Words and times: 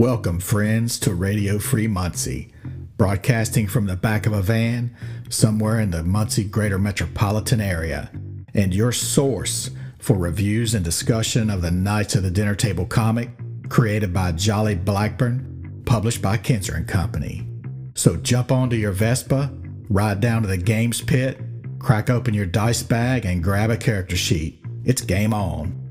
Welcome, 0.00 0.40
friends, 0.40 0.98
to 1.00 1.12
Radio 1.12 1.58
Free 1.58 1.86
Muncie, 1.86 2.54
broadcasting 2.96 3.66
from 3.66 3.84
the 3.84 3.96
back 3.96 4.24
of 4.24 4.32
a 4.32 4.40
van 4.40 4.96
somewhere 5.28 5.78
in 5.78 5.90
the 5.90 6.02
Muncie 6.02 6.44
greater 6.44 6.78
metropolitan 6.78 7.60
area, 7.60 8.10
and 8.54 8.74
your 8.74 8.92
source 8.92 9.68
for 9.98 10.16
reviews 10.16 10.72
and 10.72 10.82
discussion 10.82 11.50
of 11.50 11.60
the 11.60 11.70
Knights 11.70 12.14
of 12.14 12.22
the 12.22 12.30
Dinner 12.30 12.54
Table 12.54 12.86
comic 12.86 13.28
created 13.68 14.14
by 14.14 14.32
Jolly 14.32 14.74
Blackburn, 14.74 15.82
published 15.84 16.22
by 16.22 16.38
Kenzer 16.38 16.78
and 16.78 16.88
Company. 16.88 17.46
So 17.94 18.16
jump 18.16 18.50
onto 18.50 18.76
your 18.76 18.92
Vespa, 18.92 19.52
ride 19.90 20.20
down 20.22 20.40
to 20.40 20.48
the 20.48 20.56
games 20.56 21.02
pit, 21.02 21.38
crack 21.78 22.08
open 22.08 22.32
your 22.32 22.46
dice 22.46 22.82
bag, 22.82 23.26
and 23.26 23.44
grab 23.44 23.68
a 23.68 23.76
character 23.76 24.16
sheet. 24.16 24.64
It's 24.82 25.02
game 25.02 25.34
on. 25.34 25.89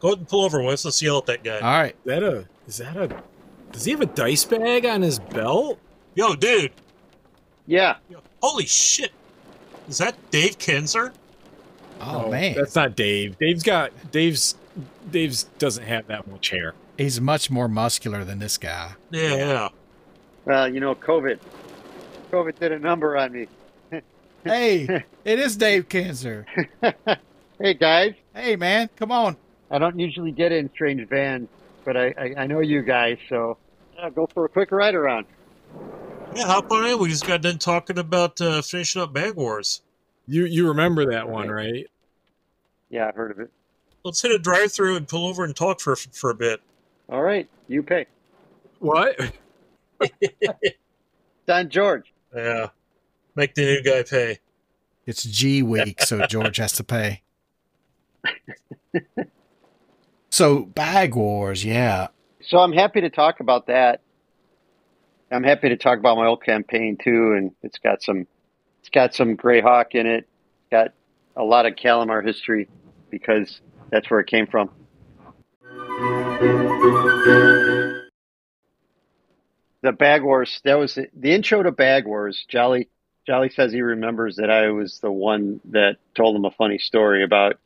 Go 0.00 0.08
ahead 0.08 0.18
and 0.18 0.28
pull 0.28 0.44
over, 0.44 0.62
Wes. 0.62 0.84
Let's 0.84 1.02
yell 1.02 1.18
at 1.18 1.26
that 1.26 1.42
guy. 1.44 1.56
All 1.60 1.80
right. 1.80 1.96
Is 2.04 2.06
that 2.06 2.22
a 2.22 2.48
is 2.66 2.76
that 2.78 2.96
a 2.96 3.22
does 3.72 3.84
he 3.84 3.90
have 3.92 4.00
a 4.00 4.06
dice 4.06 4.44
bag 4.44 4.86
on 4.86 5.02
his 5.02 5.18
belt? 5.18 5.78
Yo, 6.14 6.34
dude. 6.34 6.72
Yeah. 7.66 7.96
Yo, 8.08 8.20
holy 8.42 8.66
shit. 8.66 9.12
Is 9.88 9.98
that 9.98 10.16
Dave 10.30 10.58
Kenzer? 10.58 11.12
Oh 12.00 12.22
No, 12.22 12.28
man, 12.30 12.54
That's 12.56 12.74
not 12.76 12.94
Dave. 12.96 13.38
Dave's 13.38 13.62
got 13.62 13.92
Dave's 14.12 14.54
Dave's 15.10 15.44
doesn't 15.58 15.84
have 15.84 16.06
that 16.06 16.26
much 16.30 16.50
hair. 16.50 16.74
he's 16.96 17.20
much 17.20 17.50
more 17.50 17.66
muscular 17.68 18.24
than 18.24 18.38
this 18.38 18.56
guy. 18.56 18.92
Yeah, 19.10 19.34
yeah. 19.34 19.68
Well, 20.44 20.72
you 20.72 20.80
know, 20.80 20.94
COVID. 20.94 21.38
COVID 22.30 22.58
did 22.58 22.72
a 22.72 22.78
number 22.78 23.16
on 23.16 23.32
me. 23.32 23.48
Hey, 24.44 25.04
it 25.24 25.38
is 25.38 25.56
Dave 25.56 25.88
Kenzer. 25.88 26.44
Hey 27.60 27.74
guys, 27.74 28.14
Hey 28.34 28.54
man, 28.54 28.88
come 28.96 29.10
on. 29.10 29.36
I 29.70 29.78
don't 29.78 29.98
usually 29.98 30.32
get 30.32 30.52
in 30.52 30.70
strange 30.70 31.06
vans, 31.08 31.48
but 31.84 31.96
I, 31.96 32.14
I, 32.18 32.34
I 32.38 32.46
know 32.46 32.60
you 32.60 32.82
guys, 32.82 33.18
so 33.28 33.58
yeah, 33.96 34.10
go 34.10 34.26
for 34.26 34.44
a 34.44 34.48
quick 34.48 34.72
ride 34.72 34.94
around. 34.94 35.26
Yeah, 36.34 36.46
hop 36.46 36.70
on 36.70 36.86
in. 36.86 36.98
We 36.98 37.08
just 37.08 37.26
got 37.26 37.42
done 37.42 37.58
talking 37.58 37.98
about 37.98 38.40
uh, 38.40 38.62
finishing 38.62 39.02
up 39.02 39.12
Bag 39.12 39.34
Wars. 39.34 39.82
You 40.26 40.44
you 40.44 40.68
remember 40.68 41.10
that 41.12 41.28
one, 41.28 41.48
right? 41.48 41.86
Yeah, 42.90 43.08
I've 43.08 43.14
heard 43.14 43.30
of 43.30 43.40
it. 43.40 43.50
Let's 44.04 44.22
hit 44.22 44.32
a 44.32 44.38
drive 44.38 44.72
through 44.72 44.96
and 44.96 45.08
pull 45.08 45.26
over 45.26 45.44
and 45.44 45.54
talk 45.54 45.80
for 45.80 45.96
for 45.96 46.30
a 46.30 46.34
bit. 46.34 46.60
All 47.08 47.22
right, 47.22 47.48
you 47.66 47.82
pay. 47.82 48.06
What? 48.78 49.18
Don 51.46 51.68
George. 51.70 52.12
Yeah. 52.34 52.68
Make 53.34 53.54
the 53.54 53.64
new 53.64 53.82
guy 53.82 54.02
pay. 54.02 54.38
It's 55.06 55.22
G 55.22 55.62
week, 55.62 56.02
so 56.02 56.26
George 56.26 56.58
has 56.58 56.72
to 56.72 56.84
pay. 56.84 57.22
So 60.30 60.60
bag 60.60 61.14
wars, 61.14 61.64
yeah. 61.64 62.08
So 62.42 62.58
I'm 62.58 62.72
happy 62.72 63.00
to 63.02 63.10
talk 63.10 63.40
about 63.40 63.66
that. 63.66 64.00
I'm 65.30 65.44
happy 65.44 65.68
to 65.68 65.76
talk 65.76 65.98
about 65.98 66.16
my 66.16 66.26
old 66.26 66.42
campaign 66.42 66.96
too, 67.02 67.34
and 67.36 67.52
it's 67.62 67.78
got 67.78 68.02
some, 68.02 68.26
it's 68.80 68.88
got 68.88 69.14
some 69.14 69.36
Greyhawk 69.36 69.94
in 69.94 70.06
it. 70.06 70.26
Got 70.70 70.92
a 71.36 71.44
lot 71.44 71.66
of 71.66 71.74
Kalamar 71.76 72.24
history 72.24 72.68
because 73.10 73.60
that's 73.90 74.10
where 74.10 74.20
it 74.20 74.26
came 74.26 74.46
from. 74.46 74.70
The 79.82 79.92
Bag 79.92 80.22
Wars. 80.22 80.60
That 80.64 80.78
was 80.78 80.94
the, 80.94 81.08
the 81.14 81.32
intro 81.32 81.62
to 81.62 81.72
Bag 81.72 82.06
Wars. 82.06 82.44
Jolly 82.48 82.88
Jolly 83.26 83.50
says 83.50 83.72
he 83.72 83.82
remembers 83.82 84.36
that 84.36 84.50
I 84.50 84.70
was 84.70 85.00
the 85.00 85.12
one 85.12 85.60
that 85.66 85.96
told 86.14 86.34
him 86.34 86.46
a 86.46 86.50
funny 86.50 86.78
story 86.78 87.22
about 87.22 87.58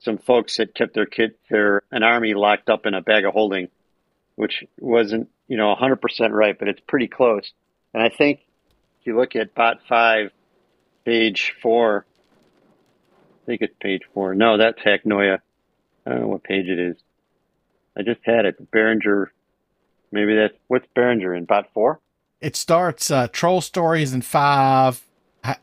some 0.00 0.18
folks 0.18 0.56
that 0.56 0.74
kept 0.74 0.94
their 0.94 1.06
kid, 1.06 1.34
their 1.48 1.82
an 1.90 2.02
army 2.02 2.34
locked 2.34 2.68
up 2.68 2.86
in 2.86 2.94
a 2.94 3.00
bag 3.00 3.24
of 3.24 3.32
holding, 3.32 3.68
which 4.34 4.64
wasn't 4.78 5.28
you 5.46 5.56
know 5.56 5.74
100% 5.74 6.30
right, 6.30 6.58
but 6.58 6.68
it's 6.68 6.80
pretty 6.86 7.08
close. 7.08 7.52
And 7.92 8.02
I 8.02 8.08
think 8.08 8.40
if 9.00 9.06
you 9.06 9.16
look 9.16 9.36
at 9.36 9.54
bot 9.54 9.80
five, 9.88 10.30
page 11.04 11.54
four, 11.62 12.06
I 13.42 13.46
think 13.46 13.62
it's 13.62 13.74
page 13.80 14.02
four. 14.14 14.34
No, 14.34 14.56
that's 14.56 14.78
Hacknoya. 14.80 15.38
I 16.06 16.10
don't 16.10 16.20
know 16.20 16.28
what 16.28 16.42
page 16.42 16.66
it 16.66 16.78
is. 16.78 16.96
I 17.96 18.02
just 18.02 18.20
had 18.24 18.46
it. 18.46 18.70
Behringer. 18.70 19.26
Maybe 20.12 20.34
that's 20.34 20.54
what's 20.68 20.86
Behringer 20.96 21.36
in 21.36 21.44
bot 21.44 21.68
four. 21.74 22.00
It 22.40 22.56
starts 22.56 23.10
uh, 23.10 23.28
troll 23.28 23.60
stories 23.60 24.14
in 24.14 24.22
five, 24.22 25.02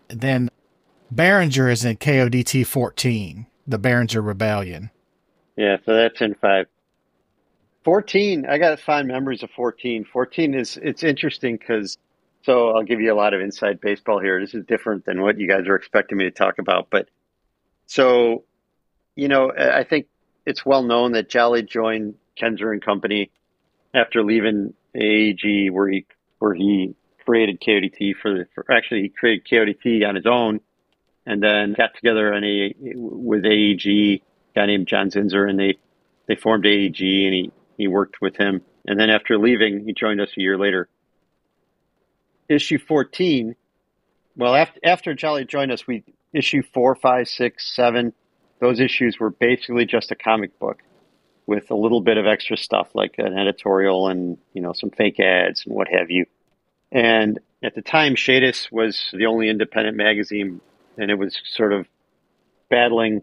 then 0.10 0.52
Behringer 1.14 1.72
is 1.72 1.84
in 1.84 1.98
KODT 1.98 2.66
fourteen, 2.68 3.48
the 3.68 3.78
Behringer 3.78 4.26
Rebellion. 4.26 4.90
Yeah, 5.56 5.78
so 5.86 5.94
that's 5.94 6.22
in 6.22 6.36
five. 6.36 6.68
14, 7.84 8.46
I 8.46 8.58
got 8.58 8.80
fond 8.80 9.08
memories 9.08 9.44
of 9.44 9.50
14. 9.52 10.06
14 10.12 10.54
is, 10.54 10.78
it's 10.82 11.04
interesting 11.04 11.58
because, 11.58 11.98
so 12.44 12.70
I'll 12.72 12.84
give 12.84 13.00
you 13.00 13.14
a 13.14 13.16
lot 13.16 13.34
of 13.34 13.42
inside 13.42 13.80
baseball 13.80 14.20
here. 14.20 14.40
This 14.42 14.54
is 14.54 14.66
different 14.66 15.06
than 15.06 15.22
what 15.22 15.40
you 15.40 15.48
guys 15.48 15.68
are 15.68 15.76
expecting 15.76 16.18
me 16.18 16.26
to 16.26 16.32
talk 16.32 16.60
about. 16.60 16.88
But 16.90 17.10
so, 17.86 18.44
you 19.16 19.30
know, 19.30 19.52
I 19.58 19.84
think 19.84 20.08
it's 20.46 20.66
well 20.66 20.84
known 20.84 21.14
that 21.14 21.30
Jolly 21.30 21.64
joined 21.64 22.16
Kenzer 22.40 22.72
and 22.72 22.82
Company 22.82 23.32
after 23.94 24.22
leaving 24.22 24.74
AEG, 24.94 25.72
where 25.72 25.88
he, 25.88 26.06
where 26.40 26.54
he 26.54 26.94
created 27.26 27.62
KODT 27.62 28.16
for, 28.22 28.50
for 28.54 28.66
actually, 28.72 29.04
he 29.04 29.10
created 29.10 29.46
KODT 29.50 30.08
on 30.08 30.16
his 30.16 30.26
own 30.26 30.60
and 31.28 31.44
then 31.44 31.76
got 31.78 31.94
together 31.94 32.34
with 32.80 33.46
AEG, 33.46 34.22
guy 34.56 34.66
named 34.66 34.88
John 34.88 35.12
Zinser, 35.12 35.48
and 35.48 35.60
they, 35.60 35.78
they 36.26 36.36
formed 36.36 36.66
AEG 36.66 37.26
and 37.26 37.34
he, 37.34 37.52
he 37.78 37.88
worked 37.90 38.22
with 38.22 38.38
him. 38.38 38.62
And 38.86 38.98
then 38.98 39.10
after 39.10 39.38
leaving, 39.38 39.86
he 39.86 39.94
joined 39.94 40.22
us 40.22 40.30
a 40.38 40.42
year 40.42 40.58
later. 40.58 40.88
Issue 42.48 42.80
14, 42.80 43.58
well, 44.38 44.56
after, 44.56 44.80
after 44.86 45.14
Jolly 45.14 45.44
joined 45.44 45.74
us, 45.74 45.86
we 45.86 46.06
issue 46.32 46.64
four, 46.74 46.96
five, 46.96 47.28
six, 47.28 47.76
seven. 47.76 48.14
Those 48.62 48.80
issues 48.80 49.20
were 49.20 49.30
basically 49.30 49.86
just 49.86 50.12
a 50.12 50.16
comic 50.16 50.58
book 50.58 50.82
with 51.46 51.70
a 51.72 51.76
little 51.76 52.00
bit 52.00 52.18
of 52.18 52.26
extra 52.26 52.56
stuff 52.56 52.88
like 52.94 53.16
an 53.18 53.38
editorial 53.38 54.08
and, 54.08 54.38
you 54.54 54.62
know, 54.62 54.72
some 54.72 54.92
fake 54.92 55.20
ads 55.20 55.66
and 55.66 55.76
what 55.76 55.90
have 55.90 56.10
you. 56.10 56.26
And 56.90 57.38
at 57.62 57.76
the 57.76 57.82
time, 57.82 58.16
Shadis 58.16 58.72
was 58.72 59.10
the 59.12 59.26
only 59.26 59.50
independent 59.50 59.98
magazine, 59.98 60.62
and 60.98 61.12
it 61.12 61.18
was 61.18 61.40
sort 61.46 61.74
of 61.74 61.88
battling 62.70 63.22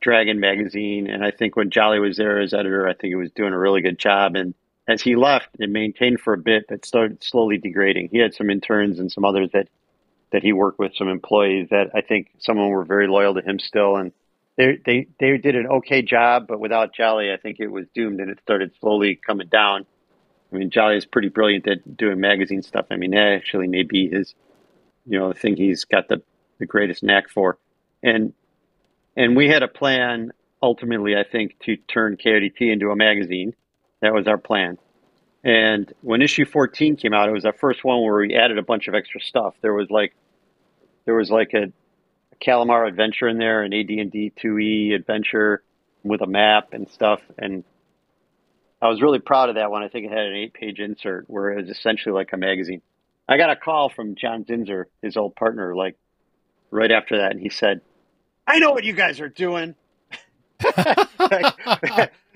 Dragon 0.00 0.38
magazine. 0.40 1.08
And 1.08 1.24
I 1.24 1.30
think 1.30 1.56
when 1.56 1.70
Jolly 1.70 1.98
was 1.98 2.16
there 2.16 2.40
as 2.40 2.54
editor, 2.54 2.86
I 2.86 2.94
think 2.94 3.12
it 3.12 3.16
was 3.16 3.30
doing 3.32 3.52
a 3.52 3.58
really 3.58 3.80
good 3.80 3.98
job. 3.98 4.36
And 4.36 4.54
as 4.88 5.02
he 5.02 5.16
left, 5.16 5.48
it 5.58 5.68
maintained 5.68 6.20
for 6.20 6.32
a 6.34 6.38
bit, 6.38 6.66
but 6.68 6.84
started 6.84 7.22
slowly 7.22 7.58
degrading. 7.58 8.10
He 8.12 8.18
had 8.18 8.34
some 8.34 8.50
interns 8.50 8.98
and 8.98 9.10
some 9.10 9.24
others 9.24 9.50
that 9.52 9.68
that 10.32 10.42
he 10.42 10.52
worked 10.52 10.78
with, 10.78 10.94
some 10.96 11.08
employees 11.08 11.68
that 11.70 11.90
I 11.94 12.00
think 12.00 12.30
some 12.38 12.58
of 12.58 12.64
them 12.64 12.70
were 12.70 12.84
very 12.84 13.06
loyal 13.06 13.34
to 13.34 13.42
him 13.42 13.58
still, 13.58 13.96
and 13.96 14.12
they 14.56 14.78
they 14.84 15.06
they 15.18 15.38
did 15.38 15.56
an 15.56 15.66
okay 15.66 16.02
job. 16.02 16.46
But 16.48 16.60
without 16.60 16.94
Jolly, 16.94 17.32
I 17.32 17.36
think 17.36 17.58
it 17.60 17.68
was 17.68 17.86
doomed, 17.94 18.20
and 18.20 18.30
it 18.30 18.38
started 18.42 18.72
slowly 18.80 19.16
coming 19.16 19.48
down. 19.48 19.86
I 20.52 20.56
mean, 20.56 20.70
Jolly 20.70 20.96
is 20.96 21.06
pretty 21.06 21.28
brilliant 21.28 21.66
at 21.66 21.96
doing 21.96 22.20
magazine 22.20 22.62
stuff. 22.62 22.86
I 22.90 22.96
mean, 22.96 23.10
that 23.10 23.32
actually 23.34 23.66
may 23.66 23.82
be 23.82 24.08
his, 24.08 24.34
you 25.04 25.18
know, 25.18 25.32
thing 25.32 25.56
he's 25.56 25.84
got 25.84 26.08
the 26.08 26.22
the 26.58 26.66
greatest 26.66 27.02
knack 27.02 27.28
for, 27.30 27.58
and 28.02 28.32
and 29.16 29.36
we 29.36 29.48
had 29.48 29.62
a 29.62 29.68
plan 29.68 30.32
ultimately, 30.62 31.16
I 31.16 31.24
think, 31.24 31.58
to 31.60 31.76
turn 31.76 32.16
KODT 32.16 32.60
into 32.72 32.90
a 32.90 32.96
magazine. 32.96 33.54
That 34.00 34.12
was 34.12 34.26
our 34.26 34.38
plan. 34.38 34.78
And 35.42 35.92
when 36.02 36.22
issue 36.22 36.44
14 36.44 36.96
came 36.96 37.14
out, 37.14 37.28
it 37.28 37.32
was 37.32 37.44
our 37.44 37.52
first 37.52 37.84
one 37.84 38.02
where 38.02 38.16
we 38.16 38.34
added 38.34 38.58
a 38.58 38.62
bunch 38.62 38.88
of 38.88 38.94
extra 38.94 39.20
stuff. 39.20 39.54
There 39.60 39.72
was 39.72 39.90
like, 39.90 40.12
there 41.04 41.14
was 41.14 41.30
like 41.30 41.54
a, 41.54 41.72
a 42.32 42.36
Kalamar 42.44 42.86
adventure 42.86 43.28
in 43.28 43.38
there, 43.38 43.62
an 43.62 43.72
AD&D 43.72 44.32
2E 44.42 44.94
adventure 44.94 45.62
with 46.02 46.20
a 46.20 46.26
map 46.26 46.72
and 46.72 46.90
stuff. 46.90 47.20
And 47.38 47.64
I 48.82 48.88
was 48.88 49.00
really 49.00 49.20
proud 49.20 49.48
of 49.48 49.54
that 49.54 49.70
one. 49.70 49.82
I 49.82 49.88
think 49.88 50.06
it 50.06 50.12
had 50.12 50.26
an 50.26 50.34
eight 50.34 50.52
page 50.52 50.80
insert 50.80 51.30
where 51.30 51.52
it 51.52 51.62
was 51.62 51.70
essentially 51.70 52.12
like 52.12 52.32
a 52.32 52.36
magazine. 52.36 52.82
I 53.28 53.38
got 53.38 53.50
a 53.50 53.56
call 53.56 53.88
from 53.88 54.14
John 54.14 54.44
Zinser, 54.44 54.84
his 55.02 55.16
old 55.16 55.34
partner, 55.36 55.74
like 55.74 55.96
right 56.70 56.90
after 56.90 57.18
that. 57.18 57.32
And 57.32 57.40
he 57.40 57.48
said, 57.48 57.80
I 58.46 58.58
know 58.58 58.72
what 58.72 58.84
you 58.84 58.92
guys 58.92 59.20
are 59.20 59.28
doing. 59.28 59.74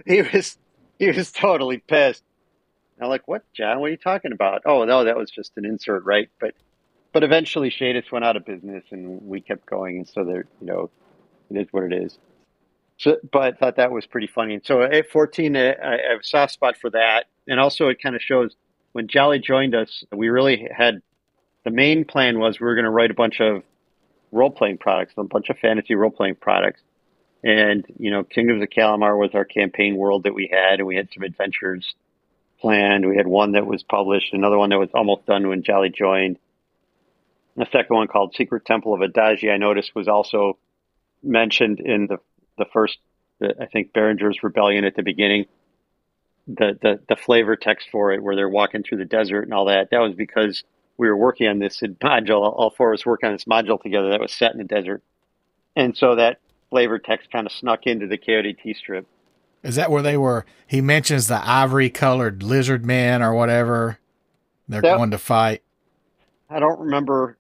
He 0.07 0.23
was 0.23 0.59
he 0.99 1.09
was 1.09 1.33
totally 1.33 1.79
pissed. 1.79 2.23
I'm 3.01 3.09
like, 3.09 3.27
what, 3.27 3.45
John? 3.55 3.81
What 3.81 3.87
are 3.87 3.91
you 3.91 3.97
talking 3.97 4.33
about? 4.33 4.63
Oh 4.67 4.85
no, 4.85 5.05
that 5.05 5.17
was 5.17 5.31
just 5.31 5.53
an 5.57 5.65
insert, 5.65 6.05
right? 6.05 6.29
But 6.41 6.55
but 7.13 7.23
eventually 7.25 7.71
Shadis 7.71 8.13
went 8.13 8.25
out 8.25 8.37
of 8.37 8.45
business 8.45 8.85
and 8.91 9.23
we 9.23 9.41
kept 9.41 9.67
going 9.67 9.97
and 9.99 10.09
so 10.09 10.25
there 10.25 10.47
you 10.61 10.67
know, 10.67 10.91
it 11.51 11.59
is 11.59 11.69
what 11.71 11.85
it 11.85 11.93
is. 11.93 12.19
So 12.99 13.17
but 13.33 13.43
I 13.43 13.53
thought 13.53 13.77
that 13.77 13.91
was 13.93 14.07
pretty 14.07 14.27
funny. 14.27 14.55
And 14.55 14.65
so 14.65 14.83
at 14.83 15.11
fourteen 15.11 15.57
I, 15.57 15.73
I 15.73 15.91
have 16.11 16.21
a 16.21 16.25
soft 16.25 16.53
spot 16.53 16.77
for 16.77 16.91
that. 16.91 17.27
And 17.47 17.59
also 17.59 17.89
it 17.89 18.03
kind 18.03 18.15
of 18.17 18.23
shows 18.23 18.55
when 18.93 19.09
Jolly 19.09 19.39
joined 19.39 19.75
us, 19.75 20.05
we 20.13 20.29
really 20.29 20.69
had 20.77 21.01
the 21.65 21.71
main 21.71 22.05
plan 22.05 22.39
was 22.39 22.59
we 22.59 22.67
were 22.67 22.75
gonna 22.75 22.91
write 22.91 23.11
a 23.11 23.15
bunch 23.15 23.41
of 23.41 23.63
role 24.33 24.51
playing 24.51 24.79
products, 24.79 25.15
a 25.17 25.25
bunch 25.25 25.51
of 25.51 25.59
fantasy 25.59 25.95
role 25.95 26.11
playing 26.11 26.37
products. 26.37 26.81
And, 27.43 27.87
you 27.99 28.11
know, 28.11 28.23
Kingdoms 28.23 28.63
of 28.63 28.69
Kalamar 28.69 29.19
was 29.19 29.31
our 29.35 29.45
campaign 29.45 29.97
world 29.97 30.25
that 30.25 30.35
we 30.35 30.51
had, 30.53 30.79
and 30.79 30.87
we 30.87 30.97
had 30.97 31.09
some 31.15 31.23
adventures 31.23 31.95
planned. 32.61 33.09
We 33.09 33.17
had 33.17 33.27
one 33.27 33.53
that 33.53 33.67
was 33.67 33.83
published, 33.83 34.35
another 34.35 34.59
one 34.59 34.71
that 34.71 34.79
was 34.79 34.91
almost 34.95 35.27
done 35.27 35.49
when 35.49 35.63
Jolly 35.63 35.91
joined. 35.91 36.39
The 37.57 37.67
second 37.73 37.97
one 37.97 38.09
called 38.09 38.35
Secret 38.37 38.65
Temple 38.65 38.95
of 38.95 39.01
Adagi, 39.01 39.51
I 39.51 39.57
noticed 39.57 39.95
was 39.95 40.09
also 40.09 40.59
mentioned 41.23 41.81
in 41.81 42.07
the 42.07 42.19
the 42.59 42.67
first, 42.73 42.99
I 43.43 43.67
think, 43.73 43.93
Behringer's 43.95 44.43
Rebellion 44.43 44.85
at 44.85 44.95
the 44.95 45.03
beginning. 45.03 45.47
The, 46.47 46.79
the 46.81 47.01
the 47.09 47.17
flavor 47.17 47.57
text 47.57 47.89
for 47.91 48.13
it, 48.13 48.23
where 48.23 48.37
they're 48.37 48.49
walking 48.49 48.83
through 48.83 48.99
the 48.99 49.05
desert 49.05 49.43
and 49.43 49.55
all 49.55 49.67
that, 49.67 49.91
that 49.91 49.99
was 49.99 50.15
because 50.15 50.63
we 51.01 51.09
were 51.09 51.17
working 51.17 51.49
on 51.49 51.59
this 51.59 51.81
module. 51.81 52.43
All 52.43 52.71
four 52.77 52.93
of 52.93 52.99
us 52.99 53.07
working 53.07 53.29
on 53.29 53.35
this 53.35 53.47
module 53.47 53.83
together 53.83 54.11
that 54.11 54.21
was 54.21 54.33
set 54.33 54.53
in 54.53 54.59
the 54.59 54.65
desert, 54.65 55.03
and 55.75 55.97
so 55.97 56.15
that 56.17 56.41
flavor 56.69 56.99
text 56.99 57.33
kind 57.33 57.47
of 57.47 57.53
snuck 57.53 57.87
into 57.87 58.07
the 58.07 58.19
KODT 58.19 58.77
strip. 58.77 59.07
Is 59.63 59.77
that 59.77 59.91
where 59.91 60.03
they 60.03 60.19
were? 60.19 60.45
He 60.67 60.83
mentions 60.83 61.27
the 61.27 61.41
ivory 61.43 61.89
colored 61.89 62.43
lizard 62.43 62.85
men 62.85 63.23
or 63.23 63.35
whatever. 63.35 63.99
They're 64.69 64.83
that, 64.83 64.97
going 64.99 65.11
to 65.11 65.19
fight. 65.19 65.63
I 66.51 66.61
don't 66.61 66.79
remember. 66.79 67.39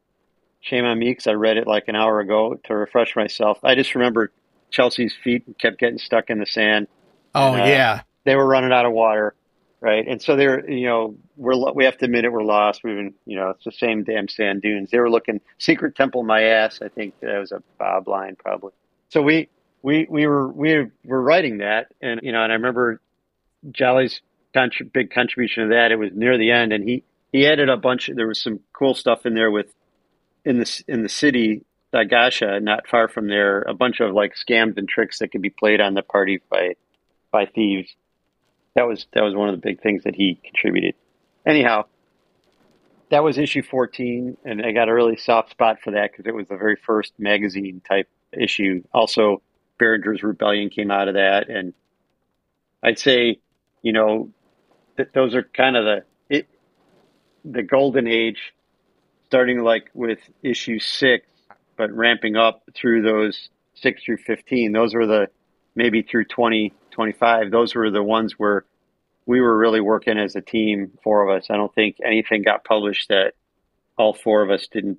Shame 0.62 0.84
on 0.84 0.98
me 0.98 1.10
because 1.10 1.26
I 1.26 1.32
read 1.32 1.56
it 1.56 1.66
like 1.66 1.88
an 1.88 1.96
hour 1.96 2.20
ago 2.20 2.60
to 2.64 2.74
refresh 2.74 3.16
myself. 3.16 3.58
I 3.62 3.74
just 3.74 3.94
remember 3.94 4.30
Chelsea's 4.70 5.14
feet 5.22 5.44
kept 5.58 5.78
getting 5.78 5.98
stuck 5.98 6.28
in 6.28 6.38
the 6.38 6.44
sand. 6.44 6.86
Oh 7.34 7.54
and, 7.54 7.62
uh, 7.62 7.64
yeah, 7.64 8.02
they 8.24 8.36
were 8.36 8.46
running 8.46 8.72
out 8.72 8.84
of 8.84 8.92
water, 8.92 9.34
right? 9.80 10.06
And 10.06 10.20
so 10.20 10.36
they're, 10.36 10.68
you 10.68 10.86
know, 10.86 11.16
we're 11.36 11.72
we 11.72 11.84
have 11.84 11.98
to 11.98 12.04
admit 12.04 12.24
it, 12.24 12.32
we're 12.32 12.42
lost. 12.42 12.82
We've 12.84 12.96
been, 12.96 13.14
you 13.24 13.36
know, 13.36 13.50
it's 13.50 13.64
the 13.64 13.72
same 13.72 14.04
damn 14.04 14.28
sand 14.28 14.62
dunes. 14.62 14.90
They 14.90 14.98
were 14.98 15.10
looking 15.10 15.40
secret 15.58 15.96
temple 15.96 16.22
my 16.22 16.42
ass. 16.42 16.80
I 16.82 16.88
think 16.88 17.14
that 17.20 17.38
was 17.38 17.52
a 17.52 17.62
Bob 17.78 18.08
line 18.08 18.36
probably. 18.36 18.72
So 19.08 19.22
we 19.22 19.48
we 19.82 20.06
we 20.08 20.26
were 20.26 20.48
we 20.48 20.86
were 21.04 21.22
writing 21.22 21.58
that, 21.58 21.92
and 22.00 22.20
you 22.22 22.32
know, 22.32 22.42
and 22.42 22.52
I 22.52 22.56
remember 22.56 23.00
Jolly's 23.70 24.20
big 24.92 25.10
contribution 25.12 25.64
to 25.64 25.74
that. 25.74 25.92
It 25.92 25.96
was 25.96 26.10
near 26.12 26.36
the 26.36 26.50
end, 26.50 26.72
and 26.72 26.88
he 26.88 27.04
he 27.32 27.46
added 27.46 27.68
a 27.68 27.76
bunch. 27.76 28.10
There 28.12 28.26
was 28.26 28.42
some 28.42 28.60
cool 28.72 28.94
stuff 28.94 29.26
in 29.26 29.34
there 29.34 29.50
with 29.50 29.72
in 30.44 30.58
the 30.58 30.84
in 30.88 31.02
the 31.02 31.08
city 31.08 31.64
Dagasha, 31.92 32.62
not 32.62 32.86
far 32.88 33.08
from 33.08 33.28
there, 33.28 33.62
a 33.62 33.74
bunch 33.74 34.00
of 34.00 34.14
like 34.14 34.34
scams 34.34 34.76
and 34.76 34.88
tricks 34.88 35.18
that 35.18 35.28
could 35.32 35.42
be 35.42 35.50
played 35.50 35.80
on 35.80 35.94
the 35.94 36.02
party 36.02 36.40
by 36.50 36.74
by 37.32 37.46
thieves. 37.46 37.94
That 38.74 38.86
was 38.86 39.06
that 39.12 39.22
was 39.22 39.34
one 39.34 39.48
of 39.48 39.54
the 39.54 39.60
big 39.60 39.82
things 39.82 40.04
that 40.04 40.14
he 40.14 40.40
contributed. 40.44 40.94
Anyhow, 41.44 41.86
that 43.10 43.24
was 43.24 43.38
issue 43.38 43.62
14, 43.62 44.36
and 44.44 44.64
I 44.64 44.72
got 44.72 44.88
a 44.88 44.94
really 44.94 45.16
soft 45.16 45.50
spot 45.50 45.78
for 45.82 45.92
that 45.92 46.12
because 46.12 46.26
it 46.26 46.34
was 46.34 46.48
the 46.48 46.56
very 46.56 46.76
first 46.76 47.12
magazine 47.18 47.82
type 47.86 48.08
issue. 48.32 48.82
Also, 48.94 49.42
Behringer's 49.80 50.22
Rebellion 50.22 50.70
came 50.70 50.90
out 50.90 51.08
of 51.08 51.14
that, 51.14 51.48
and 51.48 51.74
I'd 52.82 52.98
say, 52.98 53.40
you 53.82 53.92
know, 53.92 54.30
that 54.96 55.12
those 55.12 55.34
are 55.34 55.42
kind 55.42 55.76
of 55.76 55.84
the 55.84 56.04
it, 56.28 56.48
the 57.44 57.62
golden 57.62 58.06
age, 58.06 58.52
starting 59.26 59.60
like 59.62 59.90
with 59.94 60.20
issue 60.42 60.78
six, 60.78 61.26
but 61.76 61.90
ramping 61.90 62.36
up 62.36 62.62
through 62.74 63.02
those 63.02 63.48
six 63.74 64.04
through 64.04 64.18
fifteen. 64.18 64.72
Those 64.72 64.94
were 64.94 65.06
the 65.06 65.28
maybe 65.74 66.02
through 66.02 66.24
20, 66.24 66.72
25. 66.90 67.50
Those 67.50 67.74
were 67.74 67.90
the 67.90 68.02
ones 68.02 68.34
where 68.38 68.64
we 69.26 69.40
were 69.40 69.56
really 69.56 69.80
working 69.80 70.18
as 70.18 70.34
a 70.36 70.40
team, 70.40 70.98
four 71.02 71.28
of 71.28 71.36
us. 71.36 71.48
I 71.50 71.56
don't 71.56 71.74
think 71.74 71.96
anything 72.04 72.42
got 72.42 72.64
published 72.64 73.08
that 73.08 73.34
all 73.96 74.14
four 74.14 74.42
of 74.42 74.50
us 74.50 74.66
didn't 74.72 74.98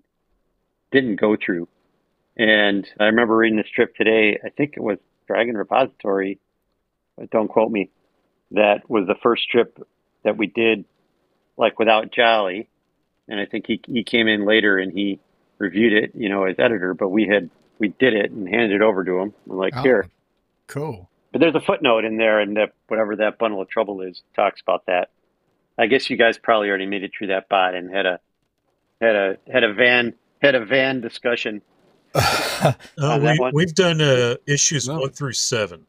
didn't 0.92 1.20
go 1.20 1.36
through. 1.36 1.68
And 2.38 2.88
I 3.00 3.06
remember 3.06 3.36
reading 3.36 3.58
the 3.58 3.64
strip 3.68 3.96
today. 3.96 4.40
I 4.44 4.50
think 4.50 4.74
it 4.78 4.82
was 4.82 5.00
Dragon 5.28 5.56
Repository. 5.56 6.40
Don't 7.32 7.48
quote 7.48 7.72
me. 7.72 7.90
That 8.52 8.90
was 8.90 9.08
the 9.08 9.16
first 9.22 9.44
strip 9.44 9.78
that 10.24 10.38
we 10.38 10.48
did, 10.48 10.86
like 11.58 11.80
without 11.80 12.12
Jolly. 12.12 12.68
And 13.28 13.40
I 13.40 13.46
think 13.46 13.66
he 13.68 13.82
he 13.86 14.04
came 14.04 14.28
in 14.28 14.46
later 14.46 14.78
and 14.78 14.92
he 14.92 15.20
reviewed 15.58 15.94
it, 15.94 16.12
you 16.16 16.30
know, 16.30 16.46
as 16.46 16.56
editor. 16.60 16.94
But 16.94 17.10
we 17.10 17.28
had 17.28 17.50
we 17.80 17.90
did 17.90 18.14
it 18.14 18.32
and 18.32 18.48
handed 18.48 18.72
it 18.72 18.82
over 18.82 19.04
to 19.04 19.20
him. 19.20 19.34
We're 19.46 19.58
like, 19.58 19.74
oh, 19.76 19.82
here, 19.82 20.10
cool. 20.68 21.10
But 21.32 21.40
there's 21.40 21.56
a 21.56 21.62
footnote 21.62 22.04
in 22.04 22.18
there, 22.18 22.40
and 22.40 22.58
that 22.58 22.74
whatever 22.88 23.16
that 23.18 23.38
bundle 23.38 23.62
of 23.62 23.70
trouble 23.70 24.02
is 24.02 24.22
talks 24.36 24.62
about 24.62 24.86
that. 24.88 25.10
I 25.78 25.88
guess 25.88 26.10
you 26.10 26.18
guys 26.18 26.38
probably 26.38 26.70
already 26.70 26.86
made 26.86 27.04
it 27.04 27.12
through 27.18 27.28
that 27.28 27.48
bot 27.50 27.74
and 27.74 27.90
had 27.90 28.06
a 28.06 28.20
had 29.00 29.16
a 29.16 29.38
had 29.52 29.64
a 29.64 29.74
van 29.74 30.14
had 30.42 30.56
a 30.56 30.66
van 30.66 31.02
discussion 31.02 31.62
uh, 32.16 32.74
we, 33.54 33.64
have 33.64 33.76
done 33.76 34.02
uh, 34.02 34.36
issues 34.46 34.88
no. 34.88 35.00
one 35.00 35.10
through 35.12 35.32
seven. 35.32 35.86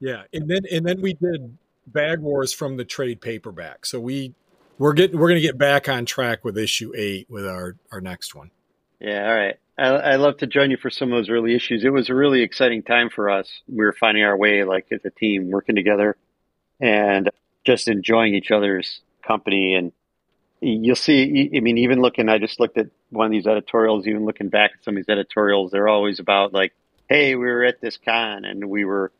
Yeah, 0.00 0.22
and 0.32 0.50
then 0.50 0.62
and 0.72 0.84
then 0.84 1.00
we 1.00 1.14
did 1.14 1.56
Bag 1.86 2.20
Wars 2.20 2.52
from 2.52 2.76
the 2.76 2.84
trade 2.84 3.20
paperback. 3.20 3.86
So 3.86 4.00
we 4.00 4.34
we're 4.78 4.92
getting 4.92 5.18
we're 5.18 5.28
going 5.28 5.40
to 5.40 5.46
get 5.46 5.56
back 5.56 5.88
on 5.88 6.04
track 6.04 6.44
with 6.44 6.58
issue 6.58 6.92
eight 6.96 7.30
with 7.30 7.46
our 7.46 7.76
our 7.92 8.00
next 8.00 8.34
one. 8.34 8.50
Yeah, 8.98 9.28
all 9.28 9.34
right. 9.34 9.56
I, 9.80 9.86
I 10.12 10.16
love 10.16 10.36
to 10.38 10.46
join 10.46 10.70
you 10.70 10.76
for 10.76 10.90
some 10.90 11.12
of 11.12 11.18
those 11.18 11.30
early 11.30 11.54
issues. 11.54 11.84
It 11.84 11.92
was 11.92 12.10
a 12.10 12.14
really 12.14 12.42
exciting 12.42 12.82
time 12.82 13.10
for 13.10 13.30
us. 13.30 13.62
We 13.68 13.84
were 13.84 13.96
finding 13.98 14.24
our 14.24 14.36
way, 14.36 14.64
like 14.64 14.86
as 14.92 15.00
a 15.04 15.10
team, 15.10 15.50
working 15.50 15.74
together, 15.74 16.16
and 16.80 17.30
just 17.64 17.88
enjoying 17.88 18.34
each 18.34 18.50
other's 18.50 19.00
company 19.26 19.74
and 19.74 19.92
you'll 20.60 20.96
see 20.96 21.50
i 21.54 21.60
mean 21.60 21.78
even 21.78 22.00
looking 22.00 22.28
i 22.28 22.38
just 22.38 22.58
looked 22.58 22.78
at 22.78 22.86
one 23.10 23.26
of 23.26 23.32
these 23.32 23.46
editorials 23.46 24.06
even 24.06 24.24
looking 24.24 24.48
back 24.48 24.72
at 24.76 24.84
some 24.84 24.94
of 24.94 24.96
these 24.96 25.12
editorials 25.12 25.70
they're 25.70 25.88
always 25.88 26.18
about 26.18 26.52
like 26.52 26.72
hey 27.08 27.34
we 27.34 27.44
were 27.44 27.64
at 27.64 27.80
this 27.80 27.98
con 28.02 28.44
and 28.44 28.64
we 28.64 28.84
were 28.84 29.12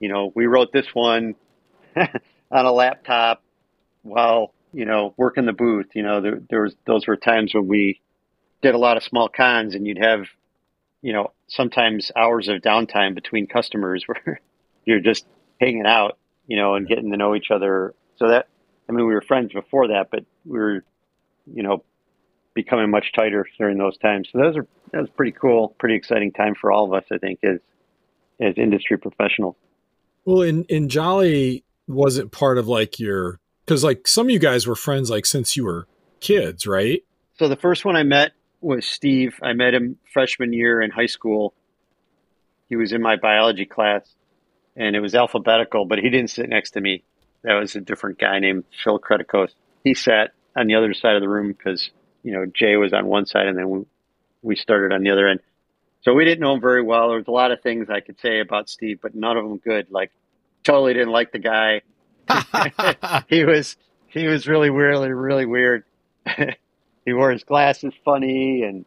you 0.00 0.08
know 0.08 0.32
we 0.34 0.46
wrote 0.46 0.72
this 0.72 0.86
one 0.92 1.34
on 1.96 2.66
a 2.66 2.72
laptop 2.72 3.42
while 4.02 4.52
you 4.72 4.84
know 4.84 5.14
working 5.16 5.46
the 5.46 5.52
booth 5.52 5.86
you 5.94 6.02
know 6.02 6.20
there, 6.20 6.40
there 6.50 6.62
was 6.62 6.74
those 6.86 7.06
were 7.06 7.16
times 7.16 7.54
when 7.54 7.66
we 7.66 8.00
did 8.64 8.74
a 8.74 8.78
lot 8.78 8.96
of 8.96 9.02
small 9.02 9.28
cons 9.28 9.74
and 9.74 9.86
you'd 9.86 9.98
have 9.98 10.26
you 11.02 11.12
know 11.12 11.32
sometimes 11.46 12.10
hours 12.16 12.48
of 12.48 12.62
downtime 12.62 13.14
between 13.14 13.46
customers 13.46 14.04
where 14.06 14.40
you're 14.84 15.00
just 15.00 15.24
hanging 15.60 15.86
out 15.86 16.18
you 16.46 16.56
know 16.56 16.74
and 16.74 16.88
getting 16.88 17.10
to 17.10 17.16
know 17.16 17.34
each 17.34 17.50
other 17.50 17.94
so 18.16 18.28
that 18.28 18.48
I 18.88 18.92
mean, 18.92 19.06
we 19.06 19.14
were 19.14 19.22
friends 19.22 19.52
before 19.52 19.88
that, 19.88 20.08
but 20.10 20.24
we 20.44 20.58
were, 20.58 20.84
you 21.46 21.62
know, 21.62 21.84
becoming 22.54 22.90
much 22.90 23.12
tighter 23.14 23.46
during 23.58 23.78
those 23.78 23.96
times. 23.98 24.28
So 24.30 24.38
those 24.38 24.56
are 24.56 24.66
that 24.92 25.00
was 25.00 25.10
pretty 25.10 25.32
cool, 25.32 25.74
pretty 25.78 25.96
exciting 25.96 26.32
time 26.32 26.54
for 26.54 26.70
all 26.70 26.84
of 26.84 26.92
us. 26.92 27.04
I 27.10 27.18
think 27.18 27.40
as 27.42 27.58
as 28.40 28.54
industry 28.56 28.98
professionals. 28.98 29.56
Well, 30.24 30.42
in 30.42 30.64
in 30.64 30.88
Jolly 30.88 31.64
wasn't 31.86 32.32
part 32.32 32.58
of 32.58 32.68
like 32.68 32.98
your 32.98 33.40
because 33.64 33.82
like 33.82 34.06
some 34.06 34.26
of 34.26 34.30
you 34.30 34.38
guys 34.38 34.66
were 34.66 34.76
friends 34.76 35.10
like 35.10 35.26
since 35.26 35.56
you 35.56 35.64
were 35.64 35.86
kids, 36.20 36.66
right? 36.66 37.02
So 37.38 37.48
the 37.48 37.56
first 37.56 37.84
one 37.84 37.96
I 37.96 38.02
met 38.02 38.32
was 38.64 38.86
Steve. 38.86 39.38
I 39.42 39.52
met 39.52 39.74
him 39.74 39.98
freshman 40.12 40.52
year 40.52 40.80
in 40.80 40.90
high 40.90 41.06
school. 41.06 41.54
He 42.68 42.76
was 42.76 42.92
in 42.92 43.02
my 43.02 43.16
biology 43.16 43.66
class, 43.66 44.08
and 44.74 44.96
it 44.96 45.00
was 45.00 45.14
alphabetical, 45.14 45.84
but 45.84 45.98
he 45.98 46.10
didn't 46.10 46.30
sit 46.30 46.48
next 46.48 46.72
to 46.72 46.80
me. 46.80 47.04
That 47.42 47.54
was 47.54 47.76
a 47.76 47.80
different 47.80 48.18
guy 48.18 48.38
named 48.38 48.64
Phil 48.82 48.98
Creticos. 48.98 49.50
He 49.84 49.94
sat 49.94 50.32
on 50.56 50.66
the 50.66 50.76
other 50.76 50.94
side 50.94 51.14
of 51.14 51.20
the 51.20 51.28
room 51.28 51.52
because, 51.52 51.90
you 52.22 52.32
know, 52.32 52.46
Jay 52.46 52.76
was 52.76 52.94
on 52.94 53.06
one 53.06 53.26
side 53.26 53.46
and 53.46 53.58
then 53.58 53.68
we, 53.68 53.84
we 54.42 54.56
started 54.56 54.94
on 54.94 55.02
the 55.02 55.10
other 55.10 55.28
end. 55.28 55.40
So 56.02 56.14
we 56.14 56.24
didn't 56.24 56.40
know 56.40 56.54
him 56.54 56.60
very 56.60 56.82
well. 56.82 57.08
There 57.08 57.18
was 57.18 57.28
a 57.28 57.32
lot 57.32 57.52
of 57.52 57.60
things 57.60 57.88
I 57.90 58.00
could 58.00 58.18
say 58.20 58.40
about 58.40 58.70
Steve, 58.70 59.00
but 59.02 59.14
none 59.14 59.36
of 59.36 59.44
them 59.44 59.58
good. 59.58 59.88
Like, 59.90 60.10
totally 60.62 60.94
didn't 60.94 61.12
like 61.12 61.32
the 61.32 61.38
guy. 61.38 61.82
he 63.28 63.44
was 63.44 63.76
he 64.06 64.26
was 64.26 64.46
really 64.46 64.70
really 64.70 65.12
really 65.12 65.44
weird. 65.44 65.84
he 67.04 67.12
wore 67.12 67.30
his 67.30 67.44
glasses 67.44 67.92
funny 68.04 68.62
and. 68.62 68.84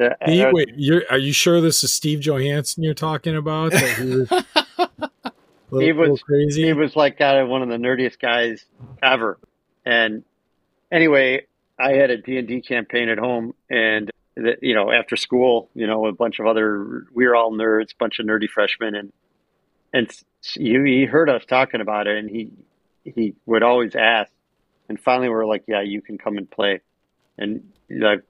Uh, 0.00 0.10
wait, 0.52 0.70
you're, 0.76 1.02
are 1.10 1.18
you 1.18 1.32
sure 1.32 1.60
this 1.60 1.82
is 1.82 1.92
Steve 1.92 2.20
Johansson 2.20 2.84
you're 2.84 2.94
talking 2.94 3.34
about? 3.34 3.72
Little, 5.70 5.86
he 5.86 5.92
was 5.92 6.22
crazy. 6.22 6.66
He 6.66 6.72
was 6.72 6.94
like 6.94 7.18
kind 7.18 7.38
of 7.38 7.48
one 7.48 7.62
of 7.62 7.68
the 7.68 7.76
nerdiest 7.76 8.20
guys 8.20 8.64
ever. 9.02 9.38
And 9.84 10.24
anyway, 10.90 11.46
I 11.78 11.92
had 11.92 12.10
a 12.10 12.16
D 12.16 12.38
and 12.38 12.48
D 12.48 12.60
campaign 12.60 13.08
at 13.08 13.18
home, 13.18 13.54
and 13.68 14.10
that 14.36 14.62
you 14.62 14.74
know 14.74 14.90
after 14.90 15.16
school, 15.16 15.68
you 15.74 15.86
know, 15.86 16.06
a 16.06 16.12
bunch 16.12 16.38
of 16.38 16.46
other 16.46 17.06
we 17.12 17.26
were 17.26 17.36
all 17.36 17.52
nerds, 17.52 17.88
bunch 17.98 18.18
of 18.18 18.26
nerdy 18.26 18.48
freshmen, 18.48 18.94
and 18.94 19.12
and 19.92 20.10
he, 20.54 20.78
he 20.84 21.04
heard 21.04 21.28
us 21.28 21.44
talking 21.44 21.80
about 21.80 22.06
it, 22.06 22.16
and 22.18 22.30
he 22.30 22.50
he 23.04 23.34
would 23.46 23.62
always 23.62 23.94
ask, 23.94 24.30
and 24.88 24.98
finally 25.00 25.28
we 25.28 25.34
are 25.34 25.46
like, 25.46 25.64
yeah, 25.66 25.82
you 25.82 26.00
can 26.00 26.18
come 26.18 26.38
and 26.38 26.50
play, 26.50 26.80
and 27.38 27.62
like 27.90 28.22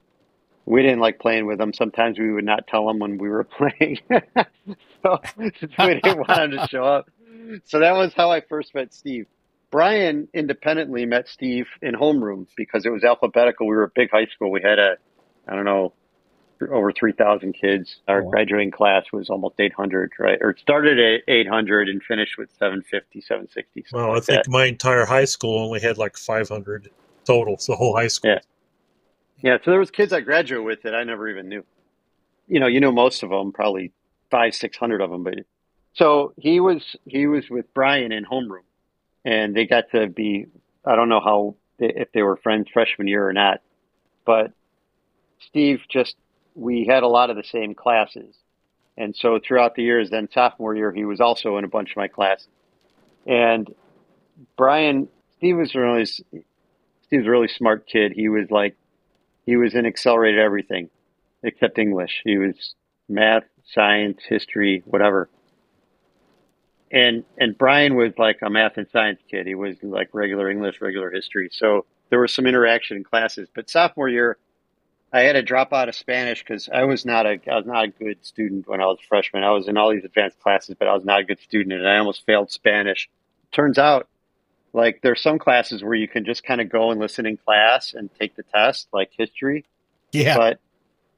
we 0.65 0.81
didn't 0.81 0.99
like 0.99 1.19
playing 1.19 1.45
with 1.47 1.57
them. 1.57 1.73
Sometimes 1.73 2.19
we 2.19 2.31
would 2.31 2.45
not 2.45 2.67
tell 2.67 2.87
them 2.87 2.99
when 2.99 3.17
we 3.17 3.29
were 3.29 3.43
playing, 3.57 3.99
so 5.03 5.19
we 5.37 5.51
didn't 5.77 6.17
want 6.17 6.27
them 6.27 6.51
to 6.51 6.67
show 6.69 6.83
up 6.83 7.09
so 7.65 7.79
that 7.79 7.93
was 7.93 8.13
how 8.13 8.31
I 8.31 8.41
first 8.41 8.73
met 8.75 8.93
Steve. 8.93 9.25
Brian 9.71 10.27
independently 10.33 11.05
met 11.05 11.27
Steve 11.27 11.67
in 11.81 11.93
homeroom 11.93 12.47
because 12.57 12.85
it 12.85 12.89
was 12.89 13.03
alphabetical. 13.03 13.67
We 13.67 13.75
were 13.75 13.83
a 13.83 13.91
big 13.93 14.09
high 14.11 14.25
school. 14.25 14.51
We 14.51 14.61
had 14.61 14.79
a, 14.79 14.97
I 15.47 15.55
don't 15.55 15.65
know, 15.65 15.93
over 16.71 16.91
3,000 16.91 17.53
kids. 17.53 17.97
Our 18.07 18.21
oh, 18.21 18.23
Wow. 18.25 18.31
graduating 18.31 18.71
class 18.71 19.05
was 19.13 19.29
almost 19.29 19.55
800, 19.59 20.11
right? 20.19 20.39
Or 20.41 20.51
it 20.51 20.59
started 20.59 20.99
at 20.99 21.21
800 21.27 21.87
and 21.87 22.01
finished 22.03 22.37
with 22.37 22.49
750, 22.57 23.21
760. 23.21 23.85
Well, 23.93 24.11
I 24.11 24.13
like 24.15 24.23
think 24.23 24.43
that. 24.45 24.49
my 24.49 24.65
entire 24.65 25.05
high 25.05 25.25
school 25.25 25.59
only 25.59 25.79
had 25.79 25.97
like 25.97 26.17
500 26.17 26.89
total. 27.25 27.55
The 27.55 27.75
whole 27.75 27.95
high 27.95 28.07
school. 28.07 28.31
Yeah. 28.31 28.39
Yeah, 29.41 29.57
so 29.63 29.71
there 29.71 29.79
was 29.79 29.91
kids 29.91 30.11
I 30.11 30.21
graduated 30.21 30.65
with 30.65 30.81
that 30.83 30.93
I 30.93 31.03
never 31.03 31.29
even 31.29 31.47
knew. 31.47 31.63
You 32.47 32.59
know, 32.59 32.67
you 32.67 32.79
know 32.79 32.91
most 32.91 33.23
of 33.23 33.29
them, 33.29 33.51
probably 33.51 33.91
five, 34.31 34.53
six 34.53 34.77
hundred 34.77 35.01
of 35.01 35.09
them. 35.09 35.23
But 35.23 35.35
so 35.93 36.33
he 36.37 36.59
was 36.59 36.95
he 37.05 37.27
was 37.27 37.49
with 37.49 37.73
Brian 37.73 38.11
in 38.11 38.25
homeroom, 38.25 38.65
and 39.23 39.55
they 39.55 39.65
got 39.65 39.91
to 39.91 40.07
be. 40.07 40.47
I 40.85 40.95
don't 40.95 41.09
know 41.09 41.21
how 41.21 41.55
if 41.77 42.11
they 42.11 42.21
were 42.21 42.37
friends 42.37 42.67
freshman 42.73 43.07
year 43.07 43.27
or 43.27 43.33
not, 43.33 43.61
but 44.25 44.51
Steve 45.39 45.81
just 45.89 46.15
we 46.55 46.85
had 46.85 47.03
a 47.03 47.07
lot 47.07 47.29
of 47.29 47.37
the 47.37 47.43
same 47.43 47.75
classes, 47.75 48.35
and 48.97 49.15
so 49.15 49.39
throughout 49.39 49.75
the 49.75 49.83
years, 49.83 50.09
then 50.09 50.27
sophomore 50.33 50.75
year, 50.75 50.91
he 50.91 51.05
was 51.05 51.21
also 51.21 51.57
in 51.57 51.63
a 51.63 51.69
bunch 51.69 51.91
of 51.91 51.97
my 51.97 52.07
classes, 52.07 52.47
and 53.25 53.73
Brian 54.57 55.07
Steve 55.37 55.57
was 55.57 55.73
really 55.75 56.05
Steve's 56.05 57.25
a 57.25 57.29
really 57.29 57.47
smart 57.47 57.87
kid. 57.87 58.11
He 58.13 58.27
was 58.27 58.51
like 58.51 58.75
he 59.49 59.57
was 59.57 59.73
in 59.73 59.87
accelerated 59.87 60.39
everything 60.39 60.91
except 61.41 61.79
English. 61.79 62.21
He 62.23 62.37
was 62.37 62.75
math, 63.07 63.45
science, 63.65 64.21
history, 64.27 64.83
whatever. 64.85 65.27
And 66.91 67.23
and 67.39 67.57
Brian 67.57 67.95
was 67.95 68.13
like 68.19 68.39
a 68.43 68.49
math 68.49 68.77
and 68.77 68.87
science 68.91 69.21
kid. 69.29 69.47
He 69.47 69.55
was 69.55 69.75
like 69.81 70.09
regular 70.13 70.51
English, 70.51 70.81
regular 70.81 71.09
history. 71.09 71.49
So 71.51 71.85
there 72.11 72.19
was 72.19 72.31
some 72.31 72.45
interaction 72.45 72.97
in 72.97 73.03
classes. 73.03 73.49
But 73.55 73.71
sophomore 73.71 74.07
year, 74.09 74.37
I 75.11 75.21
had 75.21 75.33
to 75.33 75.41
drop 75.41 75.73
out 75.73 75.89
of 75.89 75.95
Spanish 75.95 76.43
because 76.43 76.69
I 76.71 76.83
was 76.83 77.03
not 77.03 77.25
a 77.25 77.39
I 77.51 77.55
was 77.55 77.65
not 77.65 77.85
a 77.85 77.87
good 77.87 78.23
student 78.23 78.67
when 78.67 78.81
I 78.81 78.85
was 78.85 78.99
a 79.03 79.07
freshman. 79.07 79.43
I 79.43 79.51
was 79.51 79.67
in 79.67 79.77
all 79.77 79.89
these 79.89 80.05
advanced 80.05 80.39
classes, 80.41 80.75
but 80.77 80.87
I 80.87 80.93
was 80.93 81.05
not 81.05 81.21
a 81.21 81.23
good 81.23 81.39
student, 81.39 81.73
and 81.73 81.87
I 81.87 81.97
almost 81.97 82.23
failed 82.23 82.51
Spanish. 82.51 83.09
Turns 83.51 83.79
out, 83.79 84.07
like 84.73 84.99
there's 85.03 85.21
some 85.21 85.39
classes 85.39 85.83
where 85.83 85.95
you 85.95 86.07
can 86.07 86.25
just 86.25 86.43
kind 86.43 86.61
of 86.61 86.69
go 86.69 86.91
and 86.91 86.99
listen 86.99 87.25
in 87.25 87.37
class 87.37 87.93
and 87.93 88.09
take 88.19 88.35
the 88.35 88.43
test, 88.43 88.87
like 88.93 89.09
history. 89.17 89.65
Yeah. 90.11 90.35
But 90.37 90.59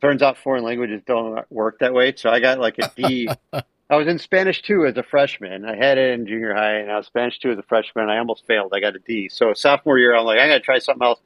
turns 0.01 0.22
out 0.22 0.38
foreign 0.38 0.63
languages 0.63 1.01
don't 1.05 1.46
work 1.51 1.79
that 1.79 1.93
way. 1.93 2.13
So 2.15 2.29
I 2.29 2.39
got 2.39 2.60
like 2.60 2.79
a 2.79 2.89
D. 2.96 3.29
I 3.53 3.98
was 3.98 4.08
in 4.08 4.20
Spanish 4.20 4.62
two 4.62 4.86
as 4.86 4.96
a 4.98 5.03
freshman. 5.03 5.65
I 5.65 5.75
had 5.75 5.98
it 5.98 6.12
in 6.17 6.25
junior 6.25 6.53
high, 6.55 6.75
and 6.75 6.89
I 6.91 6.96
was 6.98 7.08
Spanish 7.08 7.39
two 7.39 7.51
as 7.51 7.58
a 7.58 7.63
freshman. 7.63 8.10
I 8.10 8.20
almost 8.20 8.46
failed. 8.48 8.72
I 8.74 8.79
got 8.79 8.96
a 8.96 9.00
D. 9.00 9.27
So 9.29 9.53
sophomore 9.53 9.98
year, 10.00 10.15
I'm 10.15 10.25
like, 10.25 10.39
I 10.39 10.48
got 10.48 10.53
to 10.55 10.60
try 10.62 10.79
something 10.79 11.05
else. 11.05 11.20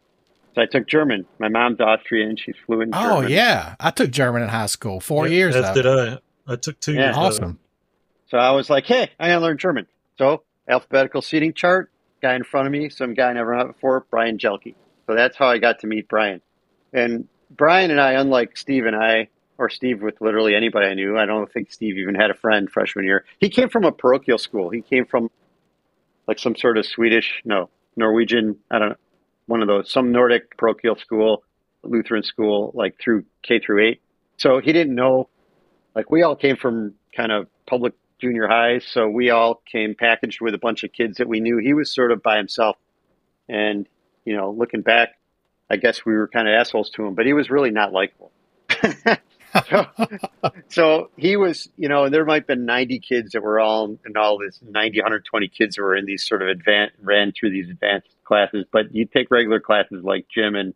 So 0.56 0.62
I 0.62 0.66
took 0.66 0.88
German. 0.88 1.28
My 1.38 1.48
mom's 1.50 1.80
Austrian. 1.80 2.38
She's 2.38 2.56
fluent 2.66 2.90
in 2.90 2.96
oh 2.96 3.18
German. 3.22 3.32
yeah, 3.32 3.76
I 3.80 3.92
took 3.92 4.10
German 4.10 4.42
in 4.42 4.50
high 4.50 4.66
school. 4.66 5.00
Four 5.00 5.28
Yeah, 5.28 5.34
years. 5.36 5.56
As 5.56 5.76
did 5.76 5.86
I. 5.86 6.18
I 6.48 6.56
took 6.56 6.80
two 6.80 6.94
Yeah. 6.94 7.06
years. 7.08 7.18
of 7.18 7.22
it. 7.22 7.26
Awesome. 7.26 7.60
So 8.30 8.38
I 8.40 8.52
was 8.52 8.70
like, 8.70 8.86
hey, 8.86 9.12
I 9.20 9.28
got 9.28 9.36
to 9.36 9.42
learn 9.42 9.58
German. 9.60 9.86
So 10.18 10.44
alphabetical 10.68 11.22
seating 11.22 11.54
chart, 11.54 11.92
guy 12.22 12.36
in 12.36 12.44
front 12.44 12.68
of 12.68 12.72
me, 12.72 12.90
some 12.90 13.14
guy 13.14 13.30
I 13.30 13.34
never 13.34 13.56
met 13.56 13.68
before, 13.68 14.06
Brian 14.10 14.38
Jelke. 14.38 14.76
So 15.08 15.16
that's 15.16 15.38
how 15.38 15.48
I 15.48 15.58
got 15.58 15.80
to 15.80 15.88
meet 15.88 16.08
Brian. 16.08 16.42
And 16.94 17.28
Brian 17.50 17.92
and 17.92 18.02
I, 18.02 18.14
unlike 18.14 18.58
Steve 18.58 18.86
and 18.86 18.96
I, 18.96 19.30
or 19.58 19.70
Steve 19.70 20.02
with 20.02 20.20
literally 20.20 20.56
anybody 20.56 20.88
I 20.88 20.94
knew, 20.94 21.18
I 21.18 21.26
don't 21.26 21.52
think 21.52 21.72
Steve 21.72 21.98
even 21.98 22.16
had 22.16 22.32
a 22.32 22.34
friend 22.34 22.70
freshman 22.70 23.06
year. 23.06 23.26
He 23.40 23.50
came 23.50 23.70
from 23.70 23.86
a 23.86 23.92
parochial 23.92 24.38
school. 24.38 24.70
He 24.70 24.82
came 24.82 25.06
from 25.06 25.30
like 26.28 26.40
some 26.40 26.56
sort 26.56 26.78
of 26.78 26.86
Swedish, 26.86 27.42
no, 27.46 27.70
Norwegian, 27.96 28.58
I 28.72 28.80
don't 28.80 28.90
know, 28.90 28.96
one 29.46 29.62
of 29.62 29.68
those, 29.68 29.92
some 29.92 30.12
Nordic 30.12 30.58
parochial 30.58 30.96
school, 30.96 31.44
Lutheran 31.84 32.24
school, 32.24 32.72
like 32.74 33.00
through 33.00 33.26
K 33.44 33.60
through 33.60 33.88
eight. 33.88 34.02
So 34.38 34.60
he 34.60 34.74
didn't 34.74 34.96
know, 34.96 35.30
like 35.96 36.10
we 36.10 36.24
all 36.24 36.36
came 36.36 36.58
from 36.58 36.96
kind 37.16 37.32
of 37.32 37.48
public 37.68 37.94
junior 38.20 38.48
high. 38.48 38.80
So 38.80 39.08
we 39.08 39.30
all 39.30 39.62
came 39.72 39.96
packaged 39.96 40.42
with 40.42 40.54
a 40.54 40.58
bunch 40.58 40.84
of 40.84 40.94
kids 40.94 41.18
that 41.18 41.28
we 41.28 41.40
knew. 41.40 41.58
He 41.58 41.74
was 41.74 41.94
sort 41.94 42.12
of 42.12 42.24
by 42.24 42.38
himself. 42.38 42.78
And, 43.48 43.88
you 44.24 44.36
know, 44.36 44.52
looking 44.52 44.82
back, 44.82 45.18
I 45.70 45.78
guess 45.78 46.06
we 46.06 46.14
were 46.14 46.28
kind 46.28 46.48
of 46.48 46.54
assholes 46.54 46.90
to 46.92 47.06
him, 47.06 47.16
but 47.16 47.26
he 47.26 47.34
was 47.34 47.50
really 47.50 47.72
not 47.72 47.92
likable. 47.92 48.32
so, 49.70 49.86
so 50.70 51.10
he 51.18 51.38
was, 51.38 51.70
you 51.78 51.90
know, 51.90 52.06
And 52.06 52.14
there 52.14 52.26
might 52.26 52.44
have 52.44 52.48
been 52.48 52.66
90 52.66 53.00
kids 53.00 53.32
that 53.32 53.42
were 53.42 53.60
all 53.60 53.98
in 54.06 54.18
all 54.18 54.38
this 54.38 54.60
90, 54.62 55.00
120 55.00 55.48
kids 55.48 55.76
that 55.76 55.82
were 55.82 55.96
in 55.96 56.06
these 56.06 56.26
sort 56.26 56.42
of 56.42 56.50
advanced, 56.50 56.96
ran 57.02 57.32
through 57.32 57.52
these 57.52 57.70
advanced 57.70 58.10
classes. 58.24 58.66
But 58.72 58.94
you 58.94 59.06
take 59.06 59.32
regular 59.32 59.60
classes 59.60 60.04
like 60.04 60.28
gym 60.34 60.56
and, 60.56 60.74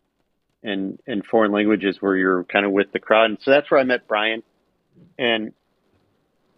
and, 0.62 0.98
and 1.06 1.24
foreign 1.24 1.52
languages 1.52 1.96
where 2.00 2.16
you're 2.16 2.44
kind 2.44 2.66
of 2.66 2.72
with 2.72 2.92
the 2.92 2.98
crowd. 2.98 3.30
And 3.30 3.38
so 3.40 3.50
that's 3.50 3.70
where 3.70 3.80
I 3.80 3.84
met 3.84 4.08
Brian. 4.08 4.42
And 5.18 5.52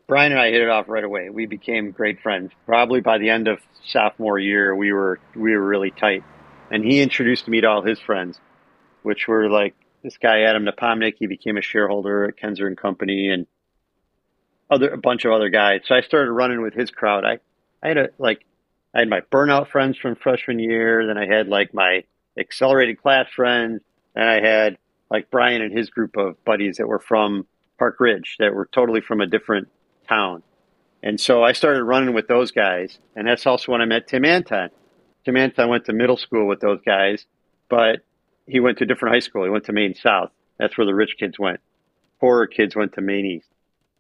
Brian 0.07 0.33
and 0.33 0.41
I 0.41 0.51
hit 0.51 0.61
it 0.61 0.69
off 0.69 0.89
right 0.89 1.05
away. 1.05 1.31
We 1.31 1.47
became 1.47 1.91
great 1.91 2.21
friends. 2.21 2.53
Probably 2.67 3.01
by 3.01 3.19
the 3.19 3.31
end 3.31 3.49
of 3.49 3.61
sophomore 3.85 4.39
year, 4.39 4.75
we 4.75 4.93
were, 4.93 5.21
we 5.35 5.57
were 5.57 5.67
really 5.67 5.91
tight. 5.91 6.25
And 6.71 6.85
he 6.85 7.01
introduced 7.01 7.49
me 7.49 7.61
to 7.61 7.69
all 7.69 7.83
his 7.83 8.01
friends, 8.01 8.39
which 9.03 9.29
were 9.29 9.49
like 9.49 9.75
this 10.03 10.17
guy 10.19 10.43
Adam 10.43 10.65
Napomnik. 10.65 11.15
He 11.19 11.27
became 11.27 11.57
a 11.57 11.63
shareholder 11.63 12.25
at 12.25 12.37
Kenzer 12.37 12.67
and 12.67 12.77
Company, 12.77 13.29
and 13.29 13.47
other 14.71 14.89
a 14.91 14.99
bunch 14.99 15.25
of 15.25 15.33
other 15.33 15.51
guys. 15.51 15.83
So 15.87 15.95
I 15.95 16.01
started 16.01 16.33
running 16.33 16.63
with 16.63 16.75
his 16.75 16.91
crowd. 16.91 17.25
I 17.25 17.39
I 17.83 17.89
had 17.89 17.97
a 17.99 18.09
like 18.19 18.45
I 18.95 19.01
had 19.01 19.09
my 19.09 19.21
burnout 19.21 19.69
friends 19.69 19.99
from 19.99 20.17
freshman 20.17 20.59
year. 20.59 21.07
Then 21.07 21.19
I 21.19 21.27
had 21.27 21.49
like 21.49 21.75
my 21.75 22.05
accelerated 22.39 23.01
class 23.01 23.29
friends, 23.35 23.83
and 24.15 24.29
I 24.29 24.41
had 24.41 24.79
like 25.11 25.31
Brian 25.31 25.63
and 25.63 25.77
his 25.77 25.91
group 25.91 26.17
of 26.17 26.43
buddies 26.45 26.79
that 26.79 26.87
were 26.87 27.01
from 27.01 27.47
Park 27.79 28.01
Ridge 28.01 28.37
that 28.39 28.55
were 28.55 28.69
totally 28.73 29.03
from 29.03 29.21
a 29.21 29.27
different 29.27 29.69
town. 30.13 30.43
And 31.03 31.21
so 31.21 31.43
I 31.43 31.53
started 31.53 31.83
running 31.83 32.15
with 32.15 32.29
those 32.29 32.53
guys, 32.53 32.99
and 33.17 33.27
that's 33.27 33.47
also 33.47 33.73
when 33.73 33.81
I 33.81 33.87
met 33.87 34.07
Tim 34.07 34.25
Anton. 34.25 34.71
Tim 35.25 35.37
Anton 35.37 35.69
went 35.69 35.87
to 35.87 35.93
middle 35.93 36.17
school 36.17 36.47
with 36.47 36.61
those 36.61 36.81
guys, 36.85 37.27
but 37.69 38.01
he 38.47 38.61
went 38.61 38.79
to 38.79 38.85
a 38.85 38.87
different 38.87 39.15
high 39.15 39.21
school. 39.21 39.45
He 39.45 39.51
went 39.51 39.65
to 39.65 39.73
Maine 39.73 39.95
South. 39.95 40.31
That's 40.59 40.77
where 40.77 40.87
the 40.87 40.95
rich 40.95 41.17
kids 41.19 41.39
went. 41.39 41.61
Poorer 42.21 42.47
kids 42.47 42.77
went 42.77 42.95
to 42.95 43.01
Maine 43.01 43.27
East. 43.27 43.49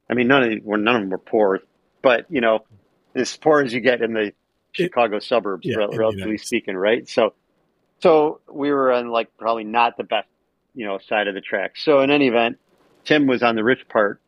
I 0.09 0.15
mean, 0.15 0.29
none 0.29 0.45
of 0.45 0.59
well, 0.63 0.79
none 0.79 0.95
of 0.95 1.01
them 1.03 1.11
were 1.11 1.19
poor, 1.19 1.61
but 2.03 2.27
you 2.29 2.41
know, 2.41 2.61
as 3.15 3.37
poor 3.37 3.63
as 3.63 3.73
you 3.73 3.81
get 3.81 4.03
in 4.03 4.13
the 4.13 4.33
Chicago 4.73 5.19
suburbs, 5.19 5.67
yeah, 5.67 5.77
rel- 5.77 5.93
relatively 5.93 6.39
speaking, 6.39 6.77
right? 6.77 7.09
So, 7.09 7.35
so 8.01 8.41
we 8.51 8.71
were 8.71 8.93
on 8.93 9.09
like 9.09 9.37
probably 9.39 9.65
not 9.65 9.97
the 9.97 10.05
best, 10.05 10.29
you 10.75 10.87
know, 10.87 10.99
side 10.99 11.29
of 11.29 11.35
the 11.35 11.41
track. 11.41 11.77
So 11.77 12.01
in 12.01 12.11
any 12.11 12.29
event, 12.29 12.59
Tim 13.05 13.27
was 13.27 13.43
on 13.43 13.57
the 13.57 13.65
rich 13.65 13.89
part. 13.89 14.21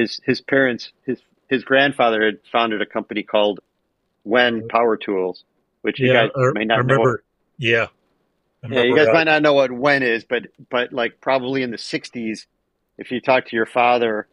His 0.00 0.20
his 0.24 0.40
parents, 0.40 0.92
his 1.04 1.18
his 1.48 1.64
grandfather 1.64 2.24
had 2.24 2.38
founded 2.50 2.80
a 2.80 2.86
company 2.86 3.22
called 3.22 3.60
Wen 4.24 4.68
Power 4.68 4.96
Tools, 4.96 5.44
which 5.82 6.00
you 6.00 6.12
guys 6.12 6.30
I, 6.34 6.52
may 6.54 6.62
I 6.62 6.64
not 6.64 6.86
know. 6.86 6.94
remember. 6.94 7.22
Yeah. 7.58 7.86
Yeah, 8.68 8.82
you 8.82 8.94
guys 8.94 9.06
that. 9.06 9.14
might 9.14 9.24
not 9.24 9.42
know 9.42 9.54
what 9.54 9.72
Wen 9.72 10.02
is, 10.02 10.24
but 10.24 10.46
but 10.70 10.92
like 10.92 11.20
probably 11.20 11.62
in 11.62 11.70
the 11.70 11.78
'60s, 11.78 12.46
if 12.98 13.10
you 13.10 13.20
talk 13.20 13.46
to 13.46 13.56
your 13.56 13.66
father 13.66 14.26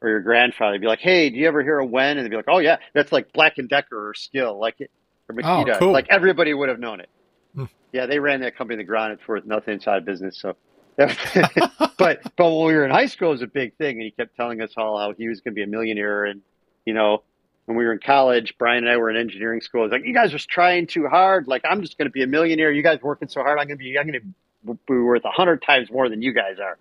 or 0.00 0.08
your 0.08 0.20
grandfather, 0.20 0.74
you'd 0.74 0.80
be 0.80 0.86
like, 0.88 0.98
"Hey, 1.00 1.30
do 1.30 1.36
you 1.36 1.46
ever 1.46 1.62
hear 1.62 1.78
of 1.78 1.90
Wen?" 1.90 2.16
And 2.16 2.24
they'd 2.24 2.30
be 2.30 2.36
like, 2.36 2.48
"Oh 2.48 2.58
yeah, 2.58 2.78
that's 2.92 3.12
like 3.12 3.32
Black 3.32 3.58
and 3.58 3.68
Decker 3.68 4.08
or 4.08 4.14
Skil, 4.14 4.58
like 4.58 4.80
it 4.80 4.90
or 5.28 5.34
Makita." 5.34 5.74
Oh, 5.74 5.78
cool. 5.78 5.92
Like 5.92 6.06
everybody 6.10 6.52
would 6.54 6.68
have 6.68 6.80
known 6.80 7.00
it. 7.00 7.08
Hmm. 7.54 7.64
Yeah, 7.92 8.06
they 8.06 8.18
ran 8.18 8.40
that 8.40 8.56
company 8.56 8.76
to 8.76 8.82
the 8.82 8.86
ground. 8.86 9.12
It's 9.12 9.26
worth 9.28 9.44
nothing 9.44 9.74
inside 9.74 10.04
business. 10.04 10.40
So, 10.40 10.56
but 11.96 12.22
but 12.36 12.50
when 12.50 12.66
we 12.66 12.74
were 12.74 12.84
in 12.84 12.90
high 12.90 13.06
school, 13.06 13.28
it 13.28 13.32
was 13.32 13.42
a 13.42 13.46
big 13.46 13.76
thing, 13.76 13.96
and 13.96 14.02
he 14.02 14.10
kept 14.10 14.36
telling 14.36 14.60
us 14.60 14.72
all 14.76 14.98
how 14.98 15.12
he 15.12 15.28
was 15.28 15.40
going 15.40 15.52
to 15.52 15.54
be 15.54 15.62
a 15.62 15.66
millionaire, 15.66 16.24
and 16.24 16.42
you 16.84 16.94
know. 16.94 17.22
When 17.66 17.76
we 17.76 17.84
were 17.84 17.92
in 17.92 17.98
college, 17.98 18.54
Brian 18.56 18.84
and 18.84 18.88
I 18.90 18.96
were 18.96 19.10
in 19.10 19.16
engineering 19.18 19.60
school. 19.60 19.84
It's 19.84 19.92
like 19.92 20.06
you 20.06 20.14
guys 20.14 20.32
are 20.32 20.38
trying 20.38 20.86
too 20.86 21.06
hard. 21.06 21.46
Like 21.48 21.60
I'm 21.68 21.82
just 21.82 21.98
going 21.98 22.06
to 22.06 22.10
be 22.10 22.22
a 22.22 22.26
millionaire. 22.26 22.72
You 22.72 22.82
guys 22.82 22.98
working 23.02 23.28
so 23.28 23.42
hard. 23.42 23.58
I'm 23.58 23.66
going 23.66 23.76
to 23.76 23.84
be. 23.84 23.98
I'm 23.98 24.06
going 24.06 24.18
to 24.66 24.78
be 24.88 24.94
worth 24.94 25.22
a 25.26 25.30
hundred 25.30 25.60
times 25.60 25.90
more 25.90 26.08
than 26.08 26.22
you 26.22 26.32
guys 26.32 26.58
are. 26.58 26.78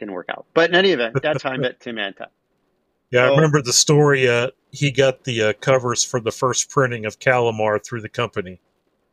Didn't 0.00 0.14
work 0.14 0.26
out. 0.28 0.46
But 0.52 0.70
in 0.70 0.74
any 0.74 0.90
event, 0.90 1.16
that's 1.22 1.44
how 1.44 1.50
I 1.50 1.58
met 1.58 1.78
Tim 1.78 1.96
Anton. 1.96 2.26
Yeah, 3.12 3.26
I 3.26 3.30
remember 3.30 3.62
the 3.62 3.72
story. 3.72 4.28
Uh, 4.28 4.50
he 4.72 4.90
got 4.90 5.22
the 5.22 5.42
uh, 5.42 5.52
covers 5.54 6.04
for 6.04 6.20
the 6.20 6.30
first 6.32 6.70
printing 6.70 7.06
of 7.06 7.18
Kalamar 7.18 7.84
through 7.84 8.02
the 8.02 8.08
company. 8.08 8.60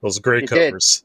Those 0.02 0.18
gray 0.20 0.42
He 0.42 0.46
did. 0.48 0.70
covers. 0.70 1.04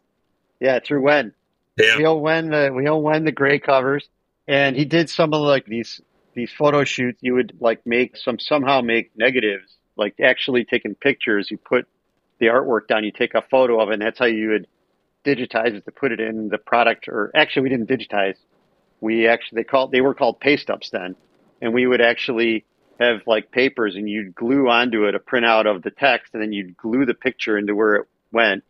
Yeah, 0.61 0.79
through 0.79 1.03
Wen 1.03 1.35
Yeah. 1.77 1.97
we 1.97 2.05
all 2.05 2.21
won 2.21 2.51
the 2.51 2.69
uh, 2.69 2.71
we 2.71 2.87
all 2.87 3.03
won 3.03 3.25
the 3.25 3.33
gray 3.33 3.59
covers, 3.59 4.09
and 4.47 4.77
he 4.77 4.85
did 4.85 5.09
some 5.09 5.33
of 5.33 5.41
like 5.41 5.67
these 5.67 6.01
these 6.35 6.53
photo 6.53 6.85
shoots. 6.85 7.19
You 7.23 7.35
would 7.35 7.55
like 7.61 7.87
make 7.87 8.17
some 8.17 8.39
somehow 8.39 8.81
make 8.83 9.11
negatives, 9.17 9.75
like 9.97 10.15
actually 10.21 10.65
taking 10.65 10.95
pictures. 10.95 11.51
You 11.51 11.59
put 11.59 11.87
the 12.39 12.47
artwork 12.47 12.89
down. 12.89 13.05
You 13.05 13.13
take 13.13 13.35
a 13.35 13.43
photo 13.43 13.81
of 13.81 13.89
it, 13.91 13.95
and 13.95 14.03
that's 14.03 14.19
how 14.19 14.27
you 14.27 14.51
would 14.51 14.67
digitize 15.25 15.75
it 15.75 15.85
to 15.85 15.93
put 15.93 16.13
it 16.13 16.21
in 16.21 16.49
the 16.49 16.59
product. 16.59 17.09
Or 17.09 17.31
actually, 17.35 17.63
we 17.63 17.69
didn't 17.71 17.89
digitize. 17.89 18.37
We 19.01 19.27
actually 19.27 19.63
they 19.63 19.65
called 19.65 19.93
they 19.93 20.01
were 20.01 20.15
called 20.15 20.41
paste 20.41 20.69
ups 20.69 20.91
then, 20.91 21.17
and 21.63 21.73
we 21.73 21.87
would 21.87 22.03
actually 22.03 22.67
have 23.01 23.23
like 23.27 23.51
papers, 23.51 23.97
and 23.97 24.09
you'd 24.09 24.35
glue 24.35 24.69
onto 24.69 25.07
it 25.07 25.15
a 25.15 25.19
printout 25.19 25.67
of 25.67 25.83
the 25.83 25.91
text, 25.91 26.35
and 26.35 26.43
then 26.43 26.53
you'd 26.53 26.77
glue 26.77 27.07
the 27.07 27.15
picture 27.15 27.57
into 27.57 27.75
where 27.75 27.95
it 27.95 28.09
went 28.31 28.63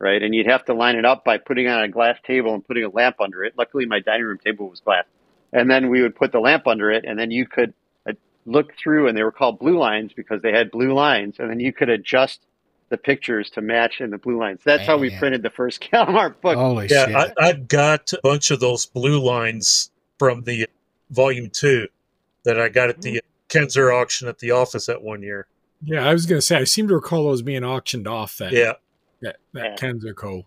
right? 0.00 0.22
And 0.22 0.34
you'd 0.34 0.46
have 0.46 0.64
to 0.64 0.74
line 0.74 0.96
it 0.96 1.04
up 1.04 1.24
by 1.24 1.38
putting 1.38 1.66
it 1.66 1.70
on 1.70 1.82
a 1.82 1.88
glass 1.88 2.16
table 2.26 2.54
and 2.54 2.66
putting 2.66 2.84
a 2.84 2.88
lamp 2.88 3.20
under 3.20 3.44
it. 3.44 3.54
Luckily, 3.56 3.86
my 3.86 4.00
dining 4.00 4.24
room 4.24 4.38
table 4.38 4.68
was 4.68 4.80
glass. 4.80 5.04
and 5.52 5.70
then 5.70 5.90
we 5.90 6.00
would 6.00 6.16
put 6.16 6.32
the 6.32 6.40
lamp 6.40 6.66
under 6.66 6.90
it, 6.90 7.04
and 7.04 7.18
then 7.18 7.30
you 7.30 7.46
could 7.46 7.74
uh, 8.08 8.12
look 8.46 8.72
through, 8.76 9.08
and 9.08 9.16
they 9.16 9.22
were 9.22 9.32
called 9.32 9.58
blue 9.58 9.78
lines 9.78 10.12
because 10.14 10.40
they 10.42 10.52
had 10.52 10.70
blue 10.70 10.92
lines, 10.92 11.36
and 11.38 11.50
then 11.50 11.60
you 11.60 11.72
could 11.72 11.88
adjust 11.88 12.40
the 12.88 12.96
pictures 12.96 13.50
to 13.50 13.60
match 13.60 14.00
in 14.00 14.10
the 14.10 14.18
blue 14.18 14.38
lines. 14.38 14.60
That's 14.64 14.86
how 14.86 14.98
we 14.98 15.10
printed 15.10 15.42
the 15.42 15.50
first 15.50 15.80
Kalamar 15.92 16.40
book. 16.40 16.56
Holy 16.56 16.88
Yeah, 16.88 17.06
shit! 17.06 17.16
I, 17.16 17.32
I've 17.38 17.68
got 17.68 18.12
a 18.12 18.20
bunch 18.22 18.50
of 18.50 18.60
those 18.60 18.86
blue 18.86 19.20
lines 19.20 19.90
from 20.18 20.42
the 20.42 20.66
volume 21.10 21.50
two 21.50 21.88
that 22.44 22.60
I 22.60 22.68
got 22.68 22.90
at 22.90 23.02
the 23.02 23.20
Kenzer 23.48 23.92
auction 23.92 24.28
at 24.28 24.38
the 24.38 24.52
office 24.52 24.86
that 24.86 25.02
one 25.02 25.22
year. 25.22 25.46
Yeah, 25.82 26.06
I 26.06 26.12
was 26.12 26.26
going 26.26 26.38
to 26.38 26.46
say 26.46 26.56
I 26.56 26.64
seem 26.64 26.88
to 26.88 26.94
recall 26.94 27.24
those 27.24 27.42
being 27.42 27.64
auctioned 27.64 28.06
off. 28.06 28.38
then. 28.38 28.52
Yeah, 28.52 28.74
that, 29.22 29.36
Yeah. 29.54 29.62
that 29.62 29.78
KenzerCo. 29.80 30.44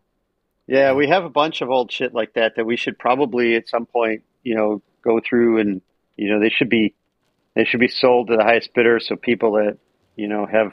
Yeah, 0.67 0.93
we 0.93 1.07
have 1.07 1.25
a 1.25 1.29
bunch 1.29 1.61
of 1.61 1.69
old 1.69 1.91
shit 1.91 2.13
like 2.13 2.33
that 2.33 2.55
that 2.55 2.65
we 2.65 2.77
should 2.77 2.97
probably 2.97 3.55
at 3.55 3.67
some 3.67 3.85
point, 3.85 4.23
you 4.43 4.55
know, 4.55 4.81
go 5.03 5.19
through 5.19 5.59
and 5.59 5.81
you 6.15 6.29
know 6.29 6.39
they 6.39 6.49
should 6.49 6.69
be 6.69 6.93
they 7.55 7.65
should 7.65 7.79
be 7.79 7.87
sold 7.89 8.27
to 8.27 8.37
the 8.37 8.43
highest 8.43 8.73
bidder 8.73 8.99
so 8.99 9.15
people 9.15 9.53
that 9.53 9.77
you 10.15 10.27
know 10.27 10.45
have 10.45 10.71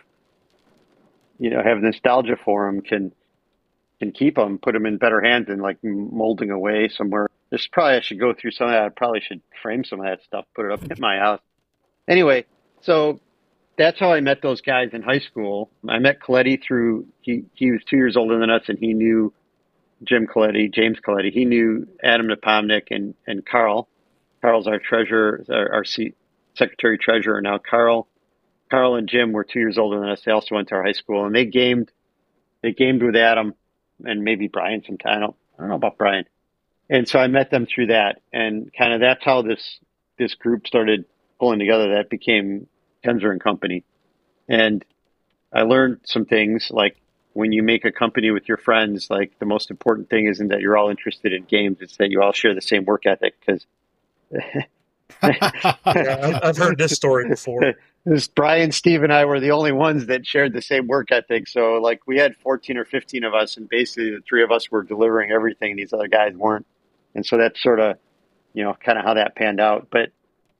you 1.38 1.50
know 1.50 1.62
have 1.62 1.78
nostalgia 1.78 2.36
for 2.44 2.66
them 2.66 2.82
can 2.82 3.12
can 3.98 4.12
keep 4.12 4.36
them, 4.36 4.58
put 4.58 4.72
them 4.72 4.86
in 4.86 4.96
better 4.96 5.20
hands 5.20 5.48
than 5.48 5.60
like 5.60 5.78
molding 5.82 6.50
away 6.50 6.88
somewhere. 6.88 7.28
This 7.50 7.66
probably 7.66 7.96
I 7.96 8.00
should 8.00 8.18
go 8.20 8.32
through 8.32 8.52
some 8.52 8.68
of 8.68 8.72
that. 8.72 8.84
I 8.84 8.88
probably 8.88 9.20
should 9.20 9.42
frame 9.62 9.84
some 9.84 10.00
of 10.00 10.06
that 10.06 10.22
stuff, 10.22 10.46
put 10.54 10.66
it 10.66 10.72
up 10.72 10.82
in 10.82 10.98
my 11.00 11.18
house. 11.18 11.40
Anyway, 12.08 12.46
so 12.80 13.20
that's 13.80 13.98
how 13.98 14.12
I 14.12 14.20
met 14.20 14.42
those 14.42 14.60
guys 14.60 14.90
in 14.92 15.02
high 15.02 15.20
school. 15.20 15.70
I 15.88 15.98
met 15.98 16.20
Coletti 16.20 16.60
through 16.62 17.06
he 17.22 17.44
he 17.54 17.70
was 17.70 17.80
two 17.88 17.96
years 17.96 18.16
older 18.16 18.38
than 18.38 18.50
us 18.50 18.62
and 18.68 18.78
he 18.78 18.92
knew 18.92 19.32
Jim 20.04 20.26
Coletti, 20.26 20.70
James 20.72 20.98
Coletti. 21.00 21.30
He 21.30 21.44
knew 21.44 21.86
Adam 22.02 22.28
Nepomnick 22.28 22.88
and, 22.90 23.14
and 23.26 23.44
Carl. 23.44 23.88
Carl's 24.40 24.66
our 24.66 24.78
treasurer, 24.78 25.44
our, 25.50 25.72
our 25.74 25.84
se- 25.84 26.14
secretary 26.54 26.98
treasurer 26.98 27.40
now. 27.40 27.58
Carl, 27.58 28.08
Carl 28.70 28.96
and 28.96 29.08
Jim 29.08 29.32
were 29.32 29.44
two 29.44 29.58
years 29.58 29.76
older 29.76 30.00
than 30.00 30.08
us. 30.08 30.22
They 30.24 30.32
also 30.32 30.54
went 30.54 30.68
to 30.68 30.76
our 30.76 30.84
high 30.84 30.92
school, 30.92 31.26
and 31.26 31.34
they 31.34 31.44
gamed. 31.44 31.90
They 32.62 32.72
gamed 32.72 33.02
with 33.02 33.16
Adam 33.16 33.54
and 34.04 34.22
maybe 34.22 34.48
Brian 34.48 34.82
sometime. 34.86 35.16
I 35.16 35.20
don't, 35.20 35.36
I 35.58 35.62
don't 35.62 35.68
know 35.70 35.76
about 35.76 35.98
Brian. 35.98 36.24
And 36.88 37.08
so 37.08 37.18
I 37.18 37.26
met 37.26 37.50
them 37.50 37.66
through 37.66 37.88
that, 37.88 38.20
and 38.32 38.70
kind 38.76 38.94
of 38.94 39.00
that's 39.00 39.24
how 39.24 39.42
this 39.42 39.78
this 40.18 40.34
group 40.34 40.66
started 40.66 41.04
pulling 41.38 41.58
together. 41.58 41.94
That 41.96 42.10
became 42.10 42.66
Kenzer 43.04 43.30
and 43.30 43.40
Company, 43.40 43.84
and 44.48 44.84
I 45.52 45.62
learned 45.62 46.00
some 46.04 46.24
things 46.24 46.68
like 46.70 46.96
when 47.32 47.52
you 47.52 47.62
make 47.62 47.84
a 47.84 47.92
company 47.92 48.30
with 48.30 48.48
your 48.48 48.56
friends, 48.56 49.08
like 49.10 49.38
the 49.38 49.46
most 49.46 49.70
important 49.70 50.10
thing 50.10 50.26
isn't 50.26 50.48
that 50.48 50.60
you're 50.60 50.76
all 50.76 50.90
interested 50.90 51.32
in 51.32 51.44
games; 51.44 51.78
it's 51.80 51.96
that 51.98 52.10
you 52.10 52.22
all 52.22 52.32
share 52.32 52.54
the 52.54 52.60
same 52.60 52.84
work 52.84 53.06
ethic. 53.06 53.34
Because 53.40 53.66
yeah 54.30 54.62
I've, 55.22 56.40
I've 56.42 56.56
heard 56.56 56.78
this 56.78 56.92
story 56.92 57.28
before. 57.28 57.74
this 58.04 58.28
Brian, 58.28 58.72
Steve, 58.72 59.02
and 59.02 59.12
I 59.12 59.24
were 59.24 59.40
the 59.40 59.50
only 59.50 59.72
ones 59.72 60.06
that 60.06 60.26
shared 60.26 60.52
the 60.52 60.62
same 60.62 60.86
work 60.86 61.10
ethic. 61.12 61.48
So, 61.48 61.74
like, 61.74 62.06
we 62.06 62.18
had 62.18 62.36
14 62.36 62.76
or 62.76 62.84
15 62.84 63.24
of 63.24 63.34
us, 63.34 63.56
and 63.56 63.68
basically 63.68 64.10
the 64.10 64.20
three 64.26 64.42
of 64.42 64.50
us 64.50 64.70
were 64.70 64.82
delivering 64.82 65.30
everything. 65.30 65.76
These 65.76 65.92
other 65.92 66.08
guys 66.08 66.34
weren't, 66.34 66.66
and 67.14 67.24
so 67.24 67.36
that's 67.36 67.62
sort 67.62 67.80
of, 67.80 67.98
you 68.54 68.64
know, 68.64 68.74
kind 68.74 68.98
of 68.98 69.04
how 69.04 69.14
that 69.14 69.34
panned 69.34 69.60
out. 69.60 69.88
But 69.90 70.10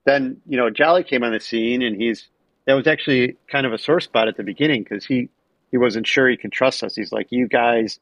then, 0.05 0.41
you 0.47 0.57
know, 0.57 0.71
Jolly 0.71 1.05
came 1.05 1.23
on 1.23 1.33
the 1.33 1.41
scene, 1.41 1.83
and 1.83 2.01
he's 2.01 2.29
that 2.67 2.75
was 2.75 2.87
actually 2.87 3.37
kind 3.51 3.67
of 3.67 3.73
a 3.73 3.79
sore 3.79 4.01
spot 4.01 4.29
at 4.29 4.37
the 4.37 4.43
beginning 4.43 4.83
because 4.83 5.05
he 5.05 5.29
he 5.71 5.79
wasn't 5.79 6.07
sure 6.07 6.29
he 6.29 6.37
can 6.37 6.51
trust 6.51 6.83
us. 6.83 6.95
He's 6.95 7.13
like, 7.13 7.29
you 7.31 7.49
guys 7.49 8.01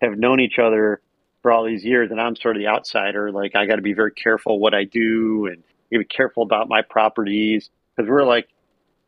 have 0.00 0.18
known 0.18 0.40
each 0.40 0.58
other 0.58 1.00
for 1.42 1.52
all 1.52 1.64
these 1.64 1.84
years, 1.84 2.10
and 2.10 2.20
I'm 2.20 2.36
sort 2.36 2.56
of 2.56 2.60
the 2.60 2.68
outsider. 2.68 3.30
Like, 3.30 3.54
I 3.54 3.66
got 3.66 3.76
to 3.76 3.82
be 3.82 3.92
very 3.92 4.12
careful 4.12 4.58
what 4.58 4.74
I 4.74 4.84
do, 4.84 5.46
and 5.46 5.62
be 5.90 6.04
careful 6.04 6.42
about 6.42 6.68
my 6.68 6.82
properties 6.82 7.70
because 7.96 8.08
we're 8.08 8.24
like, 8.24 8.48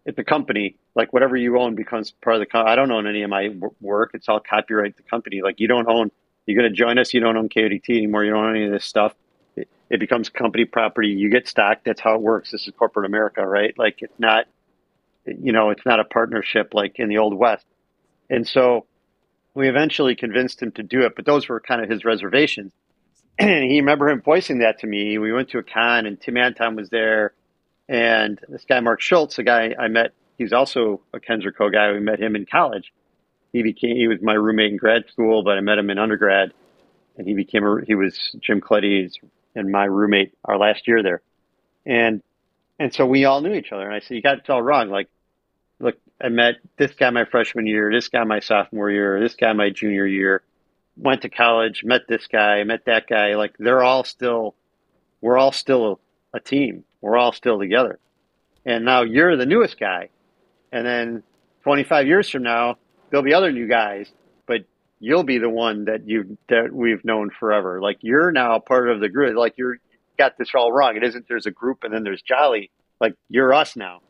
it's 0.04 0.18
a 0.18 0.24
company. 0.24 0.76
Like, 0.94 1.12
whatever 1.12 1.36
you 1.36 1.58
own 1.58 1.74
becomes 1.74 2.10
part 2.10 2.36
of 2.36 2.40
the 2.40 2.46
company. 2.46 2.72
I 2.72 2.76
don't 2.76 2.90
own 2.90 3.06
any 3.06 3.22
of 3.22 3.30
my 3.30 3.48
w- 3.48 3.74
work. 3.80 4.10
It's 4.14 4.28
all 4.28 4.40
copyright 4.40 4.96
the 4.96 5.02
company. 5.04 5.40
Like, 5.42 5.60
you 5.60 5.68
don't 5.68 5.88
own. 5.88 6.10
You're 6.46 6.60
going 6.60 6.70
to 6.70 6.76
join 6.76 6.98
us. 6.98 7.14
You 7.14 7.20
don't 7.20 7.36
own 7.36 7.48
KODT 7.48 7.88
anymore. 7.88 8.24
You 8.24 8.32
don't 8.32 8.44
own 8.44 8.56
any 8.56 8.66
of 8.66 8.72
this 8.72 8.84
stuff. 8.84 9.14
It, 9.92 10.00
becomes 10.00 10.28
company 10.28 10.64
property. 10.64 11.08
You 11.08 11.30
get 11.30 11.46
stock. 11.46 11.78
That's 11.84 12.00
how 12.00 12.14
it 12.14 12.20
works. 12.20 12.50
This 12.50 12.66
is 12.66 12.72
corporate 12.76 13.06
America, 13.06 13.46
right? 13.46 13.74
Like, 13.76 13.96
it's 14.00 14.18
not. 14.18 14.46
You 15.24 15.52
know, 15.52 15.70
it's 15.70 15.86
not 15.86 16.00
a 16.00 16.04
partnership 16.04 16.74
like 16.74 16.98
in 16.98 17.08
the 17.08 17.18
old 17.18 17.34
West. 17.34 17.64
And 18.28 18.48
so 18.48 18.86
we 19.54 19.68
eventually 19.68 20.16
convinced 20.16 20.60
him 20.60 20.72
to 20.72 20.82
do 20.82 21.02
it, 21.02 21.14
but 21.14 21.26
those 21.26 21.48
were 21.48 21.60
kind 21.60 21.82
of 21.82 21.90
his 21.90 22.04
reservations. 22.04 22.72
And 23.38 23.64
he 23.64 23.80
remember 23.80 24.10
him 24.10 24.20
voicing 24.20 24.58
that 24.58 24.80
to 24.80 24.86
me. 24.86 25.16
We 25.16 25.32
went 25.32 25.50
to 25.50 25.58
a 25.58 25.62
con 25.62 26.04
and 26.06 26.20
Tim 26.20 26.36
Anton 26.36 26.76
was 26.76 26.90
there 26.90 27.32
and 27.88 28.38
this 28.48 28.64
guy 28.68 28.80
Mark 28.80 29.00
Schultz, 29.00 29.38
a 29.38 29.42
guy 29.42 29.74
I 29.78 29.88
met, 29.88 30.12
he's 30.38 30.52
also 30.52 31.00
a 31.12 31.18
Kenzer 31.18 31.54
Co 31.56 31.70
guy. 31.70 31.92
We 31.92 32.00
met 32.00 32.20
him 32.20 32.36
in 32.36 32.46
college. 32.46 32.92
He 33.52 33.62
became 33.62 33.96
he 33.96 34.06
was 34.06 34.18
my 34.22 34.34
roommate 34.34 34.72
in 34.72 34.76
grad 34.76 35.04
school, 35.10 35.42
but 35.42 35.56
I 35.56 35.60
met 35.60 35.78
him 35.78 35.90
in 35.90 35.98
undergrad 35.98 36.52
and 37.16 37.26
he 37.26 37.34
became 37.34 37.64
a 37.64 37.84
he 37.86 37.94
was 37.94 38.18
Jim 38.40 38.60
Cletty's 38.60 39.18
and 39.54 39.70
my 39.70 39.84
roommate 39.84 40.34
our 40.44 40.58
last 40.58 40.86
year 40.88 41.02
there. 41.02 41.22
And 41.86 42.22
and 42.78 42.92
so 42.92 43.06
we 43.06 43.24
all 43.24 43.40
knew 43.40 43.54
each 43.54 43.72
other. 43.72 43.84
And 43.84 43.94
I 43.94 44.00
said, 44.00 44.14
You 44.16 44.22
got 44.22 44.38
it 44.38 44.50
all 44.50 44.62
wrong. 44.62 44.88
Like 44.88 45.08
look, 45.82 45.96
I 46.22 46.28
met 46.28 46.54
this 46.78 46.92
guy 46.92 47.10
my 47.10 47.24
freshman 47.24 47.66
year, 47.66 47.92
this 47.92 48.08
guy 48.08 48.24
my 48.24 48.40
sophomore 48.40 48.90
year, 48.90 49.20
this 49.20 49.34
guy 49.34 49.52
my 49.52 49.70
junior 49.70 50.06
year, 50.06 50.42
went 50.96 51.22
to 51.22 51.28
college, 51.28 51.82
met 51.84 52.02
this 52.08 52.26
guy, 52.28 52.62
met 52.64 52.86
that 52.86 53.06
guy. 53.06 53.34
Like 53.34 53.56
they're 53.58 53.82
all 53.82 54.04
still, 54.04 54.54
we're 55.20 55.36
all 55.36 55.52
still 55.52 56.00
a, 56.32 56.40
team. 56.40 56.84
We're 57.00 57.18
all 57.18 57.32
still 57.32 57.58
together. 57.58 57.98
And 58.64 58.84
now 58.84 59.02
you're 59.02 59.36
the 59.36 59.46
newest 59.46 59.78
guy. 59.78 60.10
And 60.70 60.86
then 60.86 61.22
25 61.64 62.06
years 62.06 62.30
from 62.30 62.44
now, 62.44 62.78
there'll 63.10 63.24
be 63.24 63.34
other 63.34 63.52
new 63.52 63.66
guys, 63.66 64.10
you'll 65.02 65.24
be 65.24 65.38
the 65.38 65.50
one 65.50 65.84
that 65.86 66.08
you 66.08 66.38
that 66.48 66.72
we've 66.72 67.04
known 67.04 67.30
forever. 67.38 67.82
Like 67.82 67.98
you're 68.00 68.32
now 68.32 68.58
part 68.58 68.88
of 68.88 69.00
the 69.00 69.08
group. 69.08 69.36
Like 69.36 69.54
you're 69.58 69.78
got 70.16 70.38
this 70.38 70.50
all 70.54 70.72
wrong. 70.72 70.96
It 70.96 71.04
isn't 71.04 71.26
there's 71.28 71.46
a 71.46 71.50
group 71.50 71.84
and 71.84 71.92
then 71.92 72.04
there's 72.04 72.22
Jolly. 72.22 72.70
Like 73.00 73.14
you're 73.28 73.52
us 73.52 73.76
now 73.76 74.00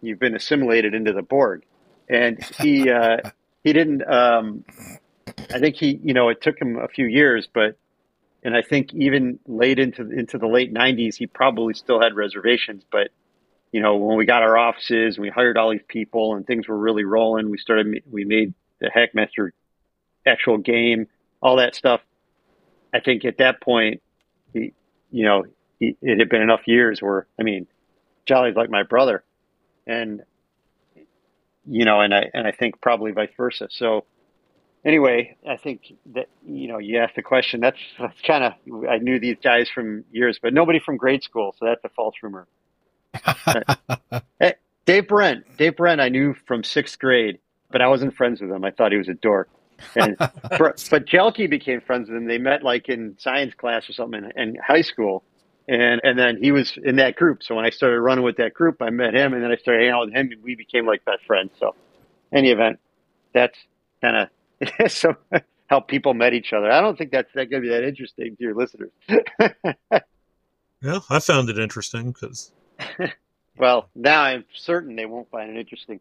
you've 0.00 0.18
been 0.18 0.34
assimilated 0.34 0.94
into 0.94 1.12
the 1.12 1.22
Borg. 1.22 1.64
And 2.08 2.42
he 2.60 2.90
uh, 2.90 3.18
he 3.62 3.72
didn't. 3.72 4.08
Um, 4.10 4.64
I 5.50 5.58
think 5.58 5.76
he, 5.76 6.00
you 6.02 6.14
know, 6.14 6.28
it 6.28 6.40
took 6.40 6.60
him 6.60 6.76
a 6.76 6.88
few 6.88 7.06
years, 7.06 7.48
but 7.52 7.76
and 8.42 8.56
I 8.56 8.62
think 8.62 8.94
even 8.94 9.38
late 9.46 9.78
into 9.78 10.02
into 10.10 10.38
the 10.38 10.46
late 10.46 10.72
'90s, 10.72 11.16
he 11.16 11.26
probably 11.26 11.74
still 11.74 12.00
had 12.00 12.14
reservations. 12.14 12.84
But 12.90 13.08
you 13.72 13.80
know, 13.80 13.96
when 13.96 14.16
we 14.16 14.24
got 14.24 14.42
our 14.42 14.56
offices 14.56 15.16
and 15.16 15.22
we 15.22 15.28
hired 15.28 15.58
all 15.58 15.70
these 15.70 15.80
people 15.86 16.34
and 16.34 16.46
things 16.46 16.66
were 16.68 16.78
really 16.78 17.04
rolling, 17.04 17.50
we 17.50 17.58
started 17.58 18.02
we 18.10 18.24
made 18.24 18.54
the 18.80 18.90
Hackmaster 18.90 19.50
actual 20.26 20.58
game, 20.58 21.06
all 21.42 21.56
that 21.56 21.74
stuff. 21.74 22.00
I 22.92 23.00
think 23.00 23.24
at 23.24 23.38
that 23.38 23.60
point, 23.60 24.02
he, 24.52 24.72
you 25.10 25.24
know, 25.24 25.44
he, 25.78 25.96
it 26.02 26.18
had 26.18 26.28
been 26.28 26.42
enough 26.42 26.62
years 26.66 27.00
where 27.00 27.26
I 27.38 27.42
mean, 27.42 27.66
Jolly's 28.26 28.56
like 28.56 28.70
my 28.70 28.82
brother 28.82 29.24
and 29.86 30.22
you 31.66 31.84
know, 31.84 32.00
and 32.00 32.14
I 32.14 32.30
and 32.32 32.46
I 32.46 32.52
think 32.52 32.80
probably 32.80 33.12
vice 33.12 33.30
versa. 33.36 33.68
So 33.70 34.04
anyway, 34.84 35.36
I 35.48 35.56
think 35.56 35.92
that 36.14 36.28
you 36.46 36.68
know, 36.68 36.78
you 36.78 36.98
asked 36.98 37.16
the 37.16 37.22
question. 37.22 37.60
That's 37.60 37.78
that's 37.98 38.20
kind 38.22 38.44
of 38.44 38.52
I 38.88 38.98
knew 38.98 39.18
these 39.18 39.36
guys 39.42 39.68
from 39.68 40.04
years, 40.12 40.38
but 40.40 40.54
nobody 40.54 40.78
from 40.78 40.96
grade 40.96 41.22
school, 41.22 41.54
so 41.58 41.66
that's 41.66 41.84
a 41.84 41.88
false 41.90 42.14
rumor. 42.22 42.46
hey, 44.40 44.54
Dave 44.84 45.08
Brent, 45.08 45.56
Dave 45.56 45.76
Brent, 45.76 46.00
I 46.00 46.08
knew 46.08 46.34
from 46.46 46.62
sixth 46.62 46.98
grade, 46.98 47.38
but 47.70 47.80
I 47.82 47.88
wasn't 47.88 48.14
friends 48.14 48.40
with 48.40 48.50
him. 48.50 48.64
I 48.64 48.70
thought 48.70 48.92
he 48.92 48.98
was 48.98 49.08
a 49.08 49.14
dork. 49.14 49.48
And 49.94 50.16
but 50.18 51.06
Jelke 51.06 51.48
became 51.48 51.80
friends 51.80 52.08
with 52.08 52.16
him. 52.16 52.26
They 52.26 52.38
met 52.38 52.62
like 52.62 52.88
in 52.88 53.16
science 53.18 53.54
class 53.54 53.88
or 53.88 53.92
something 53.92 54.30
in, 54.36 54.40
in 54.40 54.56
high 54.56 54.82
school 54.82 55.24
and 55.68 56.00
and 56.02 56.18
then 56.18 56.38
he 56.42 56.50
was 56.50 56.78
in 56.82 56.96
that 56.96 57.16
group. 57.16 57.42
So 57.42 57.54
when 57.54 57.64
I 57.64 57.70
started 57.70 58.00
running 58.00 58.24
with 58.24 58.38
that 58.38 58.54
group, 58.54 58.80
I 58.80 58.90
met 58.90 59.14
him, 59.14 59.34
and 59.34 59.42
then 59.42 59.52
I 59.52 59.56
started 59.56 59.80
hanging 59.80 59.92
out 59.92 60.06
with 60.06 60.14
him, 60.14 60.32
and 60.32 60.42
we 60.42 60.54
became 60.54 60.86
like 60.86 61.04
best 61.04 61.24
friends. 61.26 61.50
So, 61.60 61.74
any 62.32 62.50
event, 62.50 62.78
that's 63.34 63.58
kind 64.00 64.28
of 64.60 64.90
so 64.90 65.14
how 65.68 65.80
people 65.80 66.14
met 66.14 66.32
each 66.32 66.52
other. 66.52 66.70
I 66.70 66.80
don't 66.80 66.96
think 66.96 67.12
that's 67.12 67.30
that 67.34 67.50
going 67.50 67.62
to 67.62 67.68
be 67.68 67.74
that 67.74 67.84
interesting 67.84 68.36
to 68.36 68.42
your 68.42 68.54
listeners. 68.54 68.90
Yeah, 70.80 71.00
I 71.10 71.18
found 71.18 71.50
it 71.50 71.58
interesting 71.58 72.12
because 72.12 72.52
well, 73.58 73.88
now 73.96 74.22
I'm 74.22 74.44
certain 74.54 74.94
they 74.94 75.06
won't 75.06 75.28
find 75.28 75.50
it 75.50 75.58
interesting. 75.58 75.98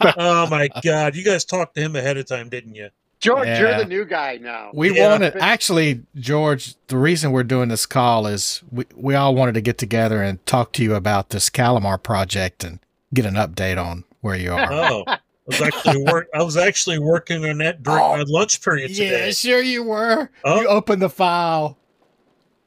Oh 0.00 0.46
my 0.48 0.68
god, 0.82 1.16
you 1.16 1.24
guys 1.24 1.44
talked 1.44 1.74
to 1.76 1.80
him 1.80 1.96
ahead 1.96 2.16
of 2.16 2.26
time, 2.26 2.48
didn't 2.48 2.74
you? 2.74 2.90
George, 3.18 3.46
Yeah. 3.48 3.60
you're 3.60 3.78
the 3.78 3.84
new 3.86 4.04
guy 4.04 4.36
now. 4.36 4.70
We 4.74 4.94
Yeah. 4.94 5.08
wanted 5.10 5.36
actually, 5.36 6.02
George. 6.16 6.74
The 6.88 6.98
reason 6.98 7.32
we're 7.32 7.44
doing 7.44 7.70
this 7.70 7.86
call 7.86 8.26
is 8.26 8.62
we 8.70 8.84
we 8.94 9.14
all 9.14 9.34
wanted 9.34 9.54
to 9.54 9.60
get 9.62 9.78
together 9.78 10.22
and 10.22 10.44
talk 10.46 10.72
to 10.74 10.82
you 10.82 10.94
about 10.94 11.30
this 11.30 11.48
Kalamar 11.48 11.96
project 12.02 12.62
and 12.62 12.78
get 13.14 13.24
an 13.24 13.34
update 13.34 13.82
on 13.82 14.04
where 14.20 14.36
you 14.36 14.52
are. 14.52 14.70
Oh, 14.70 15.04
I 15.06 15.18
was 15.46 15.62
actually 15.62 16.02
work. 16.04 16.28
I 16.34 16.42
was 16.42 16.56
actually 16.58 16.98
working 16.98 17.44
on 17.48 17.58
that 17.58 17.82
during 17.82 18.02
Oh, 18.02 18.16
my 18.18 18.24
lunch 18.26 18.62
period 18.62 18.88
today. 18.88 19.26
yeah, 19.26 19.32
sure 19.32 19.62
you 19.62 19.82
were. 19.82 20.28
Oh. 20.44 20.60
You 20.60 20.68
opened 20.68 21.00
the 21.00 21.08
file. 21.08 21.78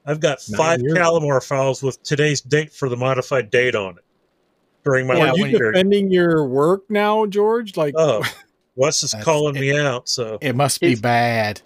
I've 0.05 0.19
got 0.19 0.41
five 0.41 0.81
years. 0.81 0.97
Kalamar 0.97 1.41
files 1.43 1.83
with 1.83 2.01
today's 2.01 2.41
date 2.41 2.73
for 2.73 2.89
the 2.89 2.97
modified 2.97 3.51
date 3.51 3.75
on 3.75 3.97
it 3.97 4.03
during 4.83 5.07
my 5.07 5.19
Are 5.19 5.37
you 5.37 5.45
year. 5.45 5.71
defending 5.71 6.11
your 6.11 6.45
work 6.45 6.89
now, 6.89 7.25
George? 7.25 7.75
Like, 7.77 7.93
Oh, 7.97 8.23
Wes 8.75 9.03
is 9.03 9.11
That's- 9.11 9.25
calling 9.25 9.55
me 9.55 9.77
out. 9.77 10.07
So 10.09 10.37
It 10.41 10.55
must 10.55 10.79
be 10.81 10.89
He's- 10.89 11.01
bad. 11.01 11.61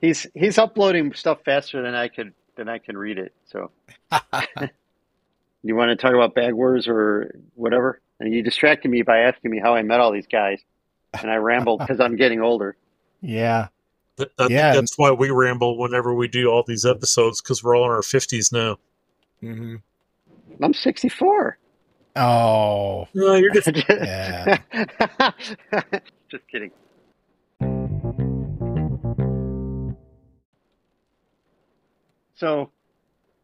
He's 0.00 0.26
he's 0.34 0.58
uploading 0.58 1.14
stuff 1.14 1.38
faster 1.46 1.80
than 1.82 1.94
I 1.94 2.08
could 2.08 2.34
than 2.56 2.68
I 2.68 2.78
can 2.78 2.96
read 2.98 3.16
it. 3.18 3.32
So 3.46 3.70
you 5.62 5.74
want 5.74 5.88
to 5.90 5.96
talk 5.96 6.12
about 6.14 6.34
Bag 6.34 6.52
Wars 6.52 6.86
or 6.88 7.34
whatever? 7.54 8.00
And 8.20 8.32
you 8.32 8.42
distracted 8.42 8.90
me 8.90 9.02
by 9.02 9.20
asking 9.20 9.50
me 9.50 9.58
how 9.60 9.74
I 9.74 9.82
met 9.82 10.00
all 10.00 10.12
these 10.12 10.26
guys, 10.26 10.60
and 11.20 11.30
I 11.30 11.36
rambled 11.36 11.80
because 11.80 12.00
I'm 12.00 12.16
getting 12.16 12.40
older. 12.40 12.76
yeah. 13.20 13.68
I 14.16 14.26
think 14.38 14.50
Yeah. 14.50 14.74
that's 14.74 14.96
why 14.96 15.10
we 15.10 15.30
ramble 15.30 15.76
whenever 15.76 16.14
we 16.14 16.28
do 16.28 16.46
all 16.48 16.62
these 16.62 16.86
episodes 16.86 17.40
because 17.42 17.64
we're 17.64 17.76
all 17.76 17.86
in 17.86 17.90
our 17.90 18.02
fifties 18.02 18.52
now. 18.52 18.78
Mhm. 19.42 19.80
I'm 20.62 20.72
64. 20.72 21.58
Oh. 22.16 23.08
No, 23.14 23.34
you're 23.34 23.52
just 23.52 23.68
Yeah. 23.88 24.58
Just 26.30 26.48
kidding. 26.48 26.70
So, 32.36 32.70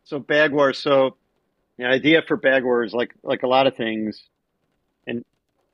so 0.05 0.19
Bag 0.19 0.53
Wars. 0.53 0.79
So, 0.79 1.17
the 1.79 1.87
idea 1.87 2.23
for 2.27 2.37
Bag 2.37 2.65
Wars, 2.65 2.93
like 2.93 3.15
like 3.23 3.43
a 3.43 3.47
lot 3.47 3.67
of 3.67 3.77
things, 3.77 4.23
and 5.07 5.25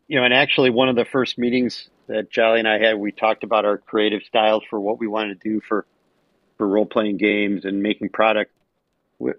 you 0.09 0.19
know, 0.19 0.25
and 0.25 0.35
actually, 0.35 0.71
one 0.71 0.89
of 0.89 0.97
the 0.97 1.05
first 1.05 1.39
meetings 1.39 1.89
that 2.07 2.31
Jolly 2.31 2.61
and 2.61 2.69
I 2.69 2.79
had, 2.79 2.99
we 2.99 3.13
talked 3.13 3.45
about 3.45 3.65
our 3.65 3.79
creative 3.79 4.23
styles 4.23 4.63
for 4.69 4.79
what 4.79 4.99
we 4.99 5.07
wanted 5.07 5.41
to 5.41 5.49
do 5.49 5.61
for 5.61 5.87
for 6.59 6.69
role 6.69 6.87
playing 6.87 7.17
games 7.17 7.65
and 7.65 7.83
making 7.83 8.11
product. 8.11 8.53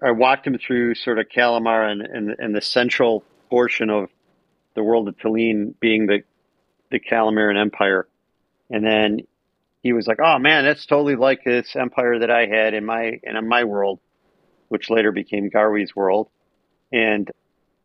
I 0.02 0.10
walked 0.10 0.46
him 0.46 0.58
through 0.58 0.96
sort 0.96 1.18
of 1.18 1.28
Kalamar 1.28 1.90
and 1.90 2.02
and, 2.02 2.36
and 2.38 2.54
the 2.54 2.60
central 2.60 3.24
portion 3.48 3.90
of 3.90 4.08
the 4.74 4.82
world 4.82 5.08
of 5.08 5.16
Tellene 5.18 5.74
being 5.80 6.06
the 6.06 6.22
the 6.90 7.00
Kalamaran 7.00 7.60
Empire, 7.60 8.08
and 8.70 8.84
then 8.84 9.20
he 9.82 9.92
was 9.92 10.06
like, 10.06 10.18
"Oh 10.22 10.38
man, 10.38 10.64
that's 10.64 10.86
totally 10.86 11.16
like 11.16 11.44
this 11.44 11.76
empire 11.76 12.20
that 12.20 12.30
I 12.30 12.46
had 12.46 12.74
in 12.74 12.84
my 12.84 13.20
in 13.22 13.48
my 13.48 13.64
world, 13.64 14.00
which 14.68 14.90
later 14.90 15.12
became 15.12 15.50
Garweeze 15.50 15.94
Wurld," 15.94 16.28
and 16.92 17.30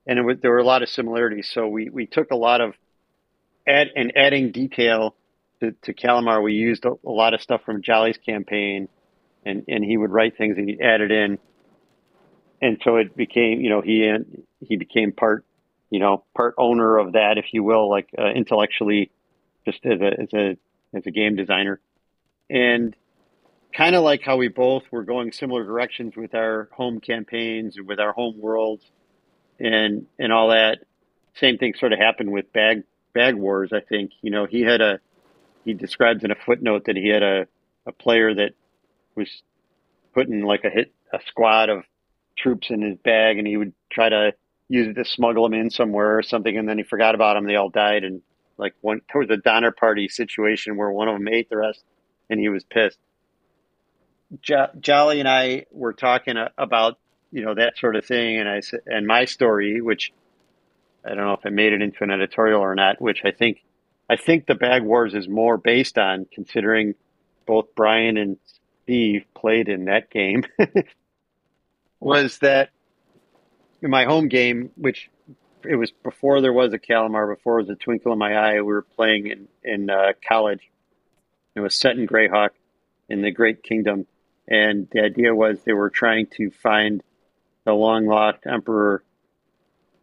and 0.05 0.25
was, 0.25 0.37
there 0.41 0.51
were 0.51 0.59
a 0.59 0.65
lot 0.65 0.83
of 0.83 0.89
similarities. 0.89 1.49
So 1.51 1.67
we 1.67 1.89
we 1.89 2.05
took 2.05 2.31
a 2.31 2.35
lot 2.35 2.61
of 2.61 2.73
add 3.67 3.87
and 3.95 4.13
adding 4.15 4.51
detail 4.51 5.15
to, 5.59 5.71
to 5.83 5.93
Kalamar. 5.93 6.43
We 6.43 6.53
used 6.53 6.85
a, 6.85 6.91
a 7.05 7.11
lot 7.11 7.33
of 7.33 7.41
stuff 7.41 7.61
from 7.65 7.81
Jolly's 7.81 8.17
campaign, 8.17 8.87
and 9.45 9.63
and 9.67 9.83
he 9.83 9.97
would 9.97 10.11
write 10.11 10.37
things 10.37 10.57
and 10.57 10.69
he 10.69 10.79
added 10.81 11.11
in, 11.11 11.39
and 12.61 12.81
so 12.83 12.97
it 12.97 13.15
became 13.15 13.61
you 13.61 13.69
know 13.69 13.81
he 13.81 14.05
and 14.05 14.43
he 14.59 14.77
became 14.77 15.11
part 15.11 15.45
you 15.93 15.99
know 15.99 16.23
part 16.35 16.55
owner 16.57 16.97
of 16.97 17.13
that, 17.13 17.37
if 17.37 17.45
you 17.53 17.63
will, 17.63 17.87
like 17.87 18.09
uh, 18.17 18.31
intellectually, 18.31 19.11
just 19.63 19.85
as 19.85 20.01
a 20.01 20.21
as 20.21 20.33
a 20.33 20.57
as 20.97 21.05
a 21.05 21.11
game 21.11 21.35
designer, 21.35 21.79
and 22.49 22.95
kind 23.77 23.95
of 23.95 24.03
like 24.03 24.23
how 24.23 24.37
we 24.37 24.47
both 24.47 24.81
were 24.91 25.03
going 25.03 25.31
similar 25.31 25.63
directions 25.63 26.15
with 26.15 26.33
our 26.33 26.67
home 26.75 26.99
campaigns 26.99 27.77
and 27.77 27.87
with 27.87 27.99
our 27.99 28.11
home 28.11 28.41
worlds, 28.41 28.83
and 29.59 30.07
and 30.17 30.33
all 30.33 30.49
that. 30.49 30.79
Same 31.35 31.59
thing 31.59 31.75
sort 31.77 31.93
of 31.93 31.99
happened 31.99 32.31
with 32.31 32.51
Bag 32.51 32.85
Bag 33.13 33.35
Wars. 33.35 33.71
I 33.71 33.81
think 33.81 34.13
you 34.23 34.31
know 34.31 34.47
he 34.47 34.61
had 34.61 34.81
a 34.81 34.99
he 35.63 35.75
describes 35.75 36.23
in 36.23 36.31
a 36.31 36.35
footnote 36.43 36.85
that 36.85 36.97
he 36.97 37.09
had 37.09 37.21
a 37.21 37.45
a 37.85 37.91
player 37.91 38.33
that 38.33 38.53
was 39.13 39.29
putting 40.15 40.41
like 40.41 40.63
a 40.63 40.71
hit 40.71 40.91
a 41.13 41.19
squad 41.27 41.69
of 41.69 41.83
troops 42.35 42.71
in 42.71 42.81
his 42.81 42.97
bag, 42.97 43.37
and 43.37 43.45
he 43.45 43.57
would 43.57 43.73
try 43.91 44.09
to 44.09 44.33
use 44.69 44.87
it 44.87 44.93
to 44.93 45.05
smuggle 45.05 45.43
them 45.43 45.59
in 45.59 45.69
somewhere 45.69 46.17
or 46.17 46.23
something, 46.23 46.57
and 46.57 46.67
then 46.67 46.77
he 46.77 46.83
forgot 46.83 47.15
about 47.15 47.35
them. 47.35 47.45
They 47.45 47.55
all 47.55 47.69
died, 47.69 48.03
and 48.03 48.21
like 48.57 48.73
one 48.81 49.01
there 49.11 49.21
was 49.21 49.29
a 49.29 49.37
Donner 49.37 49.71
Party 49.71 50.07
situation 50.07 50.77
where 50.77 50.91
one 50.91 51.07
of 51.07 51.15
them 51.15 51.27
ate 51.27 51.49
the 51.49 51.57
rest, 51.57 51.83
and 52.29 52.39
he 52.39 52.49
was 52.49 52.63
pissed. 52.63 52.99
Jo- 54.41 54.71
Jolly 54.79 55.19
and 55.19 55.29
I 55.29 55.65
were 55.71 55.93
talking 55.93 56.37
uh, 56.37 56.49
about 56.57 56.97
you 57.31 57.43
know 57.43 57.55
that 57.55 57.77
sort 57.77 57.95
of 57.95 58.05
thing, 58.05 58.39
and 58.39 58.49
I 58.49 58.61
said, 58.61 58.81
and 58.85 59.05
my 59.05 59.25
story, 59.25 59.81
which 59.81 60.11
I 61.05 61.09
don't 61.09 61.25
know 61.25 61.33
if 61.33 61.45
I 61.45 61.49
made 61.49 61.73
it 61.73 61.81
into 61.81 62.03
an 62.03 62.11
editorial 62.11 62.61
or 62.61 62.75
not, 62.75 63.01
which 63.01 63.21
I 63.25 63.31
think 63.31 63.61
I 64.09 64.15
think 64.15 64.45
the 64.45 64.55
Bag 64.55 64.83
Wars 64.83 65.13
is 65.13 65.27
more 65.27 65.57
based 65.57 65.97
on, 65.97 66.25
considering 66.31 66.95
both 67.45 67.75
Brian 67.75 68.17
and 68.17 68.37
Steve 68.83 69.25
played 69.35 69.69
in 69.69 69.85
that 69.85 70.09
game, 70.09 70.43
was 71.99 72.37
that 72.39 72.69
in 73.83 73.91
my 73.91 74.05
home 74.05 74.29
game, 74.29 74.71
which 74.75 75.09
it 75.63 75.75
was 75.75 75.91
before 75.91 76.41
there 76.41 76.53
was 76.53 76.73
a 76.73 76.79
Kalamar, 76.79 77.35
before 77.35 77.59
it 77.59 77.63
was 77.63 77.69
a 77.69 77.75
Twinkle 77.75 78.13
in 78.13 78.17
My 78.17 78.35
Eye, 78.35 78.55
we 78.55 78.73
were 78.73 78.81
playing 78.81 79.27
in 79.27 79.47
in 79.63 79.89
uh, 79.89 80.13
college. 80.27 80.61
It 81.55 81.59
was 81.59 81.75
set 81.75 81.97
in 81.97 82.07
Greyhawk 82.07 82.49
in 83.09 83.21
the 83.21 83.31
Great 83.31 83.61
Kingdom, 83.61 84.07
and 84.47 84.87
the 84.91 85.01
idea 85.01 85.35
was 85.35 85.59
they 85.61 85.73
were 85.73 85.89
trying 85.89 86.27
to 86.37 86.49
find 86.49 87.03
the 87.65 87.73
long 87.73 88.07
lost 88.07 88.39
emperor 88.45 89.03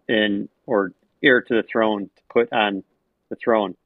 in 0.09 0.49
or 0.67 0.93
heir 1.23 1.41
to 1.43 1.55
the 1.55 1.63
throne 1.63 2.11
to 2.15 2.23
put 2.31 2.53
on 2.53 2.85
the 3.31 3.37
throne. 3.37 3.77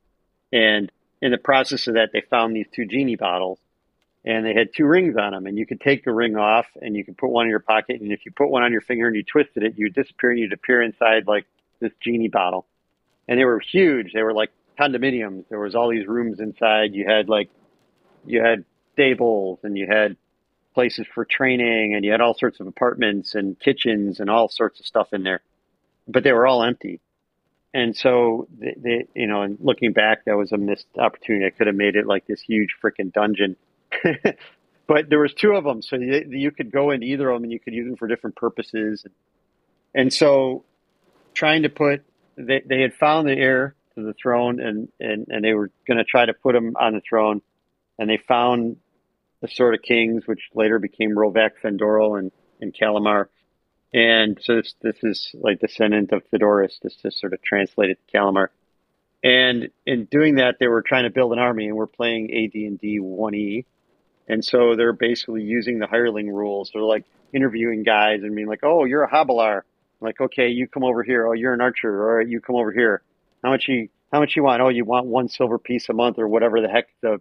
And 0.52 0.90
in 1.22 1.30
the 1.30 1.38
process 1.38 1.86
of 1.86 1.94
that, 1.94 2.10
they 2.12 2.20
found 2.20 2.54
these 2.54 2.68
two 2.72 2.86
genie 2.86 3.16
bottles, 3.16 3.58
and 4.24 4.46
they 4.46 4.54
had 4.54 4.68
two 4.74 4.86
rings 4.86 5.16
on 5.16 5.32
them. 5.32 5.46
And 5.46 5.58
you 5.58 5.66
could 5.66 5.80
take 5.80 6.04
the 6.04 6.12
ring 6.12 6.36
off, 6.36 6.66
and 6.80 6.96
you 6.96 7.04
could 7.04 7.16
put 7.18 7.28
one 7.28 7.46
in 7.46 7.50
your 7.50 7.60
pocket. 7.60 8.00
And 8.00 8.10
if 8.12 8.24
you 8.24 8.32
put 8.32 8.48
one 8.48 8.62
on 8.62 8.72
your 8.72 8.80
finger 8.80 9.06
and 9.06 9.16
you 9.16 9.22
twisted 9.22 9.62
it, 9.62 9.74
you 9.76 9.86
would 9.86 9.94
disappear, 9.94 10.30
and 10.30 10.38
you'd 10.38 10.52
appear 10.52 10.82
inside 10.82 11.26
like 11.26 11.46
this 11.80 11.92
genie 12.00 12.28
bottle. 12.28 12.66
And 13.28 13.38
they 13.38 13.44
were 13.44 13.60
huge. 13.60 14.12
They 14.12 14.22
were 14.22 14.32
like 14.32 14.50
condominiums. 14.78 15.44
There 15.48 15.60
was 15.60 15.74
all 15.74 15.90
these 15.90 16.06
rooms 16.06 16.40
inside. 16.40 16.94
You 16.94 17.06
had 17.06 17.28
like, 17.28 17.50
you 18.26 18.42
had 18.42 18.64
stables, 18.94 19.58
and 19.62 19.76
you 19.76 19.86
had 19.86 20.16
places 20.74 21.06
for 21.14 21.24
training, 21.24 21.94
and 21.94 22.04
you 22.04 22.10
had 22.10 22.20
all 22.20 22.34
sorts 22.34 22.60
of 22.60 22.66
apartments 22.66 23.34
and 23.34 23.58
kitchens 23.60 24.20
and 24.20 24.30
all 24.30 24.48
sorts 24.48 24.80
of 24.80 24.86
stuff 24.86 25.12
in 25.12 25.22
there. 25.22 25.40
But 26.08 26.24
they 26.24 26.32
were 26.32 26.46
all 26.46 26.64
empty. 26.64 27.00
And 27.72 27.96
so, 27.96 28.46
they, 28.58 28.74
they, 28.76 29.06
you 29.14 29.26
know, 29.26 29.42
and 29.42 29.58
looking 29.60 29.92
back, 29.92 30.24
that 30.24 30.36
was 30.36 30.52
a 30.52 30.56
missed 30.56 30.86
opportunity. 30.96 31.44
I 31.44 31.50
could 31.50 31.66
have 31.66 31.76
made 31.76 31.96
it 31.96 32.06
like 32.06 32.26
this 32.26 32.40
huge 32.40 32.74
freaking 32.82 33.12
dungeon. 33.12 33.56
but 34.86 35.08
there 35.08 35.20
was 35.20 35.34
two 35.34 35.52
of 35.52 35.64
them, 35.64 35.82
so 35.82 35.96
you, 35.96 36.26
you 36.30 36.50
could 36.50 36.70
go 36.70 36.90
into 36.90 37.06
either 37.06 37.30
of 37.30 37.36
them, 37.36 37.44
and 37.44 37.52
you 37.52 37.60
could 37.60 37.74
use 37.74 37.86
them 37.86 37.96
for 37.96 38.08
different 38.08 38.36
purposes. 38.36 39.04
And 39.94 40.12
so, 40.12 40.64
trying 41.34 41.62
to 41.62 41.68
put, 41.68 42.02
they, 42.36 42.62
they 42.64 42.80
had 42.80 42.94
found 42.94 43.28
the 43.28 43.32
heir 43.32 43.74
to 43.94 44.02
the 44.02 44.14
throne, 44.14 44.60
and 44.60 44.88
and 45.00 45.26
and 45.28 45.44
they 45.44 45.54
were 45.54 45.70
going 45.86 45.98
to 45.98 46.04
try 46.04 46.26
to 46.26 46.34
put 46.34 46.54
him 46.54 46.76
on 46.78 46.94
the 46.94 47.02
throne, 47.08 47.42
and 47.98 48.08
they 48.10 48.18
found 48.28 48.76
the 49.40 49.48
sort 49.48 49.74
of 49.74 49.82
Kings, 49.82 50.26
which 50.26 50.50
later 50.54 50.78
became 50.78 51.10
Rovak 51.10 51.52
Fendorel 51.62 52.16
and 52.16 52.32
and 52.60 52.74
Kalamar. 52.74 53.28
And 53.92 54.38
so 54.42 54.56
this, 54.56 54.74
this 54.82 54.96
is 55.04 55.30
like 55.34 55.60
descendant 55.60 56.10
of 56.12 56.24
Theodorus. 56.30 56.78
This 56.82 56.96
is 57.04 57.18
sort 57.18 57.32
of 57.32 57.42
translated 57.42 57.96
to 57.96 58.18
Kalamar. 58.18 58.48
And 59.22 59.70
in 59.86 60.04
doing 60.04 60.34
that, 60.34 60.56
they 60.58 60.66
were 60.66 60.82
trying 60.82 61.04
to 61.04 61.10
build 61.10 61.32
an 61.32 61.38
army, 61.38 61.68
and 61.68 61.76
we're 61.76 61.86
playing 61.86 62.24
AD&D 62.24 63.00
1E. 63.00 63.64
And 64.28 64.44
so 64.44 64.74
they're 64.76 64.92
basically 64.92 65.42
using 65.42 65.78
the 65.78 65.86
hireling 65.86 66.30
rules. 66.30 66.70
They're 66.72 66.82
like 66.82 67.04
interviewing 67.32 67.82
guys 67.82 68.22
and 68.22 68.34
being 68.34 68.48
like, 68.48 68.60
"Oh, 68.62 68.84
you're 68.84 69.04
a 69.04 69.10
Habilar." 69.10 69.62
like, 70.00 70.20
"Okay, 70.20 70.48
you 70.48 70.68
come 70.68 70.84
over 70.84 71.02
here. 71.02 71.26
Oh, 71.26 71.32
you're 71.32 71.54
an 71.54 71.60
archer. 71.60 72.08
All 72.08 72.16
right, 72.16 72.28
you 72.28 72.40
come 72.40 72.56
over 72.56 72.72
here. 72.72 73.02
How 73.42 73.50
much 73.50 73.68
you 73.68 73.88
how 74.12 74.20
much 74.20 74.36
you 74.36 74.42
want? 74.42 74.62
Oh, 74.62 74.68
you 74.68 74.84
want 74.84 75.06
one 75.06 75.28
silver 75.28 75.58
piece 75.58 75.88
a 75.88 75.92
month 75.92 76.18
or 76.18 76.28
whatever 76.28 76.60
the 76.60 76.68
heck 76.68 76.88
the 77.00 77.20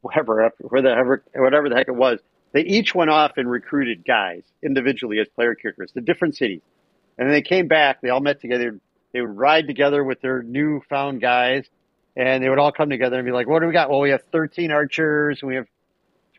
whatever 0.00 0.50
whatever 0.60 1.22
whatever 1.34 1.68
the 1.68 1.76
heck 1.76 1.88
it 1.88 1.94
was." 1.94 2.20
They 2.52 2.62
each 2.62 2.94
went 2.94 3.10
off 3.10 3.32
and 3.36 3.50
recruited 3.50 4.04
guys 4.06 4.42
individually 4.62 5.18
as 5.20 5.28
player 5.28 5.54
characters 5.54 5.92
to 5.92 6.00
different 6.00 6.36
cities. 6.36 6.62
And 7.18 7.28
then 7.28 7.34
they 7.34 7.42
came 7.42 7.68
back, 7.68 8.00
they 8.00 8.08
all 8.08 8.20
met 8.20 8.40
together, 8.40 8.78
they 9.12 9.20
would 9.20 9.36
ride 9.36 9.66
together 9.66 10.02
with 10.02 10.20
their 10.20 10.42
newfound 10.42 11.20
guys, 11.20 11.66
and 12.16 12.42
they 12.42 12.48
would 12.48 12.58
all 12.58 12.72
come 12.72 12.88
together 12.88 13.18
and 13.18 13.26
be 13.26 13.32
like, 13.32 13.48
What 13.48 13.60
do 13.60 13.66
we 13.66 13.72
got? 13.72 13.90
Well, 13.90 14.00
we 14.00 14.10
have 14.10 14.22
thirteen 14.32 14.70
archers 14.70 15.40
and 15.42 15.48
we 15.48 15.56
have 15.56 15.66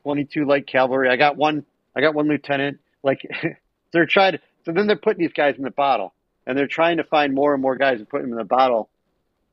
twenty 0.04 0.26
two 0.26 0.46
light 0.46 0.68
cavalry. 0.68 1.10
I 1.10 1.16
got 1.16 1.38
one 1.38 1.66
I 1.96 2.02
got 2.02 2.16
one 2.16 2.28
lieutenant. 2.28 2.80
Like 3.04 3.22
they're 3.94 4.06
trying 4.06 4.34
to 4.34 4.40
so 4.66 4.72
then 4.72 4.88
they're 4.88 4.98
putting 4.98 5.22
these 5.22 5.34
guys 5.34 5.56
in 5.58 5.64
the 5.64 5.72
bottle. 5.72 6.14
And 6.46 6.58
they're 6.58 6.68
trying 6.68 6.98
to 6.98 7.04
find 7.04 7.34
more 7.34 7.54
and 7.54 7.62
more 7.62 7.76
guys 7.76 7.98
and 8.00 8.10
put 8.10 8.22
them 8.22 8.32
in 8.32 8.38
the 8.38 8.44
bottle. 8.44 8.90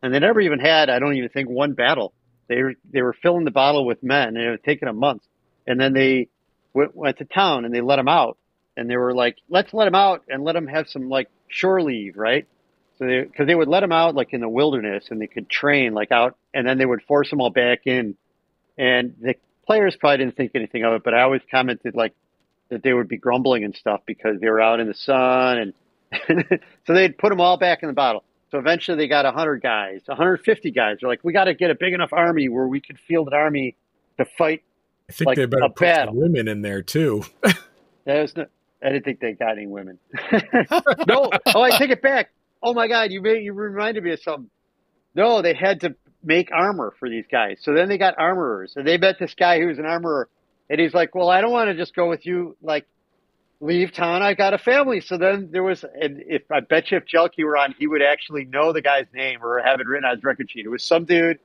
And 0.03 0.15
they 0.15 0.19
never 0.19 0.41
even 0.41 0.61
had, 0.61 0.89
I 0.89 0.99
don't 0.99 1.17
even 1.17 1.29
think, 1.29 1.49
one 1.49 1.75
battle. 1.75 2.13
They 2.49 2.63
were 2.63 2.75
they 2.91 3.03
were 3.03 3.13
filling 3.13 3.45
the 3.45 3.51
bottle 3.51 3.85
with 3.85 4.03
men, 4.03 4.29
and 4.29 4.39
it 4.39 4.51
was 4.51 4.61
taking 4.65 4.89
a 4.89 4.93
month. 4.93 5.23
And 5.67 5.81
then 5.81 5.93
they 5.93 6.29
went, 6.73 6.95
went 6.95 7.19
to 7.19 7.25
town 7.25 7.65
and 7.65 7.75
they 7.75 7.81
let 7.81 7.97
them 7.97 8.09
out, 8.09 8.39
and 8.77 8.89
they 8.89 8.97
were 8.97 9.15
like, 9.15 9.37
"Let's 9.49 9.75
let 9.75 9.87
them 9.87 9.95
out 9.95 10.23
and 10.29 10.45
let 10.45 10.53
them 10.53 10.69
have 10.69 10.89
some 10.89 11.09
like 11.09 11.29
shore 11.49 11.83
leave, 11.83 12.17
right?" 12.17 12.47
So 12.99 13.07
they 13.07 13.23
because 13.23 13.47
they 13.47 13.55
would 13.55 13.69
let 13.69 13.81
them 13.81 13.93
out 13.93 14.15
like 14.15 14.33
in 14.33 14.41
the 14.41 14.49
wilderness 14.49 15.07
and 15.11 15.21
they 15.21 15.27
could 15.27 15.51
train 15.51 15.93
like 15.93 16.13
out, 16.13 16.37
and 16.55 16.67
then 16.67 16.79
they 16.79 16.87
would 16.87 17.03
force 17.03 17.31
them 17.31 17.41
all 17.41 17.51
back 17.51 17.81
in. 17.87 18.17
And 18.79 19.17
the 19.21 19.35
players 19.67 19.97
probably 19.97 20.19
didn't 20.19 20.37
think 20.37 20.53
anything 20.55 20.85
of 20.85 20.93
it, 20.95 21.03
but 21.05 21.15
I 21.15 21.23
always 21.23 21.43
commented 21.51 21.95
like, 21.95 22.13
that 22.69 22.83
they 22.83 22.93
would 22.93 23.07
be 23.09 23.17
grumbling 23.17 23.63
and 23.65 23.77
stuff 23.77 24.01
because 24.07 24.41
they 24.41 24.49
were 24.49 24.61
out 24.61 24.81
in 24.81 24.89
the 24.89 24.95
sun 24.95 25.59
and 25.59 25.73
so 26.87 26.93
they'd 26.95 27.17
put 27.17 27.29
them 27.31 27.41
all 27.41 27.57
back 27.57 27.83
in 27.83 27.89
the 27.89 27.93
bottle. 27.93 28.25
So 28.51 28.59
eventually 28.59 28.97
they 28.97 29.07
got 29.09 29.25
100 29.25 29.63
guys, 29.63 30.03
150 30.07 30.71
guys. 30.73 30.99
They're 31.01 31.09
like, 31.09 31.21
we 31.23 31.33
got 31.33 31.45
to 31.45 31.55
get 31.55 31.71
a 31.71 31.75
big 31.75 31.93
enough 31.93 32.13
army 32.13 32.49
where 32.49 32.67
we 32.67 32.81
could 32.81 32.99
field 32.99 33.29
an 33.29 33.35
army 33.35 33.77
to 34.19 34.25
fight. 34.25 34.63
I 35.09 35.13
think 35.13 35.27
Like 35.27 35.37
they 35.37 35.47
better 35.47 35.65
a 35.65 35.69
put 35.69 35.79
battle. 35.81 36.15
some 36.15 36.21
women 36.21 36.49
in 36.49 36.63
there 36.63 36.83
too. 36.83 37.23
No, 38.09 38.25
I 38.85 38.89
didn't 38.91 39.05
think 39.05 39.19
they 39.19 39.33
got 39.33 39.59
any 39.59 39.67
women. 39.67 39.99
no, 41.09 41.29
oh, 41.55 41.61
I 41.63 41.77
take 41.77 41.91
it 41.91 42.01
back. 42.03 42.31
Oh 42.63 42.73
my 42.73 42.87
God, 42.87 43.11
you 43.11 43.21
made 43.21 43.43
you 43.43 43.53
reminded 43.53 44.05
me 44.05 44.13
of 44.13 44.21
something. 44.23 44.49
No, 45.17 45.43
they 45.43 45.55
had 45.55 45.81
to 45.81 45.97
make 46.27 46.51
armor 46.53 46.93
for 46.99 47.09
these 47.09 47.25
guys. 47.31 47.59
So 47.63 47.73
then 47.73 47.89
they 47.89 47.97
got 47.97 48.19
armorers, 48.19 48.75
and 48.77 48.87
they 48.87 48.99
met 48.99 49.19
this 49.19 49.35
guy 49.35 49.61
who 49.61 49.69
was 49.69 49.79
an 49.79 49.87
armorer, 49.87 50.29
and 50.69 50.81
he's 50.81 50.93
like, 50.93 51.15
"Well, 51.15 51.31
I 51.31 51.41
don't 51.41 51.53
want 51.53 51.71
to 51.71 51.77
just 51.77 51.95
go 51.95 52.09
with 52.09 52.27
you. 52.27 52.57
Like, 52.61 52.87
leave 53.61 53.93
town. 53.93 54.23
I 54.23 54.35
got 54.35 54.53
a 54.53 54.59
family." 54.59 55.01
So 55.01 55.17
then 55.17 55.51
there 55.53 55.63
was, 55.63 55.85
and 55.85 56.23
if 56.27 56.43
I 56.51 56.61
bet 56.61 56.91
you 56.91 56.99
if 56.99 57.05
Jelke 57.07 57.45
were 57.45 57.57
on, 57.57 57.75
he 57.79 57.87
would 57.87 58.03
actually 58.03 58.45
know 58.45 58.73
the 58.73 58.83
guy's 58.83 59.07
name 59.15 59.43
or 59.43 59.63
have 59.63 59.81
it 59.81 59.87
written 59.87 60.05
on 60.05 60.17
his 60.17 60.25
record 60.25 60.51
sheet. 60.51 60.67
It 60.67 60.71
was 60.71 60.83
some 60.83 61.05
dude, 61.05 61.39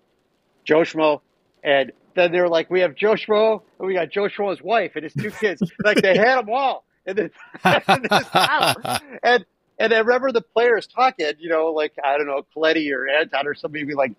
Joe 0.66 0.82
Schmo, 0.82 1.22
and 1.64 1.92
then 2.16 2.32
they 2.32 2.42
were 2.42 2.50
like, 2.50 2.70
"We 2.72 2.82
have 2.82 2.96
Joe 2.96 3.14
Schmo, 3.14 3.62
and 3.80 3.88
we 3.88 3.94
got 3.94 4.10
Joe 4.10 4.28
Schmo's 4.28 4.62
wife 4.62 4.94
and 4.96 5.04
his 5.04 5.14
two 5.14 5.32
kids." 5.32 5.62
like 5.84 6.02
they 6.02 6.18
had 6.18 6.40
them 6.40 6.50
all 6.50 6.86
in 7.06 7.16
this, 7.16 7.32
in 7.66 8.02
this 8.10 8.28
house, 8.28 9.02
and 9.24 9.46
and 9.80 9.94
I 9.94 10.00
remember 10.00 10.32
the 10.32 10.42
players 10.42 10.88
talking, 10.88 11.32
you 11.40 11.50
know, 11.50 11.68
like 11.68 11.94
I 12.04 12.18
don't 12.18 12.28
know, 12.28 12.46
Coletti 12.56 12.92
or 12.92 13.08
Anton 13.08 13.48
or 13.48 13.54
somebody 13.56 13.84
be 13.84 13.94
like, 13.96 14.12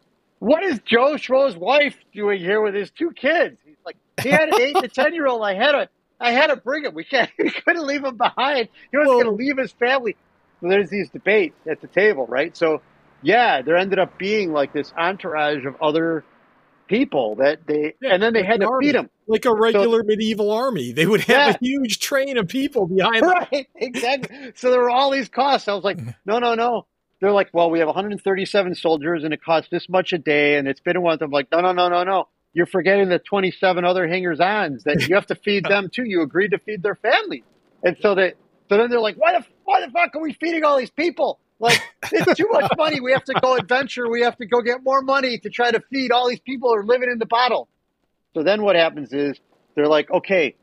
"What 0.42 0.62
is 0.64 0.80
Joe 0.84 1.14
Schmo's 1.14 1.56
wife 1.56 1.96
doing 2.12 2.38
here 2.40 2.60
with 2.60 2.74
his 2.74 2.90
two 2.90 3.10
kids?" 3.12 3.56
He's 3.64 3.76
like, 3.86 3.96
"He 4.22 4.28
had 4.30 4.48
an 4.48 4.60
eight 4.60 4.76
to 4.76 4.88
ten 5.02 5.14
year 5.14 5.26
old. 5.26 5.42
I 5.42 5.54
had 5.54 5.72
to, 5.72 5.88
I 6.20 6.32
had 6.32 6.48
to 6.48 6.56
bring 6.56 6.84
him. 6.84 6.94
We 6.94 7.04
can't, 7.04 7.30
we 7.38 7.50
couldn't 7.50 7.86
leave 7.86 8.04
him 8.04 8.16
behind. 8.16 8.68
He 8.90 8.96
was 8.98 9.06
Well- 9.08 9.22
going 9.22 9.36
to 9.36 9.42
leave 9.44 9.56
his 9.58 9.72
family." 9.72 10.16
So 10.60 10.68
there's 10.68 10.90
these 10.90 11.10
debates 11.10 11.56
at 11.70 11.80
the 11.80 11.88
table, 11.88 12.26
right? 12.26 12.56
So 12.56 12.82
yeah, 13.22 13.62
there 13.62 13.76
ended 13.76 13.98
up 13.98 14.18
being 14.18 14.52
like 14.52 14.72
this 14.72 14.92
entourage 14.96 15.64
of 15.64 15.74
other 15.82 16.24
people 16.88 17.36
that 17.36 17.66
they, 17.66 17.94
Yeah, 18.00 18.14
and 18.14 18.22
then 18.22 18.32
they 18.32 18.44
had 18.44 18.60
to 18.60 18.66
army. 18.66 18.86
feed 18.86 18.94
them. 18.96 19.08
like 19.26 19.44
a 19.44 19.54
regular 19.54 20.02
medieval 20.04 20.50
army. 20.52 20.92
They 20.92 21.06
would 21.06 21.20
have 21.22 21.28
Yeah. 21.36 21.50
a 21.50 21.58
huge 21.60 22.00
train 22.00 22.36
of 22.36 22.48
people 22.48 22.86
behind 22.86 23.22
them. 23.22 23.30
Right, 23.52 23.66
exactly. 23.76 24.52
So 24.56 24.70
there 24.70 24.80
were 24.80 24.90
all 24.90 25.10
these 25.10 25.28
costs. 25.28 25.68
I 25.68 25.74
was 25.74 25.84
like, 25.84 25.98
no, 26.26 26.38
no, 26.38 26.54
no. 26.54 26.86
They're 27.22 27.30
like, 27.30 27.50
well, 27.52 27.70
we 27.70 27.78
have 27.78 27.86
137 27.86 28.74
soldiers 28.74 29.22
and 29.22 29.32
it 29.32 29.40
costs 29.44 29.70
this 29.70 29.88
much 29.88 30.12
a 30.12 30.18
day 30.18 30.56
and 30.56 30.66
it's 30.66 30.80
been 30.80 30.96
a 30.96 31.00
month. 31.00 31.22
I'm 31.22 31.30
like, 31.30 31.52
no, 31.52 31.60
no, 31.60 31.70
no, 31.70 31.88
no, 31.88 32.02
no. 32.02 32.28
You're 32.52 32.66
forgetting 32.66 33.08
the 33.10 33.20
27 33.20 33.84
other 33.84 34.08
hangers 34.08 34.40
ons 34.40 34.82
that 34.82 35.08
you 35.08 35.14
have 35.14 35.26
to 35.26 35.36
feed 35.36 35.64
them 35.64 35.88
too. 35.88 36.02
You 36.04 36.22
agreed 36.22 36.50
to 36.50 36.58
feed 36.58 36.82
their 36.82 36.96
families. 36.96 37.44
And 37.84 37.96
so 38.02 38.16
they, 38.16 38.32
so 38.68 38.76
then 38.76 38.90
they're 38.90 38.98
like, 38.98 39.14
why 39.18 39.38
the, 39.38 39.46
why 39.62 39.86
the 39.86 39.92
fuck 39.92 40.16
are 40.16 40.20
we 40.20 40.32
feeding 40.32 40.64
all 40.64 40.76
these 40.76 40.90
people? 40.90 41.38
Like, 41.60 41.80
it's 42.10 42.36
too 42.36 42.48
much 42.50 42.72
money. 42.76 43.00
We 43.00 43.12
have 43.12 43.22
to 43.26 43.34
go 43.40 43.54
adventure. 43.54 44.10
We 44.10 44.22
have 44.22 44.36
to 44.38 44.46
go 44.46 44.60
get 44.60 44.82
more 44.82 45.00
money 45.00 45.38
to 45.38 45.48
try 45.48 45.70
to 45.70 45.80
feed 45.92 46.10
all 46.10 46.28
these 46.28 46.40
people 46.40 46.70
who 46.70 46.74
are 46.74 46.84
living 46.84 47.08
in 47.08 47.20
the 47.20 47.26
bottle. 47.26 47.68
So 48.34 48.42
then 48.42 48.62
what 48.62 48.74
happens 48.74 49.12
is 49.12 49.38
they're 49.76 49.86
like, 49.86 50.10
okay, 50.10 50.56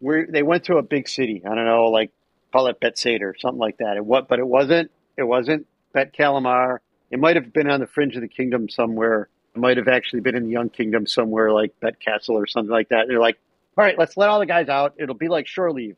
we 0.00 0.26
they 0.28 0.42
went 0.42 0.64
to 0.64 0.76
a 0.76 0.82
big 0.82 1.08
city. 1.08 1.40
I 1.46 1.54
don't 1.54 1.64
know, 1.64 1.86
like 1.86 2.10
call 2.52 2.66
it 2.66 2.78
Bethsaida 2.78 3.24
or 3.24 3.36
something 3.38 3.58
like 3.58 3.78
that. 3.78 3.96
It 3.96 4.04
what, 4.04 4.28
but 4.28 4.38
it 4.38 4.46
wasn't. 4.46 4.90
It 5.16 5.22
wasn't 5.22 5.66
Bet 5.94 6.12
Kalamar. 6.12 6.80
It 7.10 7.18
might 7.18 7.36
have 7.36 7.52
been 7.52 7.70
on 7.70 7.80
the 7.80 7.86
fringe 7.86 8.16
of 8.16 8.20
the 8.20 8.28
kingdom 8.28 8.68
somewhere. 8.68 9.28
It 9.54 9.60
might 9.60 9.76
have 9.78 9.88
actually 9.88 10.20
been 10.20 10.36
in 10.36 10.44
the 10.44 10.50
Young 10.50 10.68
Kingdom 10.68 11.06
somewhere, 11.06 11.52
like 11.52 11.78
Bet 11.80 12.00
Castle 12.00 12.36
or 12.36 12.46
something 12.46 12.72
like 12.72 12.90
that. 12.90 13.02
And 13.02 13.10
they're 13.10 13.20
like, 13.20 13.38
all 13.78 13.84
right, 13.84 13.98
let's 13.98 14.16
let 14.16 14.28
all 14.28 14.40
the 14.40 14.46
guys 14.46 14.68
out. 14.68 14.94
It'll 14.98 15.14
be 15.14 15.28
like 15.28 15.46
shore 15.46 15.72
leave. 15.72 15.96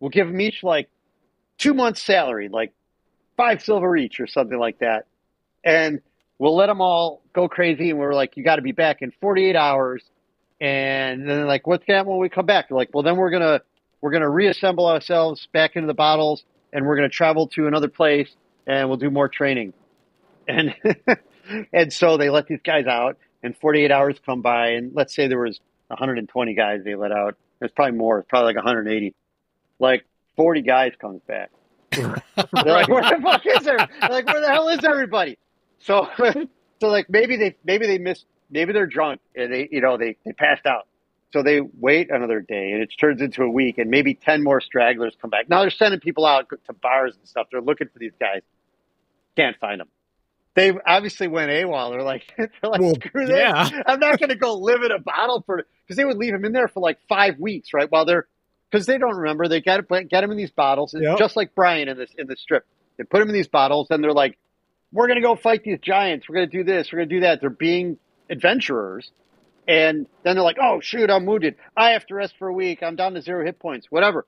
We'll 0.00 0.10
give 0.10 0.26
them 0.26 0.40
each 0.40 0.62
like 0.62 0.88
two 1.58 1.74
months' 1.74 2.02
salary, 2.02 2.48
like 2.48 2.72
five 3.36 3.62
silver 3.62 3.96
each 3.96 4.20
or 4.20 4.26
something 4.26 4.58
like 4.58 4.78
that, 4.80 5.06
and 5.64 6.00
we'll 6.38 6.56
let 6.56 6.66
them 6.66 6.80
all 6.80 7.22
go 7.32 7.48
crazy. 7.48 7.90
And 7.90 7.98
we're 7.98 8.14
like, 8.14 8.36
you 8.36 8.44
got 8.44 8.56
to 8.56 8.62
be 8.62 8.72
back 8.72 9.02
in 9.02 9.12
48 9.20 9.56
hours. 9.56 10.02
And 10.60 11.20
then 11.20 11.38
they're 11.38 11.46
like, 11.46 11.66
what's 11.66 11.84
that 11.88 12.06
when 12.06 12.18
we 12.18 12.28
come 12.28 12.46
back? 12.46 12.68
They're 12.68 12.76
like, 12.76 12.90
well, 12.94 13.02
then 13.02 13.16
we're 13.16 13.30
gonna 13.30 13.60
we're 14.00 14.12
gonna 14.12 14.30
reassemble 14.30 14.86
ourselves 14.86 15.48
back 15.52 15.76
into 15.76 15.86
the 15.86 15.94
bottles, 15.94 16.44
and 16.72 16.86
we're 16.86 16.96
gonna 16.96 17.08
travel 17.08 17.48
to 17.48 17.66
another 17.66 17.88
place, 17.88 18.28
and 18.66 18.88
we'll 18.88 18.98
do 18.98 19.10
more 19.10 19.28
training. 19.28 19.72
And 20.48 20.74
and 21.72 21.92
so 21.92 22.16
they 22.16 22.30
let 22.30 22.46
these 22.46 22.60
guys 22.64 22.86
out, 22.86 23.18
and 23.42 23.56
48 23.56 23.90
hours 23.90 24.16
come 24.24 24.42
by, 24.42 24.70
and 24.70 24.94
let's 24.94 25.14
say 25.14 25.28
there 25.28 25.38
was 25.38 25.60
120 25.88 26.54
guys 26.54 26.80
they 26.84 26.94
let 26.94 27.12
out. 27.12 27.36
There's 27.58 27.72
probably 27.72 27.96
more. 27.96 28.20
It's 28.20 28.28
probably 28.28 28.48
like 28.48 28.56
180. 28.56 29.14
Like 29.78 30.04
40 30.36 30.62
guys 30.62 30.92
comes 31.00 31.20
back. 31.26 31.50
They're 31.92 32.22
like, 32.36 32.88
where 32.88 33.02
the 33.02 33.20
fuck 33.22 33.42
is 33.46 33.64
there? 33.64 33.78
Like, 33.78 34.26
where 34.26 34.40
the 34.40 34.48
hell 34.48 34.68
is 34.68 34.84
everybody? 34.84 35.38
So, 35.78 36.08
so 36.80 36.88
like 36.88 37.08
maybe 37.08 37.36
they 37.36 37.56
maybe 37.64 37.86
they 37.86 37.98
missed 37.98 38.26
maybe 38.50 38.72
they're 38.72 38.86
drunk 38.86 39.20
and 39.36 39.52
they 39.52 39.68
you 39.70 39.80
know 39.80 39.96
they 39.96 40.16
they 40.24 40.32
passed 40.32 40.66
out. 40.66 40.88
So 41.32 41.42
they 41.42 41.60
wait 41.60 42.10
another 42.10 42.40
day 42.40 42.72
and 42.72 42.82
it 42.82 42.92
turns 42.98 43.20
into 43.20 43.42
a 43.42 43.50
week 43.50 43.78
and 43.78 43.90
maybe 43.90 44.14
ten 44.14 44.42
more 44.42 44.60
stragglers 44.60 45.16
come 45.20 45.30
back. 45.30 45.48
Now 45.48 45.60
they're 45.60 45.70
sending 45.70 46.00
people 46.00 46.26
out 46.26 46.48
to 46.48 46.72
bars 46.72 47.14
and 47.18 47.28
stuff. 47.28 47.48
They're 47.50 47.60
looking 47.60 47.88
for 47.88 47.98
these 47.98 48.12
guys. 48.20 48.42
Can't 49.36 49.56
find 49.58 49.80
them. 49.80 49.88
They 50.54 50.72
obviously 50.86 51.26
went 51.26 51.50
AWOL. 51.50 51.90
They're 51.90 52.02
like, 52.02 52.22
they're 52.36 52.50
like 52.62 52.80
Well, 52.80 52.94
screw 52.94 53.26
this. 53.26 53.36
yeah. 53.38 53.68
I'm 53.86 53.98
not 54.00 54.18
going 54.20 54.28
to 54.30 54.36
go 54.36 54.54
live 54.54 54.82
in 54.82 54.92
a 54.92 55.00
bottle 55.00 55.42
for 55.44 55.64
because 55.84 55.96
they 55.96 56.04
would 56.04 56.16
leave 56.16 56.32
them 56.32 56.44
in 56.44 56.52
there 56.52 56.68
for 56.68 56.80
like 56.80 56.98
five 57.08 57.38
weeks, 57.38 57.72
right? 57.74 57.90
While 57.90 58.04
they're 58.04 58.26
because 58.70 58.86
they 58.86 58.98
don't 58.98 59.16
remember. 59.16 59.48
They 59.48 59.60
got 59.60 59.76
to 59.88 60.04
get 60.04 60.20
them 60.20 60.30
in 60.30 60.36
these 60.36 60.50
bottles, 60.50 60.94
Yep. 60.98 61.18
just 61.18 61.36
like 61.36 61.54
Brian 61.54 61.88
in 61.88 61.96
this 61.98 62.10
in 62.16 62.26
the 62.26 62.36
strip. 62.36 62.64
They 62.96 63.04
put 63.04 63.18
them 63.20 63.28
in 63.28 63.34
these 63.34 63.48
bottles, 63.48 63.88
and 63.90 64.02
they're 64.02 64.12
like, 64.12 64.38
"We're 64.92 65.06
going 65.08 65.20
to 65.20 65.26
go 65.26 65.34
fight 65.36 65.62
these 65.64 65.78
giants. 65.80 66.28
We're 66.28 66.36
going 66.36 66.50
to 66.50 66.56
do 66.58 66.64
this. 66.64 66.92
We're 66.92 66.98
going 67.00 67.08
to 67.08 67.14
do 67.16 67.20
that." 67.22 67.40
They're 67.40 67.50
being 67.50 67.98
adventurers, 68.30 69.10
and 69.66 70.06
then 70.22 70.34
they're 70.36 70.44
like, 70.44 70.58
"Oh 70.62 70.80
shoot, 70.80 71.10
I'm 71.10 71.26
wounded. 71.26 71.56
I 71.76 71.90
have 71.90 72.06
to 72.06 72.14
rest 72.14 72.34
for 72.38 72.48
a 72.48 72.52
week. 72.52 72.82
I'm 72.82 72.96
down 72.96 73.14
to 73.14 73.22
zero 73.22 73.44
hit 73.44 73.58
points. 73.58 73.88
Whatever." 73.90 74.26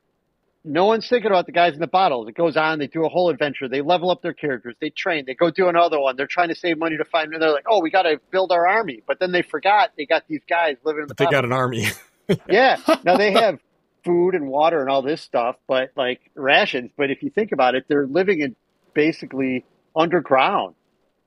No 0.66 0.84
one's 0.86 1.08
thinking 1.08 1.30
about 1.30 1.46
the 1.46 1.52
guys 1.52 1.74
in 1.74 1.80
the 1.80 1.86
bottles. 1.86 2.28
It 2.28 2.34
goes 2.34 2.56
on. 2.56 2.78
They 2.80 2.88
do 2.88 3.04
a 3.06 3.08
whole 3.08 3.30
adventure. 3.30 3.68
They 3.68 3.80
level 3.82 4.10
up 4.10 4.20
their 4.20 4.32
characters. 4.34 4.74
They 4.80 4.90
train. 4.90 5.24
They 5.26 5.34
go 5.34 5.50
do 5.50 5.68
another 5.68 5.98
one. 6.00 6.16
They're 6.16 6.26
trying 6.26 6.48
to 6.48 6.54
save 6.56 6.76
money 6.78 6.96
to 6.96 7.04
find. 7.04 7.32
And 7.32 7.40
they're 7.40 7.52
like, 7.52 7.66
"Oh, 7.70 7.80
we 7.80 7.90
got 7.90 8.02
to 8.02 8.20
build 8.32 8.50
our 8.52 8.66
army." 8.66 9.02
But 9.06 9.20
then 9.20 9.32
they 9.32 9.42
forgot 9.42 9.92
they 9.96 10.06
got 10.06 10.24
these 10.28 10.42
guys 10.48 10.76
living 10.84 11.02
in 11.02 11.08
the 11.08 11.14
But 11.14 11.18
they 11.18 11.24
bottle. 11.26 11.40
got 11.42 11.44
an 11.46 11.52
army. 11.52 11.86
Yeah. 12.48 12.78
Now 13.04 13.16
they 13.16 13.30
have 13.30 13.60
food 14.04 14.34
and 14.34 14.48
water 14.48 14.80
and 14.80 14.90
all 14.90 15.00
this 15.02 15.22
stuff, 15.22 15.54
but 15.68 15.90
like 15.96 16.20
rations. 16.34 16.90
But 16.96 17.12
if 17.12 17.22
you 17.22 17.30
think 17.30 17.52
about 17.52 17.76
it, 17.76 17.84
they're 17.88 18.08
living 18.08 18.40
in 18.40 18.56
basically 18.94 19.64
underground. 19.94 20.74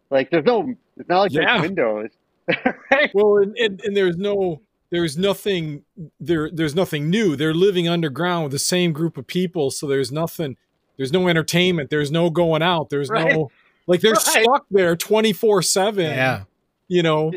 Like 0.10 0.30
there's 0.30 0.44
no, 0.46 0.74
it's 0.98 1.08
not 1.08 1.22
like 1.22 1.32
Yeah. 1.32 1.54
there's 1.58 1.62
windows. 1.62 2.10
right? 2.92 3.12
well, 3.14 3.38
and, 3.38 3.56
and, 3.58 3.80
and 3.82 3.96
there's 3.96 4.18
no, 4.18 4.60
there's 4.92 5.18
nothing, 5.18 5.84
there, 6.20 6.50
there's 6.52 6.76
nothing 6.76 7.10
new. 7.10 7.36
They're 7.36 7.54
living 7.54 7.88
underground 7.88 8.44
with 8.44 8.52
the 8.52 8.60
same 8.60 8.92
group 8.92 9.18
of 9.18 9.28
people, 9.28 9.70
so 9.72 9.86
there's 9.88 10.12
nothing, 10.12 10.58
there's 10.98 11.14
no 11.14 11.28
entertainment. 11.28 11.90
There's 11.90 12.12
no 12.12 12.30
going 12.30 12.62
out. 12.62 12.90
There's 12.90 13.10
Right. 13.10 13.34
no, 13.34 13.52
like 13.88 14.02
they're 14.02 14.14
Right. 14.14 14.22
stuck 14.22 14.66
there 14.72 14.96
twenty 14.96 15.34
four 15.34 15.62
seven. 15.62 16.06
Yeah. 16.12 16.44
You 16.88 17.04
know, 17.04 17.32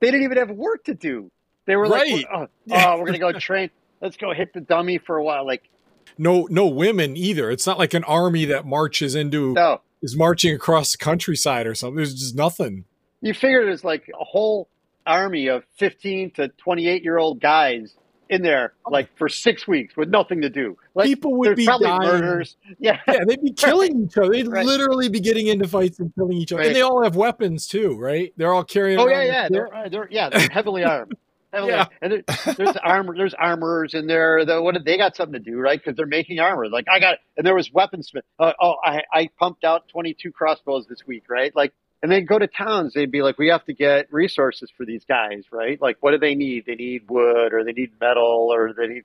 They 0.00 0.10
didn't 0.10 0.22
even 0.24 0.36
have 0.38 0.50
work 0.50 0.84
to 0.84 0.94
do. 0.94 1.30
They 1.66 1.76
were 1.76 1.88
Right. 1.88 2.12
like, 2.12 2.26
oh, 2.32 2.46
Yeah. 2.66 2.92
oh, 2.92 2.98
we're 2.98 3.06
gonna 3.06 3.18
go 3.18 3.32
train. 3.32 3.70
Let's 4.00 4.16
go 4.16 4.32
hit 4.32 4.52
the 4.52 4.60
dummy 4.60 4.98
for 4.98 5.16
a 5.16 5.24
while. 5.24 5.44
Like 5.46 5.68
no, 6.16 6.46
no 6.50 6.66
women 6.66 7.16
either. 7.16 7.50
It's 7.50 7.66
not 7.66 7.78
like 7.78 7.94
an 7.94 8.04
army 8.04 8.44
that 8.46 8.64
marches 8.66 9.14
into 9.14 9.52
no, 9.54 9.80
is 10.02 10.16
marching 10.16 10.54
across 10.54 10.92
the 10.92 10.98
countryside 10.98 11.66
or 11.66 11.74
something. 11.74 11.96
There's 11.96 12.14
just 12.14 12.34
nothing. 12.36 12.84
you 13.20 13.34
figure 13.34 13.64
there's 13.64 13.82
like 13.84 14.08
a 14.20 14.24
whole 14.24 14.68
army 15.08 15.48
of 15.48 15.64
15 15.78 16.32
to 16.32 16.48
28 16.48 17.02
year 17.02 17.18
old 17.18 17.40
guys 17.40 17.94
in 18.30 18.42
there, 18.42 18.74
like 18.90 19.08
for 19.16 19.28
six 19.28 19.66
weeks 19.66 19.96
with 19.96 20.10
nothing 20.10 20.42
to 20.42 20.50
do. 20.50 20.76
Like 20.94 21.06
People 21.06 21.34
would 21.38 21.56
be 21.56 21.64
probably 21.64 21.86
dying. 21.86 22.00
murders. 22.02 22.56
Yeah. 22.78 23.00
Yeah, 23.08 23.24
they'd 23.26 23.40
be 23.42 23.52
killing 23.52 24.04
each 24.04 24.18
other. 24.18 24.30
They'd 24.30 24.46
Right. 24.46 24.66
literally 24.66 25.08
be 25.08 25.20
getting 25.20 25.46
into 25.46 25.66
fights 25.66 25.98
and 25.98 26.14
killing 26.14 26.36
each 26.36 26.52
other. 26.52 26.60
Right. 26.60 26.66
And 26.68 26.76
they 26.76 26.82
all 26.82 27.02
have 27.02 27.16
weapons 27.16 27.66
too, 27.66 27.96
right? 27.98 28.32
They're 28.36 28.52
all 28.52 28.64
carrying. 28.64 28.98
Oh 29.00 29.08
yeah, 29.08 29.22
yeah, 29.22 29.48
they're, 29.50 29.70
they're 29.90 30.08
yeah, 30.10 30.28
they're 30.28 30.48
heavily 30.50 30.84
armed. 30.84 31.14
Heavily 31.54 31.72
Yeah. 31.72 31.86
armed. 32.02 32.22
And 32.26 32.56
there's 32.58 32.76
armor, 32.76 33.16
there's 33.16 33.32
armorers 33.32 33.94
in 33.94 34.06
there. 34.06 34.44
The, 34.44 34.60
what 34.60 34.76
they 34.84 34.98
got 34.98 35.16
something 35.16 35.42
to 35.42 35.50
do, 35.50 35.56
right? 35.58 35.80
Because 35.82 35.96
they're 35.96 36.04
making 36.06 36.38
armor. 36.38 36.68
Like 36.68 36.84
I 36.92 37.00
got, 37.00 37.14
it. 37.14 37.20
and 37.38 37.46
there 37.46 37.54
was 37.54 37.70
weaponsmith. 37.70 38.20
Uh, 38.38 38.52
oh, 38.60 38.74
I 38.84 39.04
I 39.10 39.30
pumped 39.38 39.64
out 39.64 39.88
22 39.88 40.32
crossbows 40.32 40.86
this 40.86 41.06
week, 41.06 41.24
right? 41.30 41.56
Like, 41.56 41.72
and 42.02 42.10
then 42.12 42.24
go 42.24 42.38
to 42.38 42.46
towns. 42.46 42.94
They'd 42.94 43.10
be 43.10 43.22
like, 43.22 43.38
we 43.38 43.48
have 43.48 43.64
to 43.66 43.74
get 43.74 44.12
resources 44.12 44.70
for 44.76 44.86
these 44.86 45.04
guys, 45.04 45.44
right? 45.50 45.80
Like, 45.80 45.96
what 46.00 46.12
do 46.12 46.18
they 46.18 46.34
need? 46.34 46.64
They 46.66 46.74
need 46.74 47.08
wood, 47.08 47.52
or 47.52 47.64
they 47.64 47.72
need 47.72 47.92
metal, 48.00 48.50
or 48.52 48.72
they 48.72 48.86
need, 48.86 49.04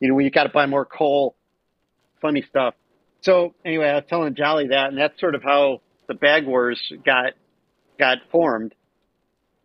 you 0.00 0.08
know, 0.08 0.18
you 0.18 0.30
got 0.30 0.44
to 0.44 0.50
buy 0.50 0.66
more 0.66 0.84
coal. 0.84 1.34
Funny 2.20 2.42
stuff. 2.42 2.74
So 3.20 3.54
anyway, 3.64 3.86
I 3.86 3.94
was 3.96 4.04
telling 4.08 4.34
Jolly 4.34 4.68
that, 4.68 4.88
and 4.88 4.98
that's 4.98 5.18
sort 5.20 5.34
of 5.34 5.42
how 5.42 5.80
the 6.06 6.14
Bag 6.14 6.46
Wars 6.46 6.80
got 7.04 7.34
got 7.98 8.18
formed 8.30 8.74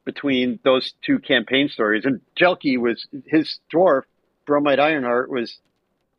between 0.06 0.60
those 0.64 0.94
two 1.06 1.20
campaign 1.20 1.70
stories. 1.70 2.04
And 2.06 2.22
Jelke 2.40 2.80
was 2.80 3.06
his 3.28 3.60
dwarf, 3.74 4.04
Bromide 4.46 4.80
Ironheart, 4.80 5.30
was 5.30 5.56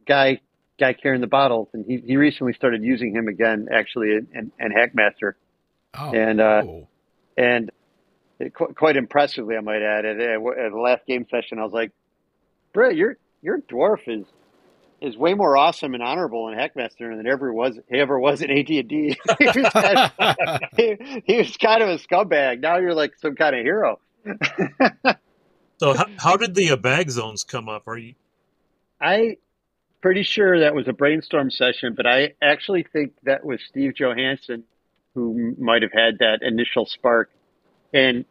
guy 0.06 0.40
guy 0.78 0.92
carrying 0.92 1.20
the 1.20 1.26
bottles, 1.26 1.68
and 1.72 1.84
he 1.86 1.98
he 1.98 2.16
recently 2.16 2.52
started 2.52 2.82
using 2.82 3.14
him 3.14 3.28
again, 3.28 3.68
actually, 3.72 4.16
and, 4.16 4.52
in 4.58 4.72
Hackmaster, 4.72 5.34
Oh, 5.96 6.12
And, 6.14 6.40
uh, 6.40 6.62
cool. 6.62 6.88
and 7.36 7.70
it, 8.40 8.52
qu- 8.54 8.74
quite 8.74 8.96
impressively, 8.96 9.56
I 9.56 9.60
might 9.60 9.82
add. 9.82 10.04
At, 10.04 10.20
at 10.20 10.40
the 10.72 10.78
last 10.80 11.06
game 11.06 11.26
session, 11.30 11.58
I 11.58 11.64
was 11.64 11.72
like, 11.72 11.92
"Bro, 12.72 12.90
your 12.90 13.16
your 13.42 13.58
dwarf 13.60 14.00
is." 14.06 14.26
Is 15.00 15.18
way 15.18 15.34
more 15.34 15.54
awesome 15.54 15.92
and 15.92 16.02
honorable 16.02 16.48
in 16.48 16.56
Hackmaster 16.58 17.14
than 17.14 17.26
ever 17.26 17.52
was 17.52 17.78
he 17.90 17.98
ever 17.98 18.18
was 18.18 18.40
in 18.40 18.50
AD 18.50 18.70
and 18.70 18.88
D. 18.88 19.18
He 19.38 19.44
was 19.44 19.68
kind 19.70 19.98
of- 20.18 20.60
he, 20.76 21.22
he 21.26 21.36
was 21.38 21.54
kind 21.58 21.82
of 21.82 21.90
a 21.90 21.98
scumbag. 21.98 22.60
Now 22.60 22.78
you're 22.78 22.94
like 22.94 23.12
some 23.18 23.34
kind 23.36 23.54
of 23.54 23.62
hero. 23.62 23.98
So 25.80 25.92
how, 25.92 26.06
how 26.18 26.36
did 26.36 26.54
the 26.54 26.70
uh, 26.70 26.76
bag 26.76 27.10
zones 27.10 27.42
come 27.44 27.68
up? 27.68 27.86
Are 27.88 27.98
you 27.98 28.14
I 29.00 29.36
pretty 30.00 30.22
sure 30.22 30.60
that 30.60 30.74
was 30.74 30.88
a 30.88 30.92
brainstorm 30.92 31.50
session, 31.50 31.94
but 31.94 32.06
I 32.06 32.34
actually 32.40 32.84
think 32.84 33.12
that 33.24 33.44
was 33.44 33.60
Steve 33.68 33.94
Johansson 33.94 34.64
who 35.14 35.54
might 35.58 35.82
have 35.82 35.92
had 35.92 36.18
that 36.18 36.40
initial 36.42 36.86
spark, 36.86 37.30
and 37.92 38.24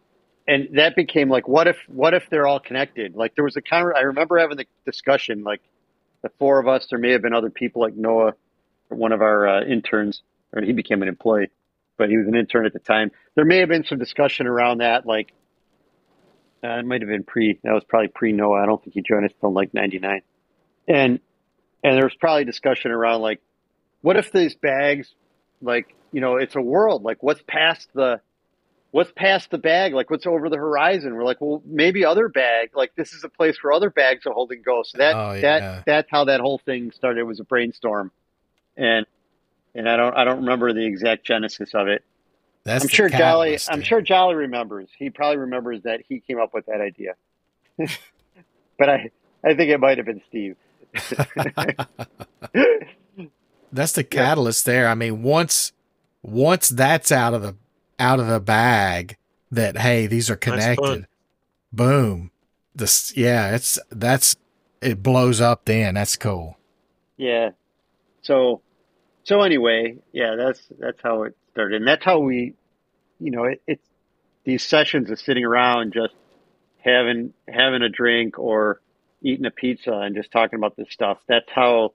and 0.47 0.69
that 0.77 0.95
became 0.95 1.29
like, 1.29 1.47
what 1.47 1.67
if 1.67 1.77
what 1.87 2.13
if 2.13 2.23
they're 2.29 2.47
all 2.47 2.59
connected? 2.59 3.15
Like 3.15 3.35
there 3.35 3.43
was 3.43 3.55
a 3.55 3.61
kind 3.61 3.87
of 3.87 3.95
I 3.95 4.01
remember 4.01 4.37
having 4.37 4.57
the 4.57 4.65
discussion, 4.85 5.43
like 5.43 5.61
the 6.21 6.29
four 6.39 6.59
of 6.59 6.67
us. 6.67 6.87
There 6.89 6.99
may 6.99 7.11
have 7.11 7.21
been 7.21 7.33
other 7.33 7.49
people, 7.49 7.81
like 7.81 7.95
Noah, 7.95 8.33
one 8.89 9.11
of 9.11 9.21
our 9.21 9.47
uh, 9.47 9.63
interns, 9.65 10.21
or 10.53 10.61
he 10.61 10.73
became 10.73 11.01
an 11.01 11.07
employee, 11.07 11.49
but 11.97 12.09
he 12.09 12.17
was 12.17 12.27
an 12.27 12.35
intern 12.35 12.65
at 12.65 12.73
the 12.73 12.79
time. 12.79 13.11
There 13.35 13.45
may 13.45 13.59
have 13.59 13.69
been 13.69 13.85
some 13.85 13.99
discussion 13.99 14.47
around 14.47 14.79
that, 14.79 15.05
like. 15.05 15.33
Uh, 16.65 16.79
it 16.79 16.85
might 16.85 17.01
have 17.01 17.09
been 17.09 17.25
pre. 17.25 17.59
That 17.65 17.73
was 17.73 17.83
probably 17.83 18.07
pre 18.07 18.31
Noah. 18.31 18.63
I 18.63 18.65
don't 18.65 18.81
think 18.81 18.93
he 18.93 19.01
joined 19.01 19.25
us 19.25 19.33
till 19.41 19.51
like 19.51 19.73
'99 19.73 20.21
and 20.87 21.19
and 21.83 21.97
there 21.97 22.03
was 22.03 22.15
probably 22.19 22.45
discussion 22.45 22.91
around 22.91 23.21
like 23.21 23.41
what 24.01 24.17
if 24.17 24.31
these 24.31 24.55
bags 24.55 25.13
like 25.61 25.95
you 26.13 26.21
know 26.21 26.37
it's 26.37 26.55
a 26.55 26.61
world. 26.61 27.03
Like 27.03 27.21
what's 27.21 27.41
past 27.45 27.89
the 27.93 28.21
what's 28.91 29.11
past 29.11 29.49
the 29.51 29.57
bag? 29.57 29.93
Like 29.93 30.09
what's 30.09 30.25
over 30.25 30.47
the 30.49 30.55
horizon? 30.57 31.15
We're 31.15 31.25
like 31.25 31.41
well 31.41 31.61
maybe 31.65 32.05
other 32.05 32.29
bag 32.29 32.69
like 32.75 32.95
this 32.95 33.11
is 33.13 33.23
a 33.25 33.29
place 33.29 33.57
where 33.61 33.73
other 33.73 33.89
bags 33.89 34.25
are 34.25 34.31
holding 34.33 34.61
ghosts. 34.61 34.93
so 34.93 34.99
that 34.99 35.15
Oh, 35.15 35.33
yeah. 35.33 35.41
that 35.41 35.85
that's 35.85 36.07
how 36.11 36.25
that 36.25 36.39
whole 36.39 36.59
thing 36.59 36.91
started 36.91 37.19
it 37.19 37.23
was 37.23 37.39
a 37.41 37.43
brainstorm. 37.43 38.11
And 38.77 39.05
and 39.75 39.89
i 39.89 39.97
don't 39.97 40.15
i 40.15 40.23
don't 40.23 40.37
remember 40.41 40.71
the 40.73 40.85
exact 40.85 41.25
genesis 41.25 41.73
of 41.73 41.87
it. 41.87 42.03
That's 42.63 42.83
i'm 42.85 42.89
sure 42.89 43.09
jolly 43.09 43.19
catalyst 43.49 43.71
i'm 43.71 43.81
sure 43.81 44.01
jolly 44.01 44.35
remembers. 44.35 44.87
He 44.97 45.09
probably 45.09 45.37
remembers 45.37 45.81
that 45.83 46.01
he 46.07 46.19
came 46.19 46.39
up 46.39 46.53
with 46.53 46.67
that 46.67 46.79
idea. 46.79 47.15
But 48.79 48.89
i 48.89 49.09
i 49.43 49.53
think 49.55 49.71
it 49.71 49.79
might 49.79 49.97
have 49.97 50.05
been 50.05 50.21
steve. 50.29 50.55
That's 53.71 53.93
the 53.93 54.03
catalyst 54.09 54.65
there. 54.65 54.87
I 54.87 54.95
mean, 54.95 55.23
once 55.23 55.71
once 56.23 56.69
that's 56.69 57.11
out 57.11 57.33
of 57.33 57.41
the 57.41 57.55
out 57.99 58.19
of 58.19 58.27
the 58.27 58.39
bag, 58.39 59.17
that 59.51 59.77
hey, 59.77 60.07
these 60.07 60.29
are 60.29 60.35
connected. 60.35 60.81
fun. 60.81 61.07
Boom. 61.71 62.31
This 62.73 63.15
yeah, 63.15 63.53
it's 63.53 63.77
that's 63.91 64.35
it 64.81 65.03
blows 65.03 65.39
up. 65.41 65.65
Then 65.65 65.95
that's 65.95 66.15
cool. 66.15 66.57
Yeah. 67.17 67.51
So, 68.21 68.61
so 69.23 69.41
anyway, 69.41 69.97
yeah, 70.11 70.35
that's 70.35 70.61
that's 70.79 71.01
how 71.03 71.23
it 71.23 71.35
started, 71.51 71.77
and 71.77 71.87
that's 71.87 72.03
how 72.03 72.19
we, 72.19 72.55
you 73.19 73.31
know, 73.31 73.43
it, 73.45 73.61
it's 73.67 73.85
these 74.45 74.63
sessions 74.63 75.11
of 75.11 75.19
sitting 75.19 75.45
around 75.45 75.93
just 75.93 76.13
having 76.79 77.33
having 77.47 77.81
a 77.81 77.89
drink 77.89 78.39
or 78.39 78.81
eating 79.21 79.45
a 79.45 79.51
pizza 79.51 79.91
and 79.91 80.15
just 80.15 80.31
talking 80.31 80.57
about 80.57 80.75
this 80.75 80.87
stuff. 80.89 81.19
That's 81.27 81.49
how 81.53 81.93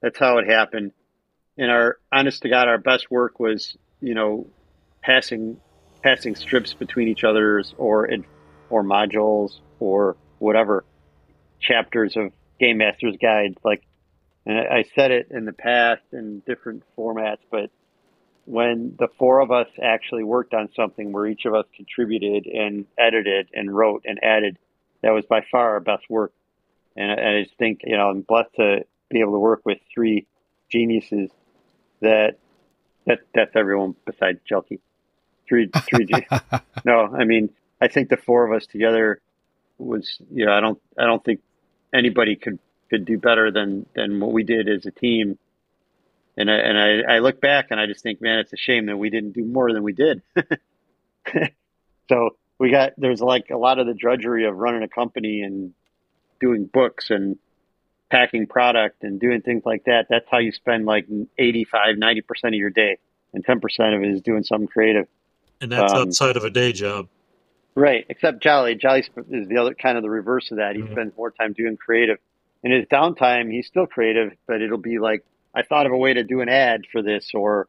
that's 0.00 0.18
how 0.18 0.38
it 0.38 0.48
happened. 0.48 0.92
And 1.58 1.70
our 1.70 1.98
honest 2.10 2.42
to 2.42 2.48
God, 2.48 2.68
our 2.68 2.78
best 2.78 3.10
work 3.10 3.38
was, 3.38 3.76
you 4.00 4.14
know, 4.14 4.46
passing 5.02 5.58
passing 6.02 6.34
strips 6.34 6.74
between 6.74 7.08
each 7.08 7.24
other's 7.24 7.74
or 7.76 8.08
or 8.70 8.82
modules 8.82 9.60
or 9.78 10.16
whatever 10.38 10.84
chapters 11.60 12.16
of 12.16 12.32
Game 12.58 12.78
Master's 12.78 13.16
Guide, 13.20 13.56
like 13.64 13.82
and 14.44 14.58
I 14.58 14.84
said 14.94 15.10
it 15.12 15.28
in 15.30 15.44
the 15.44 15.52
past 15.52 16.02
in 16.12 16.40
different 16.46 16.82
formats, 16.96 17.38
but 17.50 17.70
when 18.44 18.96
the 18.98 19.08
four 19.18 19.40
of 19.40 19.52
us 19.52 19.68
actually 19.80 20.24
worked 20.24 20.52
on 20.52 20.68
something 20.74 21.12
where 21.12 21.26
each 21.26 21.44
of 21.44 21.54
us 21.54 21.66
contributed 21.76 22.46
and 22.46 22.86
edited 22.98 23.48
and 23.54 23.72
wrote 23.72 24.04
and 24.04 24.18
added, 24.22 24.58
that 25.02 25.12
was 25.12 25.24
by 25.26 25.42
far 25.50 25.74
our 25.74 25.80
best 25.80 26.10
work. 26.10 26.32
And 26.96 27.10
I, 27.10 27.14
and 27.14 27.36
I 27.36 27.42
just 27.44 27.56
think, 27.56 27.82
you 27.84 27.96
know, 27.96 28.10
I'm 28.10 28.22
blessed 28.22 28.54
to 28.56 28.84
be 29.10 29.20
able 29.20 29.32
to 29.32 29.38
work 29.38 29.62
with 29.64 29.78
three 29.94 30.26
geniuses 30.68 31.30
that 32.02 32.36
that 33.06 33.20
that's 33.34 33.56
everyone 33.56 33.94
besides 34.04 34.38
Jelke. 34.50 34.80
Three 35.48 35.70
three 35.88 36.06
ge- 36.06 36.26
no, 36.84 37.06
I 37.06 37.24
mean, 37.24 37.50
I 37.80 37.88
think 37.88 38.08
the 38.08 38.16
four 38.16 38.46
of 38.46 38.56
us 38.56 38.66
together 38.66 39.20
was, 39.78 40.18
you 40.30 40.46
know, 40.46 40.52
I 40.52 40.60
don't 40.60 40.80
I 40.98 41.04
don't 41.04 41.24
think 41.24 41.40
anybody 41.92 42.36
could 42.36 42.58
could 42.90 43.04
do 43.04 43.18
better 43.18 43.50
than 43.50 43.86
than 43.94 44.20
what 44.20 44.32
we 44.32 44.44
did 44.44 44.68
as 44.68 44.86
a 44.86 44.90
team. 44.90 45.38
And 46.36 46.50
I 46.50 46.54
and 46.54 46.78
I, 46.78 47.16
I 47.16 47.18
look 47.18 47.40
back 47.40 47.68
and 47.70 47.80
I 47.80 47.86
just 47.86 48.02
think, 48.02 48.20
man, 48.20 48.38
it's 48.38 48.52
a 48.52 48.56
shame 48.56 48.86
that 48.86 48.96
we 48.96 49.10
didn't 49.10 49.32
do 49.32 49.44
more 49.44 49.72
than 49.72 49.82
we 49.82 49.92
did. 49.92 50.22
so 52.08 52.30
we 52.58 52.70
got 52.70 52.92
there's 52.96 53.20
like 53.20 53.50
a 53.50 53.56
lot 53.56 53.78
of 53.78 53.86
the 53.86 53.94
drudgery 53.94 54.46
of 54.46 54.56
running 54.56 54.82
a 54.82 54.88
company 54.88 55.42
and 55.42 55.74
doing 56.40 56.66
books 56.66 57.10
and 57.10 57.38
packing 58.12 58.46
product 58.46 59.02
and 59.02 59.18
doing 59.18 59.40
things 59.40 59.62
like 59.64 59.84
that. 59.84 60.06
That's 60.10 60.26
how 60.30 60.38
you 60.38 60.52
spend 60.52 60.84
like 60.84 61.06
85, 61.38 61.96
90% 61.96 62.20
of 62.44 62.54
your 62.54 62.68
day. 62.68 62.98
And 63.32 63.44
10% 63.44 63.96
of 63.96 64.02
it 64.02 64.10
is 64.10 64.20
doing 64.20 64.44
something 64.44 64.68
creative. 64.68 65.08
and 65.62 65.70
that's 65.70 65.92
Um, 65.92 66.08
outside 66.08 66.36
of 66.36 66.42
a 66.42 66.50
day 66.50 66.72
job. 66.72 67.06
Right, 67.76 68.04
except 68.08 68.42
Jolly. 68.42 68.74
Jolly 68.74 69.04
is 69.30 69.46
the 69.46 69.58
other 69.58 69.74
kind 69.74 69.96
of 69.96 70.02
the 70.02 70.10
reverse 70.10 70.50
of 70.50 70.56
that. 70.56 70.74
He 70.74 70.82
Mhm. 70.82 70.90
spends 70.90 71.16
more 71.16 71.30
time 71.30 71.52
doing 71.52 71.76
creative. 71.76 72.18
In 72.64 72.72
his 72.72 72.84
downtime, 72.86 73.48
he's 73.48 73.68
still 73.68 73.86
creative, 73.86 74.32
but 74.48 74.60
it'll 74.60 74.76
be 74.76 74.98
like, 74.98 75.24
I 75.54 75.62
thought 75.62 75.86
of 75.86 75.92
a 75.92 75.96
way 75.96 76.14
to 76.14 76.24
do 76.24 76.40
an 76.40 76.48
ad 76.48 76.82
for 76.90 77.00
this, 77.00 77.30
or 77.32 77.68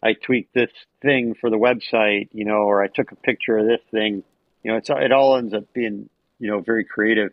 I 0.00 0.12
tweaked 0.12 0.54
this 0.54 0.70
thing 1.02 1.34
for 1.34 1.50
the 1.50 1.58
website, 1.58 2.28
you 2.32 2.44
know, 2.44 2.62
or 2.62 2.80
I 2.80 2.86
took 2.86 3.10
a 3.10 3.16
picture 3.16 3.58
of 3.58 3.66
this 3.66 3.82
thing. 3.90 4.22
You 4.62 4.70
know, 4.70 4.76
it's 4.76 4.88
it 4.88 5.10
all 5.10 5.36
ends 5.36 5.54
up 5.54 5.72
being, 5.72 6.08
you 6.38 6.48
know, 6.48 6.60
very 6.60 6.84
creative. 6.84 7.32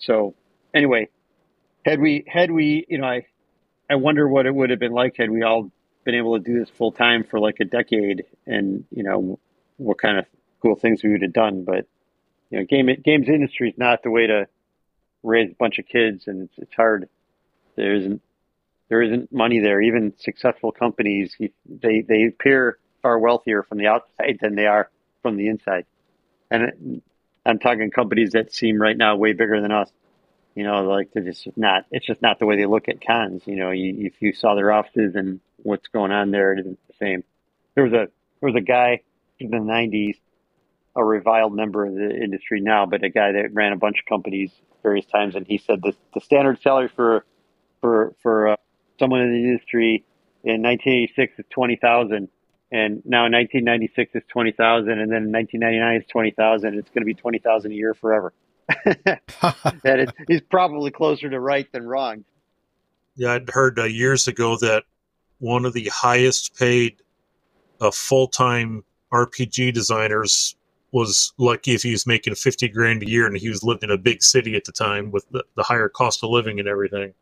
So 0.00 0.34
anyway, 0.74 1.08
had 1.84 2.00
we 2.00 2.24
had 2.26 2.50
we, 2.50 2.86
you 2.88 2.98
know, 2.98 3.06
I 3.06 3.26
I 3.88 3.96
wonder 3.96 4.26
what 4.28 4.46
it 4.46 4.54
would 4.54 4.70
have 4.70 4.78
been 4.78 4.92
like 4.92 5.16
had 5.16 5.30
we 5.30 5.42
all 5.42 5.70
been 6.04 6.14
able 6.14 6.38
to 6.38 6.44
do 6.44 6.58
this 6.58 6.70
full 6.70 6.92
time 6.92 7.24
for 7.24 7.38
like 7.40 7.60
a 7.60 7.64
decade, 7.64 8.24
and 8.46 8.84
you 8.90 9.02
know, 9.02 9.38
what 9.76 9.98
kind 9.98 10.18
of 10.18 10.26
cool 10.62 10.76
things 10.76 11.02
we 11.02 11.12
would 11.12 11.22
have 11.22 11.32
done. 11.32 11.64
But 11.64 11.86
you 12.50 12.58
know, 12.58 12.64
game 12.64 12.88
games 13.04 13.28
industry 13.28 13.70
is 13.70 13.78
not 13.78 14.02
the 14.02 14.10
way 14.10 14.26
to 14.26 14.46
raise 15.22 15.50
a 15.50 15.54
bunch 15.54 15.78
of 15.78 15.86
kids, 15.86 16.26
and 16.26 16.42
it's 16.42 16.58
it's 16.58 16.74
hard. 16.74 17.08
There 17.76 17.94
isn't 17.94 18.22
there 18.88 19.02
isn't 19.02 19.32
money 19.32 19.60
there. 19.60 19.80
Even 19.80 20.14
successful 20.18 20.72
companies, 20.72 21.36
they 21.66 22.00
they 22.00 22.24
appear 22.24 22.78
far 23.02 23.18
wealthier 23.18 23.62
from 23.62 23.78
the 23.78 23.88
outside 23.88 24.38
than 24.40 24.54
they 24.54 24.66
are 24.66 24.90
from 25.22 25.36
the 25.36 25.48
inside. 25.48 25.86
And 26.50 27.02
I'm 27.44 27.58
talking 27.58 27.90
companies 27.90 28.32
that 28.32 28.54
seem 28.54 28.80
right 28.80 28.96
now 28.96 29.16
way 29.16 29.32
bigger 29.32 29.60
than 29.60 29.72
us. 29.72 29.90
You 30.54 30.64
know, 30.64 30.84
like 30.84 31.10
they're 31.12 31.24
just 31.24 31.48
not. 31.56 31.84
It's 31.90 32.06
just 32.06 32.22
not 32.22 32.38
the 32.38 32.46
way 32.46 32.56
they 32.56 32.66
look 32.66 32.88
at 32.88 33.04
cons. 33.04 33.42
You 33.46 33.56
know, 33.56 33.70
you, 33.70 34.06
if 34.06 34.14
you 34.20 34.32
saw 34.32 34.54
their 34.54 34.72
offices 34.72 35.14
and 35.16 35.40
what's 35.56 35.88
going 35.88 36.12
on 36.12 36.30
there, 36.30 36.52
it 36.52 36.60
isn't 36.60 36.78
the 36.86 36.94
same. 36.98 37.24
There 37.74 37.84
was 37.84 37.92
a 37.92 38.06
there 38.40 38.50
was 38.50 38.54
a 38.56 38.60
guy 38.60 39.00
in 39.40 39.50
the 39.50 39.58
'90s 39.58 40.16
a 40.96 41.04
reviled 41.04 41.54
member 41.54 41.84
of 41.84 41.94
the 41.94 42.10
industry 42.10 42.60
now, 42.60 42.86
but 42.86 43.02
a 43.02 43.10
guy 43.10 43.32
that 43.32 43.52
ran 43.52 43.72
a 43.72 43.76
bunch 43.76 43.98
of 43.98 44.06
companies 44.06 44.52
various 44.82 45.06
times, 45.06 45.34
and 45.34 45.46
he 45.46 45.58
said 45.58 45.82
the 45.82 45.94
the 46.14 46.20
standard 46.20 46.60
salary 46.62 46.88
for 46.94 47.24
for 47.80 48.14
for 48.22 48.48
uh, 48.48 48.56
someone 48.98 49.22
in 49.22 49.32
the 49.32 49.48
industry 49.48 50.04
in 50.44 50.62
1986 50.62 51.38
is 51.38 51.44
twenty 51.50 51.76
thousand, 51.76 52.28
and 52.70 53.02
now 53.04 53.26
in 53.26 53.32
1996 53.32 54.14
is 54.14 54.22
twenty 54.28 54.52
thousand, 54.52 55.00
and 55.00 55.10
then 55.10 55.24
in 55.24 55.32
1999 55.32 56.02
is 56.02 56.06
twenty 56.06 56.30
thousand. 56.30 56.74
It's 56.78 56.90
going 56.90 57.02
to 57.02 57.06
be 57.06 57.14
twenty 57.14 57.38
thousand 57.38 57.72
a 57.72 57.74
year 57.74 57.94
forever. 57.94 58.32
that 58.84 60.00
is, 60.00 60.08
he's 60.28 60.40
probably 60.42 60.90
closer 60.90 61.28
to 61.28 61.40
right 61.40 61.70
than 61.72 61.86
wrong. 61.86 62.24
Yeah, 63.16 63.32
I'd 63.32 63.50
heard 63.50 63.78
uh, 63.78 63.84
years 63.84 64.26
ago 64.28 64.56
that 64.58 64.84
one 65.38 65.64
of 65.64 65.72
the 65.72 65.90
highest 65.92 66.56
paid 66.58 66.96
uh, 67.80 67.90
full 67.90 68.28
time 68.28 68.84
RPG 69.12 69.72
designers 69.74 70.56
was 70.92 71.32
lucky 71.38 71.74
if 71.74 71.82
he 71.82 71.90
was 71.90 72.06
making 72.06 72.34
50 72.34 72.68
grand 72.68 73.02
a 73.02 73.10
year 73.10 73.26
and 73.26 73.36
he 73.36 73.48
was 73.48 73.62
living 73.64 73.90
in 73.90 73.90
a 73.90 73.98
big 73.98 74.22
city 74.22 74.54
at 74.54 74.64
the 74.64 74.72
time 74.72 75.10
with 75.10 75.28
the, 75.30 75.44
the 75.56 75.62
higher 75.64 75.88
cost 75.88 76.22
of 76.22 76.30
living 76.30 76.60
and 76.60 76.68
everything. 76.68 77.12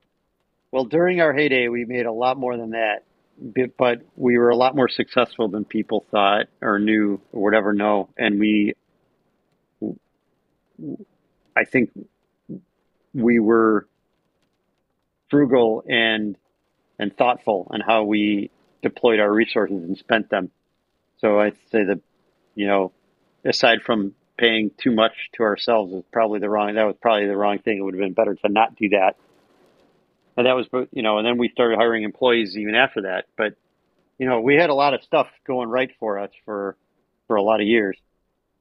Well, 0.70 0.84
during 0.84 1.20
our 1.20 1.32
heyday, 1.32 1.68
we 1.68 1.84
made 1.84 2.06
a 2.06 2.12
lot 2.12 2.36
more 2.38 2.56
than 2.56 2.70
that, 2.70 3.04
but- 3.38 3.76
but 3.76 4.02
we 4.16 4.38
were 4.38 4.50
a 4.50 4.56
lot 4.56 4.76
more 4.76 4.88
successful 4.88 5.48
than 5.48 5.64
people 5.64 6.06
thought 6.10 6.46
or 6.60 6.78
knew 6.78 7.20
or 7.32 7.42
whatever 7.42 7.72
know. 7.72 8.08
And 8.16 8.38
we, 8.38 8.74
I 11.56 11.64
think 11.64 11.90
we 13.14 13.38
were 13.38 13.86
frugal 15.30 15.82
and 15.88 16.36
and 16.98 17.16
thoughtful 17.16 17.66
on 17.70 17.80
how 17.80 18.04
we 18.04 18.50
deployed 18.82 19.18
our 19.18 19.32
resources 19.32 19.82
and 19.82 19.96
spent 19.96 20.28
them. 20.30 20.50
So 21.18 21.40
I'd 21.40 21.56
say 21.70 21.84
that, 21.84 22.00
you 22.54 22.66
know, 22.66 22.92
aside 23.44 23.82
from 23.82 24.14
paying 24.36 24.70
too 24.76 24.92
much 24.92 25.12
to 25.34 25.42
ourselves 25.42 25.92
is 25.92 26.04
probably 26.12 26.40
the 26.40 26.50
wrong. 26.50 26.74
That 26.74 26.86
was 26.86 26.96
probably 27.00 27.26
the 27.26 27.36
wrong 27.36 27.58
thing. 27.58 27.78
It 27.78 27.82
would 27.82 27.94
have 27.94 28.00
been 28.00 28.12
better 28.12 28.34
to 28.34 28.48
not 28.48 28.76
do 28.76 28.90
that. 28.90 29.16
And 30.36 30.46
that 30.46 30.54
was, 30.54 30.66
you 30.92 31.02
know, 31.02 31.18
and 31.18 31.26
then 31.26 31.38
we 31.38 31.48
started 31.48 31.76
hiring 31.78 32.04
employees 32.04 32.56
even 32.56 32.74
after 32.74 33.02
that. 33.02 33.26
But, 33.36 33.54
you 34.18 34.26
know, 34.26 34.40
we 34.40 34.54
had 34.54 34.70
a 34.70 34.74
lot 34.74 34.94
of 34.94 35.02
stuff 35.02 35.28
going 35.46 35.68
right 35.68 35.90
for 35.98 36.18
us 36.18 36.30
for 36.44 36.76
for 37.26 37.36
a 37.36 37.42
lot 37.42 37.60
of 37.60 37.66
years. 37.66 37.96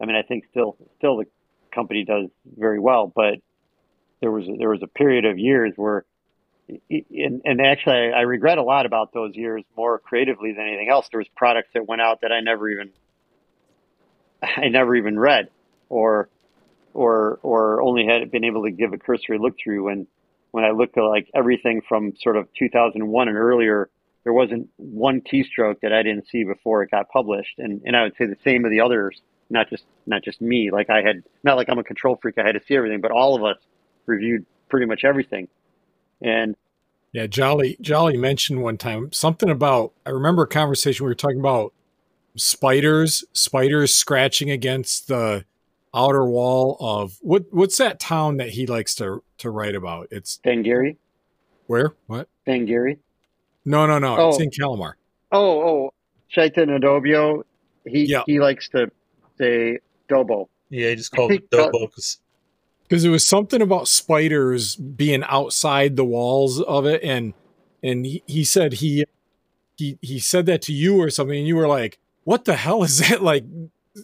I 0.01 0.05
mean, 0.05 0.15
I 0.15 0.21
think 0.21 0.45
still 0.51 0.77
still 0.97 1.17
the 1.17 1.25
company 1.71 2.03
does 2.05 2.29
very 2.57 2.79
well, 2.79 3.11
but 3.13 3.35
there 4.21 4.31
was 4.31 4.45
there 4.59 4.69
was 4.69 4.81
a 4.83 4.87
period 4.87 5.25
of 5.25 5.39
years 5.39 5.73
where, 5.75 6.05
and, 6.69 7.41
and 7.43 7.61
actually, 7.61 8.11
I 8.15 8.21
regret 8.21 8.57
a 8.57 8.63
lot 8.63 8.85
about 8.85 9.13
those 9.13 9.35
years 9.35 9.63
more 9.75 9.99
creatively 9.99 10.53
than 10.53 10.67
anything 10.67 10.89
else. 10.89 11.07
There 11.11 11.19
was 11.19 11.27
products 11.35 11.69
that 11.73 11.87
went 11.87 12.01
out 12.01 12.21
that 12.21 12.31
I 12.31 12.39
never 12.41 12.69
even 12.69 12.91
I 14.41 14.69
never 14.69 14.95
even 14.95 15.19
read, 15.19 15.49
or 15.89 16.29
or 16.93 17.39
or 17.41 17.81
only 17.81 18.05
had 18.05 18.31
been 18.31 18.43
able 18.43 18.63
to 18.63 18.71
give 18.71 18.93
a 18.93 18.97
cursory 18.97 19.37
look 19.39 19.55
through. 19.61 19.89
And 19.89 20.07
when 20.51 20.63
I 20.63 20.71
looked 20.71 20.97
at 20.97 21.03
like 21.03 21.29
everything 21.33 21.81
from 21.87 22.13
sort 22.21 22.37
of 22.37 22.47
2001 22.57 23.27
and 23.27 23.37
earlier, 23.37 23.89
there 24.23 24.33
wasn't 24.33 24.69
one 24.77 25.21
keystroke 25.21 25.81
that 25.81 25.93
I 25.93 26.03
didn't 26.03 26.27
see 26.27 26.43
before 26.43 26.83
it 26.83 26.91
got 26.91 27.09
published. 27.09 27.57
And 27.57 27.81
and 27.85 27.95
I 27.95 28.03
would 28.03 28.13
say 28.17 28.25
the 28.25 28.37
same 28.43 28.65
of 28.65 28.71
the 28.71 28.81
others, 28.81 29.19
not 29.51 29.69
just 29.69 29.83
not 30.05 30.23
just 30.23 30.41
me. 30.41 30.71
Like 30.71 30.89
I 30.89 31.01
had 31.01 31.23
not 31.43 31.57
like 31.57 31.69
I'm 31.69 31.77
a 31.77 31.83
control 31.83 32.17
freak. 32.21 32.37
I 32.37 32.43
had 32.43 32.53
to 32.53 32.61
see 32.65 32.75
everything, 32.75 33.01
but 33.01 33.11
all 33.11 33.35
of 33.35 33.43
us 33.43 33.57
reviewed 34.05 34.45
pretty 34.69 34.85
much 34.85 35.03
everything. 35.03 35.47
And 36.21 36.55
yeah, 37.11 37.27
Jolly 37.27 37.77
Jolly 37.81 38.17
mentioned 38.17 38.63
one 38.63 38.77
time 38.77 39.11
something 39.11 39.49
about 39.49 39.93
I 40.05 40.09
remember 40.11 40.43
a 40.43 40.47
conversation 40.47 41.05
we 41.05 41.11
were 41.11 41.15
talking 41.15 41.39
about 41.39 41.73
spiders, 42.35 43.23
spiders 43.33 43.93
scratching 43.93 44.49
against 44.49 45.07
the 45.07 45.45
outer 45.93 46.25
wall 46.25 46.77
of 46.79 47.17
what 47.21 47.45
what's 47.51 47.77
that 47.77 47.99
town 47.99 48.37
that 48.37 48.49
he 48.51 48.65
likes 48.65 48.95
to 48.95 49.23
to 49.39 49.49
write 49.49 49.75
about? 49.75 50.07
It's 50.11 50.39
Gary. 50.43 50.97
Where? 51.67 51.93
What? 52.07 52.27
Gary. 52.45 52.99
No, 53.65 53.85
no, 53.85 53.99
no. 53.99 54.17
Oh. 54.17 54.29
It's 54.29 54.41
in 54.41 54.49
Kalamar. 54.49 54.93
Oh, 55.31 55.61
oh, 55.61 55.93
Shaitan 56.27 56.67
Adobio. 56.69 57.43
He 57.85 58.05
Yeah. 58.05 58.23
he 58.25 58.39
likes 58.39 58.69
to 58.69 58.91
say 59.41 59.79
Dobo. 60.09 60.47
Yeah, 60.69 60.89
he 60.89 60.95
just 60.95 61.11
called 61.11 61.31
it 61.31 61.49
Dobo 61.49 61.89
because 61.89 62.19
because 62.83 63.05
it 63.05 63.09
was 63.09 63.25
something 63.25 63.61
about 63.61 63.87
spiders 63.87 64.75
being 64.75 65.23
outside 65.23 65.95
the 65.95 66.05
walls 66.05 66.61
of 66.61 66.85
it 66.85 67.01
and 67.03 67.33
and 67.81 68.05
he, 68.05 68.23
he 68.27 68.43
said 68.43 68.73
he 68.73 69.05
he 69.77 69.97
he 70.01 70.19
said 70.19 70.45
that 70.45 70.61
to 70.63 70.73
you 70.73 71.01
or 71.01 71.09
something 71.09 71.37
and 71.37 71.47
you 71.47 71.55
were 71.55 71.67
like 71.67 71.99
what 72.25 72.45
the 72.45 72.55
hell 72.55 72.83
is 72.83 72.99
that 73.09 73.23
like 73.23 73.45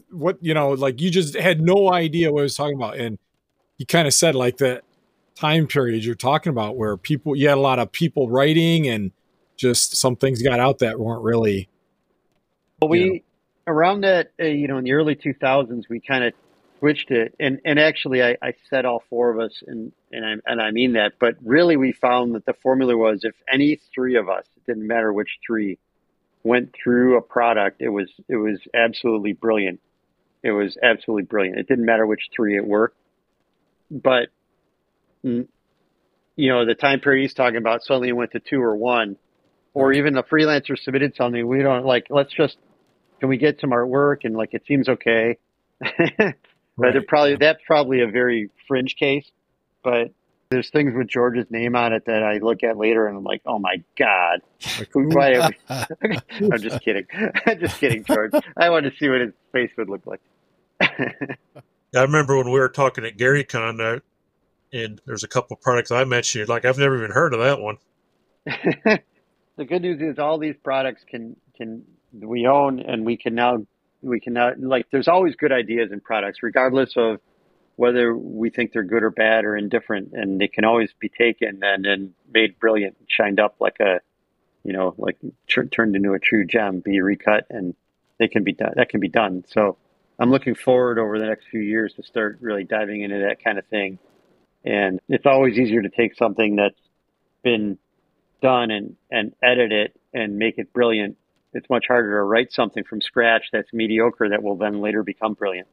what 0.10 0.38
you 0.42 0.54
know 0.54 0.72
like 0.72 1.02
you 1.02 1.10
just 1.10 1.36
had 1.36 1.62
no 1.62 1.92
idea 1.92 2.32
what 2.32 2.40
he 2.40 2.44
was 2.44 2.56
talking 2.56 2.76
about 2.76 2.98
and 2.98 3.20
he 3.78 3.86
kind 3.86 4.08
of 4.08 4.14
said 4.14 4.36
like 4.36 4.58
that 4.58 4.84
time 5.36 5.68
period 5.68 6.04
you're 6.04 6.16
talking 6.16 6.50
about 6.50 6.78
where 6.78 6.98
people 6.98 7.36
you 7.36 7.48
had 7.48 7.58
a 7.58 7.62
lot 7.62 7.80
of 7.80 7.92
people 7.92 8.30
writing 8.30 8.88
and 8.88 9.12
just 9.58 9.96
some 9.96 10.16
things 10.16 10.42
got 10.42 10.60
out 10.60 10.80
that 10.80 11.00
weren't 11.00 11.24
really 11.24 11.68
Well, 12.82 12.90
we 12.90 13.00
Yeah. 13.00 13.20
Around 13.68 14.02
that, 14.02 14.32
uh, 14.40 14.46
you 14.46 14.68
know, 14.68 14.78
in 14.78 14.86
the 14.86 14.94
early 14.94 15.16
2000s, 15.16 15.84
we 15.90 16.00
kind 16.00 16.24
of 16.24 16.34
switched 16.80 17.12
it, 17.12 17.36
and 17.40 17.60
and 17.66 17.80
actually, 17.80 18.24
I, 18.24 18.38
I 18.42 18.54
said 18.70 18.86
all 18.86 19.04
four 19.10 19.30
of 19.32 19.40
us, 19.40 19.52
and 19.66 19.92
and 20.12 20.26
I 20.26 20.52
and 20.52 20.62
I 20.62 20.72
mean 20.72 20.94
that, 20.94 21.14
but 21.20 21.36
really, 21.44 21.76
we 21.76 21.92
found 21.92 22.36
that 22.36 22.46
the 22.46 22.54
formula 22.54 22.96
was 22.96 23.22
if 23.24 23.36
any 23.52 23.80
three 23.94 24.16
of 24.16 24.30
us, 24.30 24.46
it 24.56 24.66
didn't 24.66 24.88
matter 24.88 25.12
which 25.12 25.30
three, 25.46 25.78
went 26.44 26.74
through 26.82 27.18
a 27.18 27.22
product, 27.22 27.82
it 27.82 27.90
was 27.90 28.10
it 28.28 28.38
was 28.38 28.60
absolutely 28.74 29.34
brilliant. 29.34 29.80
It 30.44 30.52
was 30.52 30.78
absolutely 30.82 31.24
brilliant. 31.24 31.60
It 31.60 31.68
didn't 31.68 31.86
matter 31.86 32.06
which 32.06 32.30
three 32.36 32.56
it 32.56 32.66
were, 32.66 32.94
but 33.92 34.30
mm, 35.26 35.48
you 36.36 36.50
know, 36.50 36.66
the 36.66 36.76
time 36.76 37.00
period 37.00 37.24
he's 37.24 37.34
talking 37.34 37.58
about 37.58 37.84
suddenly 37.84 38.14
went 38.14 38.32
to 38.32 38.40
two 38.40 38.62
or 38.62 38.76
one, 38.76 39.18
or 39.74 39.92
even 39.94 40.14
the 40.14 40.24
freelancer 40.24 40.78
submitted 40.78 41.16
something. 41.16 41.46
We 41.46 41.64
don't 41.64 41.86
like. 41.86 42.08
Let's 42.10 42.34
just 42.34 42.58
can 43.20 43.30
we 43.30 43.38
get 43.38 43.60
some 43.60 43.72
artwork 43.72 44.24
and 44.24 44.36
like 44.36 44.54
it 44.54 44.64
seems 44.68 44.90
okay. 44.90 45.38
but 45.80 46.36
they're 46.78 47.02
probably 47.02 47.36
that's 47.36 47.62
probably 47.66 48.02
a 48.02 48.08
very 48.08 48.50
fringe 48.68 48.96
case. 48.96 49.30
But 49.84 50.12
there's 50.50 50.70
things 50.70 50.94
with 50.96 51.08
George's 51.08 51.50
name 51.50 51.76
on 51.76 51.94
it 51.94 52.06
that 52.06 52.24
I 52.24 52.38
look 52.38 52.64
at 52.64 52.78
later 52.78 53.08
and 53.08 53.18
I'm 53.18 53.24
like, 53.24 53.42
oh 53.46 53.60
my 53.60 53.84
god, 53.98 54.42
why? 54.94 55.50
I'm 55.70 56.62
just 56.62 56.82
kidding. 56.82 57.06
I'm 57.46 57.60
just 57.60 57.80
kidding, 57.80 58.04
George. 58.04 58.32
I 58.56 58.70
want 58.70 58.86
to 58.86 58.92
see 58.98 59.10
what 59.10 59.22
his 59.22 59.34
face 59.52 59.72
would 59.78 59.90
look 59.90 60.06
like. 60.06 60.22
I 60.80 62.02
remember 62.02 62.38
when 62.38 62.52
we 62.52 62.60
were 62.60 62.70
talking 62.70 63.06
at 63.06 63.18
GaryCon, 63.18 63.98
uh, 63.98 64.00
and 64.72 65.02
there's 65.06 65.24
a 65.24 65.28
couple 65.28 65.56
products 65.58 65.92
I 65.92 66.04
mentioned. 66.04 66.50
Like 66.50 66.66
I've 66.66 66.78
never 66.78 66.98
even 66.98 67.12
heard 67.12 67.34
of 67.34 67.40
that 67.40 67.60
one. 67.60 67.78
the 68.46 69.66
good 69.66 69.82
news 69.82 70.02
is 70.02 70.20
all 70.20 70.38
these 70.38 70.56
products 70.64 71.04
can 71.10 71.36
can 71.56 71.84
we 72.22 72.48
own 72.48 72.80
and 72.80 73.06
we 73.06 73.18
can 73.18 73.36
now 73.36 73.66
we 74.02 74.20
can 74.20 74.34
now 74.34 74.52
like 74.60 74.88
there's 74.92 75.08
always 75.08 75.36
good 75.36 75.52
ideas 75.52 75.92
in 75.92 76.00
products 76.00 76.40
regardless 76.42 76.94
of 76.98 77.20
whether 77.76 78.16
we 78.16 78.50
think 78.50 78.74
they're 78.74 78.84
good 78.84 79.04
or 79.04 79.12
bad 79.12 79.46
or 79.46 79.56
indifferent 79.56 80.10
and 80.14 80.40
they 80.40 80.48
can 80.48 80.66
always 80.66 80.90
be 81.00 81.10
taken 81.10 81.60
and 81.62 81.86
then 81.86 82.14
made 82.32 82.60
brilliant 82.60 82.96
shined 83.08 83.40
up 83.40 83.56
like 83.60 83.80
a 83.80 84.00
you 84.64 84.74
know 84.74 84.94
like 84.98 85.18
tr- 85.48 85.64
turned 85.64 85.96
into 85.96 86.14
a 86.14 86.20
true 86.20 86.46
gem 86.46 86.80
be 86.80 87.02
recut 87.02 87.46
and 87.50 87.76
they 88.20 88.28
can 88.28 88.44
be 88.44 88.54
done 88.54 88.74
that 88.76 88.90
can 88.90 89.00
be 89.00 89.10
done 89.10 89.44
so 89.48 89.78
i'm 90.20 90.32
looking 90.32 90.56
forward 90.56 91.00
over 91.00 91.20
the 91.20 91.26
next 91.26 91.46
few 91.50 91.62
years 91.62 91.94
to 91.94 92.04
start 92.04 92.38
really 92.42 92.64
diving 92.64 93.02
into 93.02 93.20
that 93.20 93.44
kind 93.44 93.58
of 93.58 93.66
thing 93.68 94.00
and 94.66 95.00
it's 95.08 95.26
always 95.26 95.58
easier 95.58 95.82
to 95.82 95.90
take 95.90 96.16
something 96.16 96.56
that's 96.58 96.80
been 97.44 97.78
done 98.42 98.72
and, 98.72 98.96
and 99.10 99.34
edit 99.42 99.72
it 99.72 100.00
and 100.14 100.38
make 100.38 100.58
it 100.58 100.74
brilliant. 100.74 101.18
It's 101.58 101.70
much 101.72 101.86
harder 101.88 102.20
to 102.20 102.24
write 102.24 102.54
something 102.54 102.84
from 102.84 103.02
scratch 103.02 103.46
that's 103.52 103.74
mediocre 103.74 104.30
that 104.30 104.44
will 104.44 104.58
then 104.58 104.80
later 104.80 105.02
become 105.02 105.34
brilliant. 105.34 105.68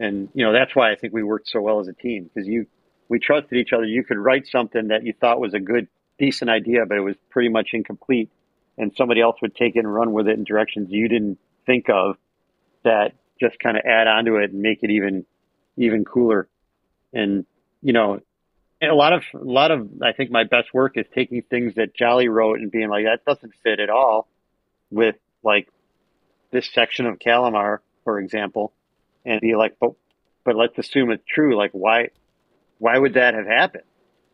And 0.00 0.28
you 0.34 0.44
know 0.44 0.52
that's 0.52 0.74
why 0.74 0.90
I 0.90 0.96
think 0.96 1.14
we 1.14 1.22
worked 1.22 1.48
so 1.48 1.60
well 1.60 1.78
as 1.78 1.86
a 1.86 1.92
team 1.92 2.24
because 2.24 2.48
you 2.48 2.66
we 3.08 3.20
trusted 3.20 3.56
each 3.56 3.72
other. 3.72 3.84
You 3.84 4.02
could 4.02 4.18
write 4.18 4.48
something 4.48 4.88
that 4.88 5.04
you 5.04 5.12
thought 5.12 5.38
was 5.38 5.54
a 5.54 5.60
good, 5.60 5.86
decent 6.18 6.50
idea, 6.50 6.86
but 6.88 6.96
it 6.96 7.02
was 7.02 7.14
pretty 7.30 7.50
much 7.50 7.68
incomplete, 7.72 8.30
and 8.76 8.92
somebody 8.96 9.20
else 9.20 9.36
would 9.42 9.54
take 9.54 9.76
it 9.76 9.78
and 9.78 9.94
run 9.94 10.12
with 10.12 10.26
it 10.26 10.36
in 10.36 10.42
directions 10.42 10.88
you 10.90 11.08
didn't 11.08 11.38
think 11.66 11.88
of 11.88 12.16
that 12.82 13.12
just 13.40 13.60
kind 13.60 13.76
of 13.76 13.84
add 13.86 14.08
onto 14.08 14.38
it 14.38 14.50
and 14.50 14.60
make 14.60 14.82
it 14.82 14.90
even 14.90 15.24
even 15.76 16.04
cooler. 16.04 16.48
And 17.12 17.46
you 17.80 17.92
know, 17.92 18.18
and 18.80 18.90
a 18.90 18.94
lot 18.96 19.12
of 19.12 19.22
a 19.34 19.44
lot 19.44 19.70
of 19.70 19.88
I 20.02 20.14
think 20.14 20.32
my 20.32 20.42
best 20.42 20.74
work 20.74 20.96
is 20.96 21.06
taking 21.14 21.42
things 21.42 21.76
that 21.76 21.94
Jolly 21.94 22.26
wrote 22.26 22.58
and 22.58 22.72
being 22.72 22.88
like 22.88 23.04
that 23.04 23.24
doesn't 23.24 23.52
fit 23.62 23.78
at 23.78 23.88
all 23.88 24.26
with 24.92 25.16
like 25.42 25.68
this 26.50 26.68
section 26.72 27.06
of 27.06 27.18
Kalamar, 27.18 27.78
for 28.04 28.20
example, 28.20 28.72
and 29.24 29.40
be 29.40 29.54
like, 29.56 29.76
but 29.80 29.92
but 30.44 30.56
let's 30.56 30.78
assume 30.78 31.10
it's 31.10 31.24
true. 31.28 31.56
Like 31.56 31.72
why 31.72 32.10
why 32.78 32.98
would 32.98 33.14
that 33.14 33.34
have 33.34 33.46
happened? 33.46 33.84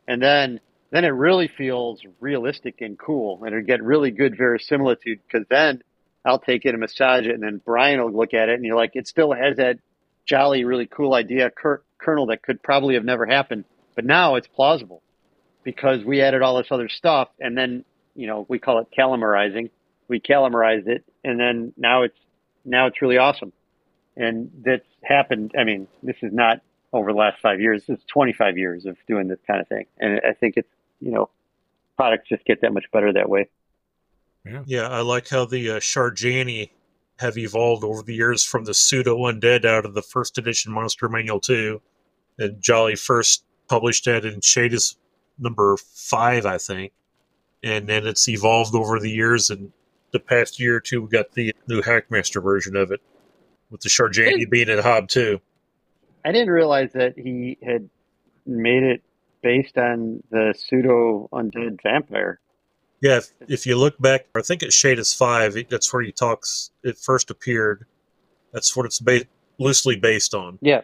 And 0.07 0.23
then 0.23 0.61
then 0.91 1.05
it 1.05 1.09
really 1.09 1.49
feels 1.49 2.01
realistic 2.21 2.81
and 2.81 2.99
cool, 2.99 3.45
and 3.45 3.55
it 3.55 3.67
get 3.67 3.83
really 3.83 4.11
good 4.11 4.37
verisimilitude 4.37 5.21
because 5.27 5.47
then 5.51 5.83
I'll 6.25 6.39
take 6.39 6.65
it 6.65 6.71
and 6.71 6.81
massage 6.81 7.27
it, 7.27 7.35
and 7.35 7.43
then 7.43 7.61
Brian 7.65 8.03
will 8.03 8.13
look 8.13 8.35
at 8.35 8.49
it, 8.49 8.55
and 8.55 8.65
you're 8.65 8.77
like, 8.77 8.93
it 8.95 9.07
still 9.07 9.33
has 9.33 9.57
that 9.59 9.79
jolly, 10.25 10.65
really 10.65 10.87
cool 10.87 11.15
idea 11.15 11.51
cur- 11.51 11.83
kernel 11.99 12.27
that 12.27 12.43
could 12.43 12.63
probably 12.63 12.95
have 12.95 13.05
never 13.05 13.27
happened, 13.27 13.65
but 13.95 14.05
now 14.05 14.37
it's 14.37 14.49
plausible 14.49 15.03
because 15.63 16.05
we 16.05 16.23
added 16.23 16.43
all 16.43 16.57
this 16.57 16.69
other 16.71 16.89
stuff, 16.89 17.29
and 17.39 17.57
then 17.57 17.85
you 18.15 18.27
know 18.27 18.47
we 18.49 18.59
call 18.59 18.79
it 18.79 18.89
calamarizing. 18.97 19.71
We 20.09 20.21
calamarized 20.21 20.89
it, 20.89 21.05
and 21.25 21.39
then 21.39 21.73
now 21.77 22.03
it's 22.03 22.19
now 22.65 22.87
it's 22.87 23.01
really 23.03 23.19
awesome, 23.19 23.53
and 24.17 24.51
that's 24.65 24.87
happened. 25.03 25.53
I 25.59 25.65
mean, 25.65 25.87
this 26.03 26.17
is 26.23 26.33
not 26.33 26.61
over 26.93 27.13
the 27.13 27.19
last 27.19 27.41
five 27.43 27.61
years. 27.61 27.85
This 27.87 27.99
is 27.99 28.05
25 28.13 28.57
years 28.57 28.87
of 28.87 28.97
doing 29.07 29.29
this 29.29 29.39
kind 29.47 29.61
of 29.61 29.69
thing, 29.69 29.87
and 29.99 30.21
I 30.27 30.33
think 30.33 30.57
it's 30.57 30.69
you 31.01 31.11
know 31.11 31.29
products 31.97 32.29
just 32.29 32.45
get 32.45 32.63
that 32.63 32.73
much 32.73 32.85
better 32.93 33.13
that 33.13 33.29
way. 33.29 33.49
Yeah, 34.45 34.63
yeah 34.67 34.89
I 34.89 35.01
like 35.01 35.29
how 35.29 35.45
the 35.45 35.73
uh, 35.73 35.81
Sharjani 35.81 36.71
have 37.19 37.37
evolved 37.37 37.85
over 37.85 38.03
the 38.03 38.15
years 38.15 38.45
from 38.45 38.65
the 38.65 38.75
pseudo 38.75 39.17
undead 39.17 39.65
out 39.65 39.85
of 39.85 39.95
the 39.95 40.03
first 40.03 40.39
edition 40.39 40.73
Monster 40.73 41.09
Manual 41.09 41.41
2. 41.41 41.81
And 42.39 42.61
Jolly 42.63 42.95
first 42.95 43.45
published 43.69 44.05
that 44.05 44.25
in 44.25 44.41
Shadis 44.41 44.97
number 45.39 45.77
5, 45.77 46.47
I 46.47 46.59
think. 46.59 46.93
And 47.65 47.89
then 47.89 48.07
it's 48.07 48.29
evolved 48.29 48.75
over 48.75 49.01
the 49.01 49.11
years. 49.11 49.51
And 49.51 49.73
the 50.13 50.21
past 50.21 50.61
year 50.61 50.77
or 50.77 50.81
two, 50.81 51.03
we 51.03 51.09
got 51.09 51.33
the 51.33 51.55
new 51.69 51.83
Hackmaster 51.83 52.43
version 52.43 52.77
of 52.77 52.91
it, 52.91 53.01
with 53.71 53.81
the 53.81 53.89
Sharjani 53.89 54.49
being 54.49 54.69
in 54.69 54.79
Hob 54.79 55.09
2. 55.09 55.41
I 56.25 56.33
didn't 56.33 56.51
realize 56.51 56.93
that 56.95 57.19
he 57.19 57.59
had 57.63 57.89
made 58.47 58.83
it 58.83 59.03
based 59.43 59.79
on 59.79 60.23
the 60.31 60.55
pseudo 60.57 61.29
undead 61.33 61.83
vampire. 61.83 62.41
Yeah, 63.01 63.19
if, 63.19 63.31
if 63.49 63.67
you 63.67 63.77
look 63.77 63.99
back, 64.01 64.27
I 64.37 64.43
think 64.43 64.63
it's 64.63 64.75
Shadis 64.75 65.17
Five. 65.17 65.57
That's 65.69 65.93
where 65.93 66.03
he 66.03 66.11
talks. 66.11 66.71
It 66.83 66.99
first 66.99 67.31
appeared. 67.31 67.87
That's 68.53 68.77
what 68.77 68.87
it's 68.87 68.99
ba- 68.99 69.27
loosely 69.59 69.97
based 69.97 70.35
on. 70.35 70.59
Yeah, 70.61 70.81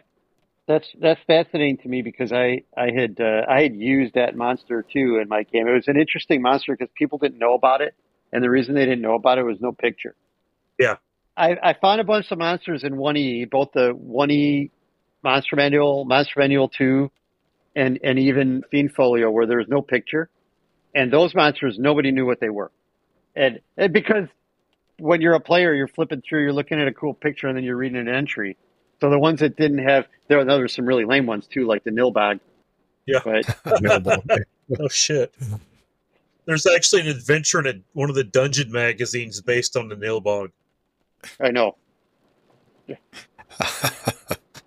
that's 0.67 0.87
that's 0.99 1.19
fascinating 1.27 1.77
to 1.79 1.89
me 1.89 2.01
because 2.01 2.31
I 2.31 2.63
I 2.77 2.91
had 2.91 3.19
uh, 3.19 3.41
I 3.49 3.63
had 3.63 3.75
used 3.75 4.13
that 4.13 4.35
monster 4.35 4.81
too 4.83 5.19
in 5.21 5.27
my 5.27 5.43
game. 5.43 5.67
It 5.67 5.73
was 5.73 5.89
an 5.89 5.97
interesting 5.97 6.41
monster 6.41 6.75
because 6.77 6.91
people 6.97 7.17
didn't 7.17 7.37
know 7.37 7.53
about 7.53 7.81
it, 7.81 7.95
and 8.35 8.43
the 8.43 8.49
reason 8.49 8.75
they 8.75 8.83
didn't 8.83 9.01
know 9.01 9.15
about 9.15 9.37
it 9.37 9.43
was 9.43 9.61
no 9.61 9.71
picture. 9.71 10.13
Yeah. 10.77 10.97
I, 11.37 11.55
I 11.63 11.73
found 11.73 12.01
a 12.01 12.03
bunch 12.03 12.29
of 12.31 12.37
monsters 12.37 12.83
in 12.83 12.97
one 12.97 13.15
E, 13.15 13.45
both 13.45 13.69
the 13.73 13.91
one 13.91 14.29
E 14.29 14.71
monster 15.23 15.55
manual, 15.55 16.03
monster 16.03 16.41
manual 16.41 16.67
two, 16.67 17.11
and 17.77 17.97
and 18.03 18.19
even 18.19 18.63
Fiend 18.69 18.93
Folio 18.93 19.31
where 19.31 19.47
there 19.47 19.57
was 19.57 19.69
no 19.69 19.81
picture, 19.81 20.29
and 20.93 21.13
those 21.13 21.33
monsters 21.33 21.79
nobody 21.79 22.11
knew 22.11 22.25
what 22.25 22.41
they 22.41 22.49
were, 22.49 22.71
and, 23.37 23.61
and 23.77 23.93
because 23.93 24.27
when 24.99 25.21
you're 25.21 25.35
a 25.35 25.39
player, 25.39 25.73
you're 25.73 25.87
flipping 25.87 26.21
through, 26.21 26.43
you're 26.43 26.53
looking 26.53 26.81
at 26.81 26.89
a 26.89 26.93
cool 26.93 27.13
picture, 27.13 27.47
and 27.47 27.55
then 27.55 27.63
you're 27.63 27.77
reading 27.77 27.97
an 27.97 28.09
entry. 28.09 28.57
So 28.99 29.09
the 29.09 29.19
ones 29.19 29.39
that 29.39 29.55
didn't 29.55 29.79
have 29.79 30.07
there 30.27 30.39
were, 30.39 30.45
there 30.45 30.59
were 30.59 30.67
some 30.67 30.85
really 30.85 31.05
lame 31.05 31.25
ones 31.25 31.47
too, 31.47 31.65
like 31.65 31.85
the 31.85 31.91
Nilbog. 31.91 32.41
Yeah. 33.05 33.19
But 33.23 33.45
Oh 34.79 34.89
shit! 34.89 35.33
There's 36.45 36.67
actually 36.67 37.01
an 37.01 37.07
adventure 37.07 37.59
in 37.59 37.67
a, 37.67 37.73
one 37.93 38.09
of 38.09 38.15
the 38.15 38.23
dungeon 38.23 38.71
magazines 38.71 39.41
based 39.41 39.75
on 39.75 39.87
the 39.89 39.95
Nilbog. 39.95 40.51
I 41.39 41.51
know. 41.51 41.75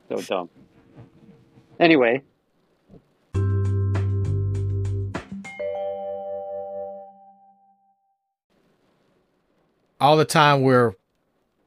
So 0.09 0.23
dumb. 0.23 0.49
Anyway, 1.79 2.23
all 10.01 10.17
the 10.17 10.25
time 10.25 10.63
we're 10.63 10.95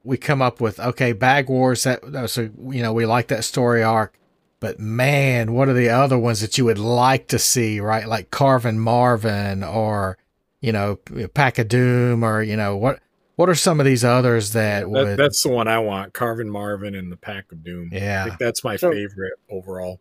we 0.04 0.18
come 0.18 0.42
up 0.42 0.60
with 0.60 0.80
okay 0.80 1.14
bag 1.14 1.50
wars 1.50 1.84
that 1.84 2.30
so 2.30 2.50
you 2.70 2.82
know 2.82 2.94
we 2.94 3.06
like 3.06 3.28
that 3.28 3.44
story 3.44 3.84
arc 3.84 4.18
but 4.62 4.80
man 4.80 5.52
what 5.54 5.68
are 5.68 5.74
the 5.74 5.90
other 5.90 6.18
ones 6.18 6.40
that 6.40 6.58
you 6.58 6.64
would 6.64 6.80
like 6.80 7.28
to 7.28 7.38
see 7.38 7.80
right 7.82 8.08
like 8.08 8.32
carvin 8.32 8.80
marvin 8.80 9.62
or 9.64 10.18
you 10.62 10.72
know 10.72 10.96
pack 11.34 11.58
of 11.60 11.68
doom 11.68 12.24
or 12.24 12.42
you 12.42 12.56
know 12.56 12.78
what 12.78 13.00
what 13.36 13.50
are 13.50 13.56
some 13.56 13.80
of 13.82 13.86
these 13.86 14.04
others 14.06 14.54
that 14.54 14.82
That, 14.82 14.90
would 14.90 15.18
that's 15.18 15.42
the 15.42 15.50
one 15.50 15.68
I 15.68 15.80
want. 15.80 16.14
Carvin 16.14 16.48
Marvin 16.50 16.94
and 16.94 17.12
the 17.12 17.18
Pack 17.18 17.52
of 17.52 17.64
Doom. 17.64 17.90
I 17.92 17.96
yeah 17.96 18.24
think 18.26 18.38
that's 18.38 18.64
my 18.64 18.76
So- 18.76 18.92
favorite 18.92 19.34
overall. 19.50 20.00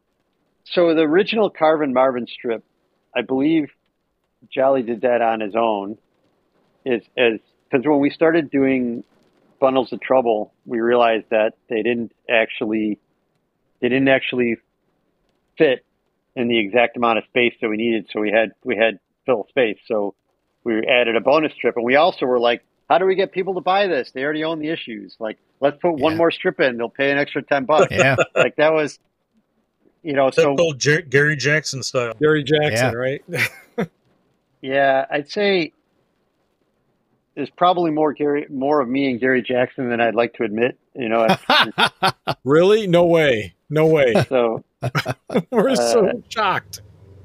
so 0.64 0.94
the 0.94 1.02
original 1.02 1.48
Carvin 1.48 1.94
Marvin 1.94 2.26
strip, 2.26 2.62
I 3.16 3.22
believe 3.22 3.70
Jolly 4.52 4.82
did 4.82 5.00
that 5.02 5.22
on 5.22 5.40
his 5.40 5.54
own. 5.56 5.96
Is 6.84 7.02
as 7.16 7.38
because 7.70 7.86
when 7.86 8.00
we 8.00 8.10
started 8.10 8.50
doing 8.50 9.04
bundles 9.58 9.90
of 9.92 10.00
trouble, 10.02 10.52
we 10.66 10.80
realized 10.80 11.26
that 11.30 11.54
they 11.70 11.82
didn't 11.82 12.12
actually 12.28 12.98
they 13.80 13.88
didn't 13.88 14.08
actually 14.08 14.56
fit 15.58 15.84
in 16.36 16.48
the 16.48 16.58
exact 16.58 16.96
amount 16.96 17.18
of 17.18 17.24
space 17.24 17.54
that 17.60 17.68
we 17.68 17.76
needed. 17.76 18.06
So 18.12 18.20
we 18.20 18.30
had 18.30 18.52
we 18.64 18.76
had 18.76 18.98
fill 19.26 19.46
space. 19.48 19.78
So 19.86 20.14
we 20.64 20.86
added 20.86 21.16
a 21.16 21.20
bonus 21.20 21.52
strip, 21.54 21.76
and 21.76 21.84
we 21.84 21.96
also 21.96 22.26
were 22.26 22.38
like, 22.38 22.62
how 22.88 22.98
do 22.98 23.04
we 23.06 23.14
get 23.14 23.32
people 23.32 23.54
to 23.54 23.60
buy 23.60 23.86
this? 23.86 24.10
They 24.12 24.22
already 24.24 24.44
own 24.44 24.58
the 24.58 24.68
issues. 24.68 25.16
Like, 25.18 25.38
let's 25.60 25.76
put 25.80 25.92
one 25.94 26.16
more 26.16 26.30
strip 26.30 26.60
in. 26.60 26.76
They'll 26.76 26.88
pay 26.88 27.10
an 27.10 27.18
extra 27.18 27.42
ten 27.42 27.64
bucks. 27.64 27.88
yeah 27.90 28.16
like 28.34 28.56
that 28.56 28.72
was, 28.72 28.98
you 30.02 30.12
know. 30.12 30.30
So 30.30 30.50
Typical 30.50 30.72
Jer- 30.74 31.02
Gary 31.02 31.36
Jackson 31.36 31.82
style. 31.82 32.14
Gary 32.20 32.44
Jackson, 32.44 32.70
Yeah. 32.72 32.92
right? 32.92 33.24
Yeah, 34.62 35.06
I'd 35.10 35.30
say 35.30 35.72
there's 37.34 37.48
probably 37.48 37.90
more 37.90 38.12
Gary, 38.12 38.46
more 38.50 38.80
of 38.82 38.88
me 38.90 39.10
and 39.10 39.18
Gary 39.18 39.40
Jackson 39.42 39.88
than 39.88 40.02
I'd 40.02 40.14
like 40.14 40.34
to 40.34 40.42
admit. 40.44 40.76
You 40.94 41.08
know, 41.08 41.26
really? 42.44 42.86
No 42.86 43.06
way. 43.06 43.54
No 43.70 43.86
way. 43.86 44.12
so 44.28 44.64
We're 45.50 45.76
so 45.76 46.08
Uh, 46.08 46.12
shocked 46.28 46.82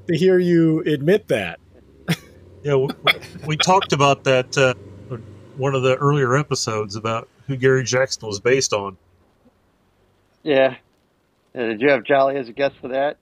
to 0.08 0.16
hear 0.16 0.38
you 0.38 0.80
admit 0.82 1.28
that. 1.28 1.58
Yeah, 2.62 2.76
we, 2.76 2.88
we 3.46 3.56
talked 3.56 3.92
about 3.92 4.24
that 4.24 4.56
uh, 4.58 4.74
one 5.56 5.74
of 5.74 5.82
the 5.82 5.96
earlier 5.96 6.36
episodes 6.36 6.96
about 6.96 7.28
who 7.46 7.56
Gary 7.56 7.84
Jackson 7.84 8.26
was 8.26 8.40
based 8.40 8.72
on. 8.72 8.96
yeah. 10.42 10.76
Uh, 11.54 11.60
did 11.60 11.80
you 11.80 11.88
have 11.90 12.04
Jolly 12.04 12.36
as 12.36 12.48
a 12.48 12.52
guest 12.52 12.74
for 12.80 12.88
that? 12.88 13.18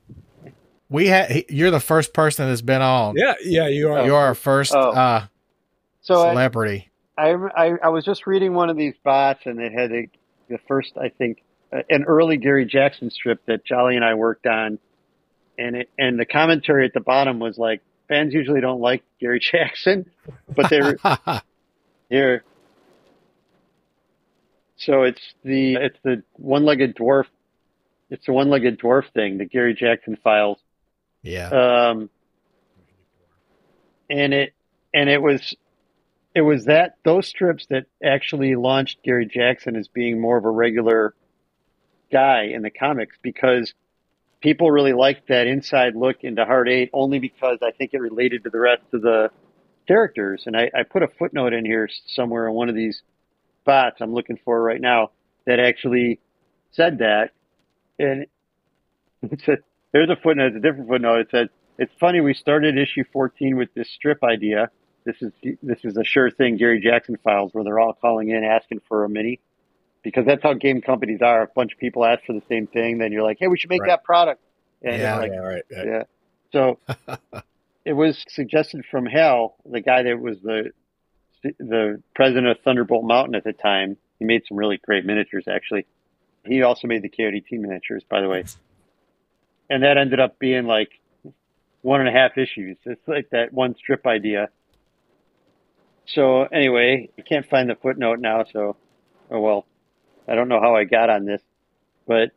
we 0.91 1.07
had 1.07 1.45
you're 1.49 1.70
the 1.70 1.81
first 1.81 2.12
person 2.12 2.47
that's 2.49 2.61
been 2.61 2.83
on 2.83 3.14
Yeah, 3.16 3.35
yeah, 3.43 3.68
you 3.68 3.91
are. 3.91 4.05
you're 4.05 4.16
our 4.18 4.35
first 4.35 4.75
Oh. 4.75 4.91
uh 4.91 5.27
So 6.03 6.16
celebrity 6.16 6.91
I, 7.16 7.31
I 7.57 7.72
I 7.85 7.89
was 7.89 8.05
just 8.05 8.27
reading 8.27 8.55
one 8.55 8.70
of 8.70 8.77
these 8.77 8.95
bots, 9.05 9.41
and 9.47 9.61
it 9.61 9.72
had 9.72 9.93
a, 9.93 10.09
the 10.49 10.59
first, 10.68 10.97
I 10.99 11.09
think, 11.11 11.43
an 11.91 12.05
early 12.05 12.37
Gary 12.37 12.64
Jackson 12.66 13.11
strip 13.11 13.45
that 13.47 13.64
Jolly 13.64 13.97
and 13.97 14.05
I 14.05 14.14
worked 14.14 14.47
on, 14.47 14.79
and 15.59 15.77
it 15.77 15.91
and 15.99 16.18
the 16.18 16.27
commentary 16.27 16.85
at 16.85 16.93
the 16.93 17.01
bottom 17.01 17.39
was 17.39 17.59
like, 17.59 17.81
fans 18.09 18.33
usually 18.35 18.61
don't 18.61 18.81
like 18.81 19.03
Gary 19.20 19.41
Jackson, 19.53 20.11
but 20.55 20.70
they're 20.70 20.97
Here. 22.11 22.45
So 24.77 25.03
it's 25.03 25.20
the 25.43 25.75
it's 25.77 25.99
the 26.03 26.22
one-legged 26.35 26.97
dwarf. 26.97 27.25
It's 28.11 28.27
the 28.27 28.33
one-legged 28.33 28.79
dwarf 28.79 29.11
thing, 29.12 29.39
the 29.39 29.47
Gary 29.47 29.75
Jackson 29.75 30.16
files. 30.22 30.59
yeah 31.22 31.49
Um, 31.49 32.11
and 34.11 34.35
it 34.35 34.53
and 34.93 35.09
it 35.09 35.22
was 35.22 35.57
it 36.35 36.43
was 36.43 36.66
that 36.66 36.97
those 37.05 37.27
strips 37.27 37.66
that 37.70 37.87
actually 38.05 38.57
launched 38.57 39.03
Gary 39.03 39.27
Jackson 39.27 39.77
as 39.77 39.89
being 39.89 40.20
more 40.20 40.37
of 40.37 40.45
a 40.45 40.51
regular 40.51 41.14
guy 42.14 42.44
in 42.54 42.62
the 42.62 42.70
comics 42.70 43.16
because 43.22 43.74
people 44.40 44.70
really 44.70 44.92
liked 44.92 45.28
that 45.28 45.48
inside 45.48 45.96
look 45.96 46.22
into 46.22 46.44
Heart 46.44 46.68
Eight 46.68 46.90
only 46.92 47.18
because 47.18 47.58
I 47.60 47.72
think 47.72 47.92
it 47.92 47.98
related 47.98 48.44
to 48.44 48.50
the 48.50 48.60
rest 48.60 48.82
of 48.92 49.02
the 49.02 49.30
characters. 49.88 50.44
And 50.46 50.56
I, 50.56 50.70
I 50.74 50.84
put 50.84 51.02
a 51.02 51.08
footnote 51.18 51.52
in 51.52 51.64
here 51.64 51.88
somewhere 52.06 52.46
in 52.46 52.54
one 52.54 52.68
of 52.68 52.76
these 52.76 53.02
spots 53.62 53.96
I'm 54.00 54.14
looking 54.14 54.38
for 54.44 54.62
right 54.62 54.80
now 54.80 55.10
that 55.46 55.58
actually 55.58 56.20
said 56.72 56.98
that. 56.98 57.30
And 57.98 58.26
it's 59.22 59.48
a, 59.48 59.56
there's 59.92 60.10
a 60.10 60.16
footnote, 60.22 60.54
it's 60.54 60.56
a 60.56 60.60
different 60.60 60.88
footnote. 60.88 61.20
It 61.20 61.28
says, 61.32 61.48
it's 61.76 61.92
funny 61.98 62.20
we 62.20 62.34
started 62.34 62.78
issue 62.78 63.02
14 63.12 63.56
with 63.56 63.74
this 63.74 63.88
strip 63.92 64.22
idea. 64.22 64.70
This 65.04 65.16
is 65.20 65.32
this 65.62 65.78
is 65.84 65.98
a 65.98 66.04
sure 66.04 66.30
thing 66.30 66.56
Gary 66.56 66.80
Jackson 66.80 67.18
files 67.22 67.52
where 67.52 67.62
they're 67.62 67.80
all 67.80 67.92
calling 67.92 68.30
in 68.30 68.42
asking 68.42 68.80
for 68.88 69.04
a 69.04 69.08
mini 69.08 69.40
because 70.05 70.24
that's 70.26 70.42
how 70.42 70.52
game 70.55 70.80
companies 70.80 71.20
are. 71.22 71.42
A 71.42 71.46
bunch 71.48 71.72
of 71.72 71.78
people 71.78 72.05
ask 72.05 72.22
for 72.24 72.34
the 72.34 72.42
same 72.48 72.68
thing, 72.68 72.98
then 72.98 73.11
you're 73.11 73.22
like, 73.24 73.38
hey, 73.40 73.48
we 73.48 73.59
should 73.59 73.70
make 73.70 73.80
Right. 73.82 73.88
that 73.88 74.05
product. 74.05 74.40
And 74.82 75.00
Yeah. 75.00 75.16
like, 75.16 75.32
yeah, 75.32 75.38
right. 75.38 75.62
Yeah. 75.70 75.84
yeah. 75.84 76.02
So 76.52 76.78
it 77.84 77.94
was 77.94 78.24
suggested 78.28 78.84
from 78.90 79.07
Hal, 79.07 79.57
the 79.64 79.80
guy 79.80 80.02
that 80.05 80.20
was 80.20 80.38
the 80.42 80.70
the 81.59 82.02
president 82.14 82.46
of 82.46 82.59
Thunderbolt 82.64 83.05
Mountain 83.05 83.34
at 83.34 83.44
the 83.44 83.52
time. 83.52 83.96
He 84.18 84.24
made 84.24 84.42
some 84.48 84.57
really 84.57 84.78
great 84.78 85.05
miniatures, 85.05 85.44
actually. 85.48 85.84
He 86.46 86.62
also 86.62 86.86
made 86.88 87.02
the 87.02 87.09
KODT 87.11 87.52
miniatures, 87.59 88.02
by 88.09 88.20
the 88.22 88.28
way. 88.28 88.44
And 89.68 89.82
that 89.82 89.98
ended 89.98 90.20
up 90.20 90.38
being 90.38 90.66
like 90.66 90.90
one 91.82 92.00
and 92.00 92.09
a 92.09 92.12
half 92.12 92.38
issues. 92.38 92.76
It's 92.86 93.07
like 93.09 93.28
that 93.30 93.52
one 93.52 93.74
strip 93.76 94.07
idea. 94.07 94.48
So 96.07 96.42
anyway, 96.44 97.11
I 97.18 97.22
can't 97.22 97.46
find 97.48 97.68
the 97.68 97.74
footnote 97.76 98.20
now, 98.20 98.44
so 98.50 98.76
oh 99.30 99.40
well. 99.40 99.66
I 100.29 100.35
don't 100.35 100.49
know 100.49 100.61
how 100.61 100.75
I 100.77 100.85
got 100.85 101.11
on 101.11 101.25
this, 101.25 101.43
but 102.07 102.31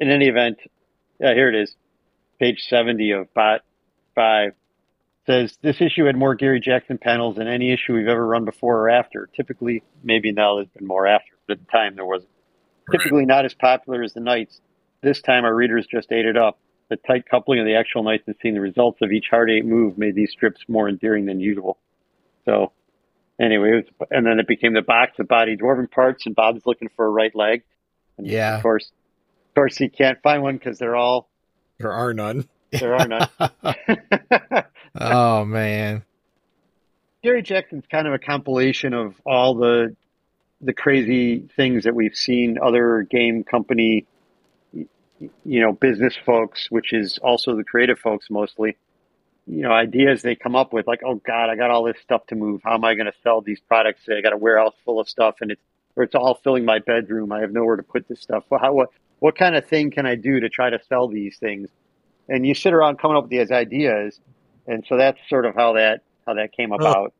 in 0.00 0.10
any 0.10 0.26
event, 0.26 0.58
yeah, 1.20 1.34
here 1.34 1.48
it 1.48 1.54
is. 1.54 1.74
Page 2.38 2.64
70 2.68 3.10
of 3.12 3.34
Bot 3.34 3.62
5 4.14 4.52
says 5.26 5.58
this 5.60 5.80
issue 5.80 6.04
had 6.04 6.16
more 6.16 6.34
Gary 6.34 6.60
Jackson 6.60 6.96
panels 6.96 7.36
than 7.36 7.48
any 7.48 7.72
issue 7.72 7.94
we've 7.94 8.08
ever 8.08 8.26
run 8.26 8.44
before 8.44 8.80
or 8.80 8.88
after. 8.88 9.28
Typically, 9.36 9.82
maybe 10.02 10.32
now 10.32 10.56
there's 10.56 10.68
been 10.68 10.86
more 10.86 11.06
after, 11.06 11.32
but 11.46 11.58
at 11.58 11.66
the 11.66 11.70
time 11.70 11.96
there 11.96 12.06
wasn't. 12.06 12.30
Typically 12.90 13.26
not 13.26 13.44
as 13.44 13.52
popular 13.52 14.02
as 14.02 14.14
the 14.14 14.20
Knights. 14.20 14.60
This 15.02 15.20
time 15.20 15.44
our 15.44 15.54
readers 15.54 15.86
just 15.90 16.10
ate 16.10 16.24
it 16.24 16.36
up. 16.38 16.58
The 16.88 16.96
tight 16.96 17.28
coupling 17.30 17.60
of 17.60 17.66
the 17.66 17.74
actual 17.74 18.02
Knights 18.02 18.24
and 18.26 18.36
seeing 18.40 18.54
the 18.54 18.62
results 18.62 19.00
of 19.02 19.12
each 19.12 19.26
Hard 19.30 19.50
Eight 19.50 19.66
move 19.66 19.98
made 19.98 20.14
these 20.14 20.30
strips 20.30 20.62
more 20.68 20.88
endearing 20.88 21.26
than 21.26 21.40
usual. 21.40 21.78
So, 22.46 22.72
anyway, 23.40 23.72
was, 23.72 23.84
and 24.10 24.26
then 24.26 24.38
it 24.38 24.46
became 24.46 24.74
the 24.74 24.82
box 24.82 25.18
of 25.18 25.28
body 25.28 25.56
dwarven 25.56 25.90
parts, 25.90 26.26
and 26.26 26.34
Bob's 26.34 26.66
looking 26.66 26.88
for 26.96 27.06
a 27.06 27.10
right 27.10 27.34
leg. 27.34 27.62
And 28.16 28.26
Yeah. 28.26 28.56
Of 28.56 28.62
course, 28.62 28.90
of 29.48 29.54
course, 29.54 29.76
he 29.76 29.88
can't 29.88 30.20
find 30.22 30.42
one 30.42 30.56
because 30.56 30.78
they're 30.78 30.96
all 30.96 31.28
There 31.78 31.92
are 31.92 32.12
none. 32.14 32.48
there 32.70 32.94
are 32.94 33.08
none. 33.08 33.28
oh 35.00 35.44
man 35.46 36.04
Gary 37.22 37.42
Jackson's 37.42 37.84
kind 37.90 38.06
of 38.06 38.12
a 38.12 38.18
compilation 38.18 38.92
of 38.92 39.14
all 39.24 39.54
the 39.54 39.96
the 40.60 40.74
crazy 40.74 41.48
things 41.56 41.84
that 41.84 41.94
we've 41.94 42.14
seen 42.14 42.58
other 42.60 43.06
game 43.08 43.42
company 43.42 44.06
you 45.44 45.60
know, 45.60 45.72
business 45.72 46.16
folks, 46.24 46.70
which 46.70 46.92
is 46.92 47.18
also 47.18 47.56
the 47.56 47.64
creative 47.64 47.98
folks 47.98 48.28
mostly, 48.30 48.76
you 49.48 49.62
know, 49.62 49.72
ideas 49.72 50.22
they 50.22 50.36
come 50.36 50.54
up 50.54 50.72
with, 50.72 50.86
like, 50.86 51.00
oh 51.04 51.16
God, 51.16 51.48
I 51.50 51.56
got 51.56 51.70
all 51.70 51.84
this 51.84 51.96
stuff 52.02 52.26
to 52.28 52.36
move. 52.36 52.60
How 52.62 52.74
am 52.74 52.84
I 52.84 52.94
going 52.94 53.06
to 53.06 53.18
sell 53.22 53.40
these 53.40 53.60
products? 53.60 54.02
I 54.08 54.20
got 54.20 54.32
a 54.32 54.36
warehouse 54.36 54.74
full 54.84 55.00
of 55.00 55.08
stuff, 55.08 55.36
and 55.40 55.50
it's 55.50 55.62
or 55.96 56.04
it's 56.04 56.14
all 56.14 56.38
filling 56.44 56.64
my 56.64 56.78
bedroom. 56.78 57.32
I 57.32 57.40
have 57.40 57.50
nowhere 57.50 57.76
to 57.76 57.82
put 57.82 58.06
this 58.06 58.20
stuff. 58.20 58.44
Well, 58.48 58.60
how 58.60 58.72
what 58.72 58.90
what 59.18 59.36
kind 59.36 59.56
of 59.56 59.66
thing 59.66 59.90
can 59.90 60.06
I 60.06 60.14
do 60.14 60.40
to 60.40 60.48
try 60.48 60.70
to 60.70 60.78
sell 60.88 61.08
these 61.08 61.38
things? 61.38 61.68
And 62.28 62.46
you 62.46 62.54
sit 62.54 62.72
around 62.72 62.98
coming 62.98 63.16
up 63.16 63.24
with 63.24 63.30
these 63.30 63.50
ideas, 63.50 64.20
and 64.66 64.84
so 64.88 64.96
that's 64.96 65.18
sort 65.28 65.44
of 65.44 65.54
how 65.54 65.72
that 65.72 66.02
how 66.26 66.34
that 66.34 66.52
came 66.52 66.72
about. 66.72 67.12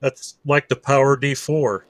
That's 0.00 0.38
like 0.46 0.68
the 0.68 0.76
Power 0.76 1.16
D4. 1.16 1.82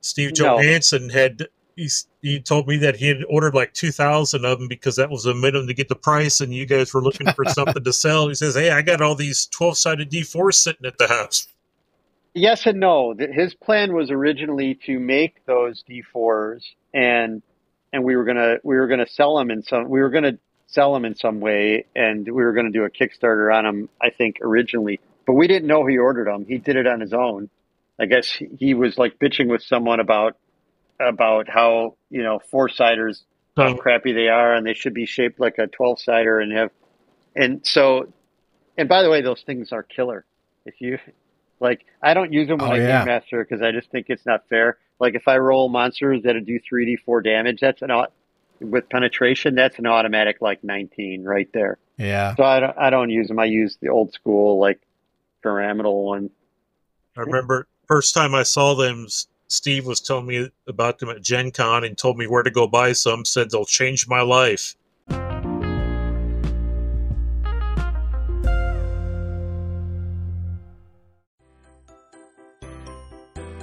Steve 0.00 0.32
No. 0.38 0.56
Johansson 0.56 1.10
had 1.10 1.48
he, 1.76 1.88
he 2.20 2.40
told 2.40 2.68
me 2.68 2.76
that 2.78 2.96
he 2.96 3.08
had 3.08 3.24
ordered 3.28 3.54
like 3.54 3.72
2,000 3.74 4.44
of 4.44 4.58
them 4.58 4.68
because 4.68 4.96
that 4.96 5.10
was 5.10 5.24
the 5.24 5.34
minimum 5.34 5.66
to 5.66 5.74
get 5.74 5.88
the 5.88 5.96
price, 5.96 6.40
and 6.40 6.52
you 6.52 6.66
guys 6.66 6.92
were 6.92 7.02
looking 7.02 7.30
for 7.32 7.44
something 7.48 7.82
to 7.82 7.92
sell. 7.92 8.28
He 8.28 8.34
says, 8.34 8.54
Hey, 8.54 8.70
I 8.70 8.82
got 8.82 9.00
all 9.00 9.14
these 9.14 9.46
12 9.46 9.78
sided 9.78 10.10
D4s 10.10 10.54
sitting 10.54 10.86
at 10.86 10.98
the 10.98 11.08
house. 11.08 11.48
Yes 12.34 12.64
and 12.66 12.80
no. 12.80 13.14
His 13.18 13.54
plan 13.54 13.94
was 13.94 14.10
originally 14.10 14.78
to 14.86 14.98
make 14.98 15.44
those 15.44 15.84
D4s 15.88 16.62
and 16.94 17.42
and 17.92 18.04
we 18.04 18.16
were 18.16 18.24
gonna 18.24 18.56
we 18.62 18.76
were 18.76 18.86
gonna 18.86 19.06
sell 19.06 19.36
them 19.36 19.50
in 19.50 19.62
some 19.62 19.88
we 19.88 20.00
were 20.00 20.08
gonna 20.08 20.38
sell 20.66 20.94
them 20.94 21.04
in 21.04 21.14
some 21.14 21.40
way 21.40 21.84
and 21.94 22.24
we 22.24 22.42
were 22.42 22.54
gonna 22.54 22.70
do 22.70 22.84
a 22.84 22.90
Kickstarter 22.90 23.54
on 23.54 23.64
them. 23.64 23.88
I 24.00 24.10
think 24.10 24.38
originally, 24.40 25.00
but 25.26 25.34
we 25.34 25.46
didn't 25.46 25.68
know 25.68 25.84
he 25.86 25.98
ordered 25.98 26.26
them. 26.26 26.46
He 26.46 26.56
did 26.56 26.76
it 26.76 26.86
on 26.86 27.00
his 27.00 27.12
own. 27.12 27.50
I 28.00 28.06
guess 28.06 28.30
he 28.30 28.48
he 28.58 28.74
was 28.74 28.96
like 28.96 29.18
bitching 29.18 29.48
with 29.48 29.62
someone 29.62 30.00
about 30.00 30.36
about 31.06 31.48
how 31.48 31.96
you 32.10 32.22
know 32.22 32.38
four 32.50 32.68
siders 32.68 33.24
how 33.56 33.68
Um, 33.72 33.76
crappy 33.78 34.12
they 34.12 34.28
are 34.28 34.54
and 34.54 34.66
they 34.66 34.74
should 34.74 34.94
be 34.94 35.04
shaped 35.06 35.38
like 35.38 35.58
a 35.58 35.66
12 35.66 36.00
sider 36.00 36.40
and 36.40 36.52
have 36.52 36.70
and 37.36 37.66
so 37.66 38.12
and 38.78 38.88
by 38.88 39.02
the 39.02 39.10
way 39.10 39.20
those 39.22 39.42
things 39.42 39.72
are 39.72 39.82
killer. 39.82 40.24
If 40.64 40.80
you 40.80 40.98
like 41.60 41.84
i 42.02 42.14
don't 42.14 42.32
use 42.32 42.48
them 42.48 42.60
when 42.60 42.70
Oh, 42.70 42.74
i 42.74 42.78
yeah. 42.78 42.98
game 42.98 43.06
master 43.06 43.44
because 43.44 43.62
i 43.62 43.72
just 43.72 43.90
think 43.90 44.06
it's 44.08 44.24
not 44.26 44.48
fair. 44.48 44.78
Like 45.00 45.14
if 45.14 45.26
i 45.28 45.36
roll 45.38 45.68
monsters 45.68 46.22
that 46.22 46.34
do 46.46 46.58
3d 46.60 47.00
4 47.04 47.20
damage 47.22 47.60
that's 47.60 47.82
an 47.82 47.90
au- 47.90 48.06
with 48.60 48.88
penetration 48.88 49.54
that's 49.56 49.78
an 49.78 49.86
automatic 49.86 50.40
like 50.40 50.62
19 50.64 51.24
right 51.24 51.48
there. 51.52 51.78
Yeah. 51.98 52.34
so 52.36 52.44
i 52.44 52.60
don't, 52.60 52.78
I 52.78 52.90
don't 52.90 53.10
use 53.10 53.28
them. 53.28 53.38
I 53.38 53.44
use 53.46 53.76
the 53.80 53.88
old 53.88 54.12
school 54.12 54.58
like 54.60 54.80
pyramidal 55.42 56.04
one. 56.06 56.30
I 57.16 57.20
remember 57.22 57.66
first 57.86 58.14
time 58.14 58.34
I 58.34 58.44
saw 58.44 58.74
them, 58.74 59.04
S- 59.06 59.26
Steve 59.52 59.86
was 59.86 60.00
telling 60.00 60.26
me 60.26 60.50
about 60.66 60.98
them 60.98 61.10
at 61.10 61.22
Gen 61.22 61.50
Con 61.50 61.84
and 61.84 61.96
told 61.96 62.16
me 62.16 62.26
where 62.26 62.42
to 62.42 62.50
go 62.50 62.66
buy 62.66 62.92
some, 62.92 63.24
said 63.24 63.50
they'll 63.50 63.66
change 63.66 64.08
my 64.08 64.22
life. 64.22 64.74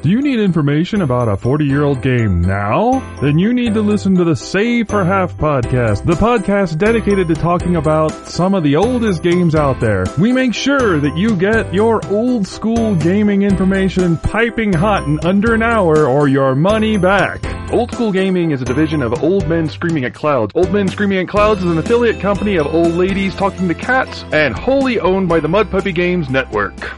Do 0.10 0.16
you 0.16 0.24
need 0.24 0.40
information 0.40 1.04
about 1.04 1.28
a 1.28 1.38
40 1.38 1.66
year 1.66 1.84
old 1.84 2.02
game 2.02 2.42
now? 2.42 3.00
Then 3.22 3.38
you 3.38 3.54
need 3.54 3.76
to 3.76 3.82
listen 3.84 4.16
to 4.16 4.24
the 4.24 4.36
Save 4.36 4.90
for 4.90 5.06
Half 5.06 5.38
podcast, 5.38 6.04
the 6.04 6.14
podcast 6.14 6.80
dedicated 6.80 7.28
to 7.28 7.36
talking 7.36 7.76
about 7.76 8.10
some 8.28 8.56
of 8.56 8.64
the 8.64 8.76
oldest 8.76 9.22
games 9.22 9.54
out 9.54 9.80
there. 9.80 10.06
We 10.18 10.34
make 10.34 10.56
sure 10.56 11.00
that 11.00 11.16
you 11.16 11.36
get 11.36 11.72
your 11.76 12.04
old 12.08 12.48
school 12.48 12.96
gaming 12.96 13.44
information 13.44 14.18
piping 14.18 14.74
hot 14.74 15.04
in 15.04 15.20
under 15.24 15.54
an 15.54 15.62
hour 15.62 16.08
or 16.08 16.28
your 16.28 16.56
money 16.56 16.98
back. 16.98 17.46
Old 17.72 17.92
School 17.92 18.12
Gaming 18.12 18.50
is 18.50 18.64
a 18.64 18.66
division 18.66 19.04
of 19.04 19.24
Old 19.24 19.48
Men 19.48 19.70
Screaming 19.70 20.06
at 20.06 20.16
Clouds. 20.16 20.54
Old 20.56 20.74
Men 20.74 20.88
Screaming 20.88 21.20
at 21.20 21.28
Clouds 21.28 21.64
is 21.64 21.70
an 21.70 21.78
affiliate 21.78 22.20
company 22.20 22.58
of 22.58 22.66
Old 22.66 22.94
Ladies 22.94 23.36
Talking 23.36 23.68
to 23.68 23.76
Cats 23.76 24.26
and 24.32 24.56
wholly 24.56 25.00
owned 25.00 25.30
by 25.30 25.40
the 25.40 25.48
Mud 25.48 25.70
Puppy 25.70 25.92
Games 25.92 26.32
Network. 26.32 26.96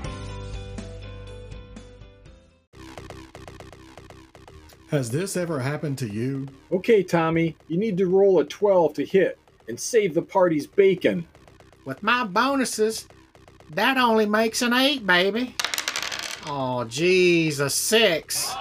Has 4.91 5.09
this 5.09 5.37
ever 5.37 5.57
happened 5.57 5.97
to 5.99 6.05
you? 6.05 6.49
Okay, 6.69 7.01
Tommy, 7.01 7.55
you 7.69 7.77
need 7.77 7.97
to 7.97 8.07
roll 8.07 8.39
a 8.39 8.43
12 8.43 8.93
to 8.95 9.05
hit 9.05 9.39
and 9.69 9.79
save 9.79 10.13
the 10.13 10.21
party's 10.21 10.67
bacon. 10.67 11.25
With 11.85 12.03
my 12.03 12.25
bonuses, 12.25 13.07
that 13.69 13.95
only 13.95 14.25
makes 14.25 14.61
an 14.61 14.73
eight, 14.73 15.07
baby. 15.07 15.55
Oh, 16.45 16.83
geez, 16.83 17.61
a 17.61 17.69
six. 17.69 18.53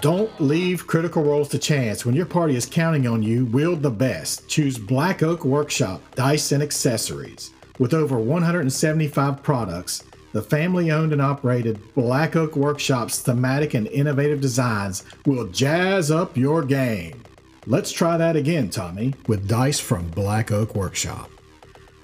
Don't 0.00 0.40
leave 0.40 0.86
critical 0.86 1.22
rolls 1.22 1.50
to 1.50 1.58
chance. 1.58 2.06
When 2.06 2.14
your 2.16 2.24
party 2.24 2.56
is 2.56 2.64
counting 2.64 3.06
on 3.06 3.22
you, 3.22 3.44
wield 3.44 3.82
the 3.82 3.90
best. 3.90 4.48
Choose 4.48 4.78
Black 4.78 5.22
Oak 5.22 5.44
Workshop 5.44 6.00
Dice 6.14 6.52
and 6.52 6.62
Accessories. 6.62 7.50
With 7.78 7.92
over 7.92 8.18
175 8.18 9.42
products, 9.42 10.02
the 10.36 10.42
family 10.42 10.90
owned 10.90 11.14
and 11.14 11.22
operated 11.22 11.80
Black 11.94 12.36
Oak 12.36 12.56
Workshop's 12.56 13.20
thematic 13.20 13.72
and 13.72 13.86
innovative 13.86 14.38
designs 14.38 15.02
will 15.24 15.46
jazz 15.46 16.10
up 16.10 16.36
your 16.36 16.62
game. 16.62 17.22
Let's 17.64 17.90
try 17.90 18.18
that 18.18 18.36
again, 18.36 18.68
Tommy, 18.68 19.14
with 19.28 19.48
dice 19.48 19.80
from 19.80 20.08
Black 20.08 20.52
Oak 20.52 20.74
Workshop. 20.74 21.30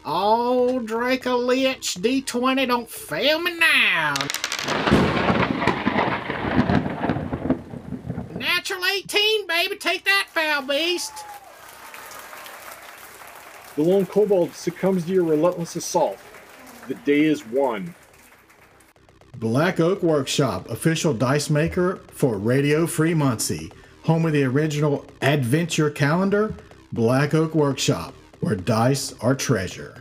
Oh, 0.07 0.81
Draco 0.81 1.37
Lich, 1.37 1.97
D20, 1.97 2.67
don't 2.67 2.89
fail 2.89 3.39
me 3.39 3.53
now. 3.59 4.15
Natural 8.35 8.83
18, 8.97 9.47
baby, 9.47 9.77
take 9.77 10.07
that, 10.07 10.29
foul 10.31 10.63
beast. 10.63 11.13
The 13.77 13.83
lone 13.83 14.07
kobold 14.07 14.55
succumbs 14.55 15.05
to 15.05 15.13
your 15.13 15.25
relentless 15.25 15.77
assault. 15.77 16.17
The 16.89 16.95
day 16.95 17.25
is 17.25 17.47
won. 17.47 17.95
Black 19.43 19.81
Oak 19.81 20.05
Workshop, 20.05 20.71
official 20.71 21.13
dice 21.13 21.51
maker 21.51 21.97
for 22.13 22.39
Radio 22.39 22.87
Free 22.87 23.13
Muncie, 23.13 23.73
home 24.05 24.25
of 24.25 24.33
the 24.33 24.45
original 24.45 25.05
Adventure 25.21 25.91
Calendar. 25.91 26.55
Black 26.93 27.35
Oak 27.35 27.53
Workshop, 27.53 28.15
where 28.39 28.55
dice 28.55 29.13
are 29.21 29.35
treasure. 29.35 30.01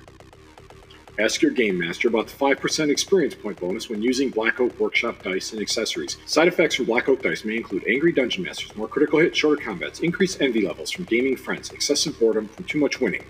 Ask 1.18 1.42
your 1.42 1.50
game 1.50 1.80
master 1.80 2.08
about 2.08 2.28
the 2.28 2.38
5% 2.38 2.92
experience 2.92 3.34
point 3.34 3.60
bonus 3.60 3.90
when 3.90 4.04
using 4.04 4.30
Black 4.30 4.60
Oak 4.60 4.80
Workshop 4.80 5.24
dice 5.24 5.54
and 5.54 5.62
accessories. 5.62 6.18
Side 6.28 6.48
effects 6.48 6.76
from 6.76 6.86
Black 6.86 7.10
Oak 7.10 7.24
dice 7.24 7.44
may 7.44 7.56
include 7.56 7.84
angry 7.88 8.12
dungeon 8.12 8.44
masters, 8.44 8.76
more 8.76 8.88
critical 8.88 9.18
hit, 9.18 9.36
shorter 9.36 9.60
combats, 9.60 10.02
increased 10.02 10.40
envy 10.40 10.68
levels 10.68 10.92
from 10.92 11.06
gaming 11.06 11.36
friends, 11.36 11.72
excessive 11.72 12.20
boredom 12.20 12.48
from 12.48 12.66
too 12.66 12.80
much 12.80 13.02
winning. 13.02 13.24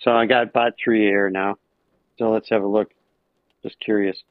So 0.00 0.12
I 0.12 0.24
got 0.26 0.52
bot 0.52 0.72
three 0.82 1.00
here 1.00 1.28
now. 1.28 1.56
So 2.18 2.30
let's 2.30 2.48
have 2.48 2.62
a 2.62 2.66
look. 2.66 2.90
Just 3.62 3.78
curious, 3.80 4.22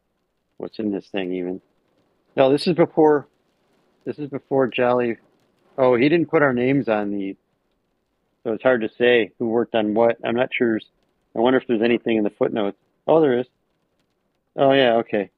what's 0.58 0.80
in 0.80 0.92
this 0.92 1.08
thing 1.08 1.34
even? 1.34 1.62
No, 2.36 2.52
this 2.52 2.66
is 2.66 2.74
before. 2.74 3.28
This 4.06 4.18
is 4.18 4.30
before 4.30 4.68
Jolly. 4.68 5.18
Oh, 5.78 5.96
he 5.96 6.10
didn't 6.10 6.32
put 6.32 6.42
our 6.42 6.54
names 6.54 6.90
on 6.90 7.12
the. 7.12 7.36
So 8.44 8.54
it's 8.54 8.64
hard 8.64 8.82
to 8.82 8.90
say 8.98 9.32
who 9.38 9.50
worked 9.50 9.76
on 9.76 9.94
what. 9.94 10.18
I'm 10.24 10.36
not 10.36 10.50
sure. 10.52 10.80
I 11.36 11.40
wonder 11.40 11.60
if 11.60 11.68
there's 11.68 11.84
anything 11.84 12.18
in 12.18 12.24
the 12.24 12.32
footnotes. 12.32 12.78
Oh, 13.08 13.22
there 13.22 13.38
is. 13.38 13.46
Oh 14.56 14.72
yeah, 14.72 14.96
okay. 14.96 15.30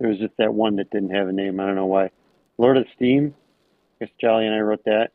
There 0.00 0.08
was 0.08 0.18
just 0.18 0.36
that 0.38 0.52
one 0.52 0.76
that 0.76 0.90
didn't 0.90 1.14
have 1.14 1.28
a 1.28 1.32
name. 1.32 1.60
I 1.60 1.66
don't 1.66 1.76
know 1.76 1.86
why. 1.86 2.10
Lord 2.58 2.76
of 2.76 2.86
Steam. 2.94 3.34
I 4.00 4.04
guess 4.04 4.14
Jolly 4.20 4.46
and 4.46 4.54
I 4.54 4.60
wrote 4.60 4.84
that. 4.84 5.10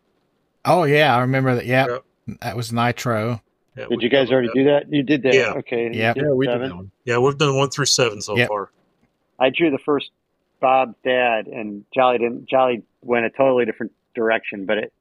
Oh, 0.66 0.84
yeah, 0.86 1.16
I 1.16 1.22
remember 1.22 1.56
that. 1.56 1.66
Yeah, 1.66 1.88
Yep. 1.88 2.04
that 2.42 2.56
was 2.56 2.72
Nitro. 2.74 3.42
Yeah, 3.78 3.86
Did 3.90 4.02
you 4.02 4.10
guys 4.10 4.32
already 4.32 4.48
that. 4.50 4.54
do 4.56 4.64
that? 4.66 4.92
You 4.94 5.04
did 5.04 5.24
that. 5.24 5.34
Yeah. 5.34 5.54
Okay. 5.58 5.86
you 5.86 5.92
Yep. 6.00 6.18
Yeah, 6.18 6.30
we 6.32 6.46
did 6.46 6.54
seven. 6.54 6.70
that 6.70 6.76
one. 6.76 6.92
Yeah, 7.06 7.18
we've 7.20 7.38
done 7.38 7.56
one 7.58 7.70
through 7.70 7.86
seven 7.86 8.22
so 8.22 8.38
Yep. 8.38 8.48
far. 8.50 8.72
I 9.40 9.50
drew 9.50 9.72
the 9.72 9.80
first 9.80 10.12
Bob's 10.60 10.96
dad, 11.04 11.48
and 11.48 11.84
Jolly 11.94 12.20
didn't. 12.20 12.48
Jolly 12.48 12.84
went 13.02 13.26
a 13.26 13.30
totally 13.30 13.66
different 13.66 13.92
direction, 14.16 14.66
but 14.66 14.78
it, 14.78 14.94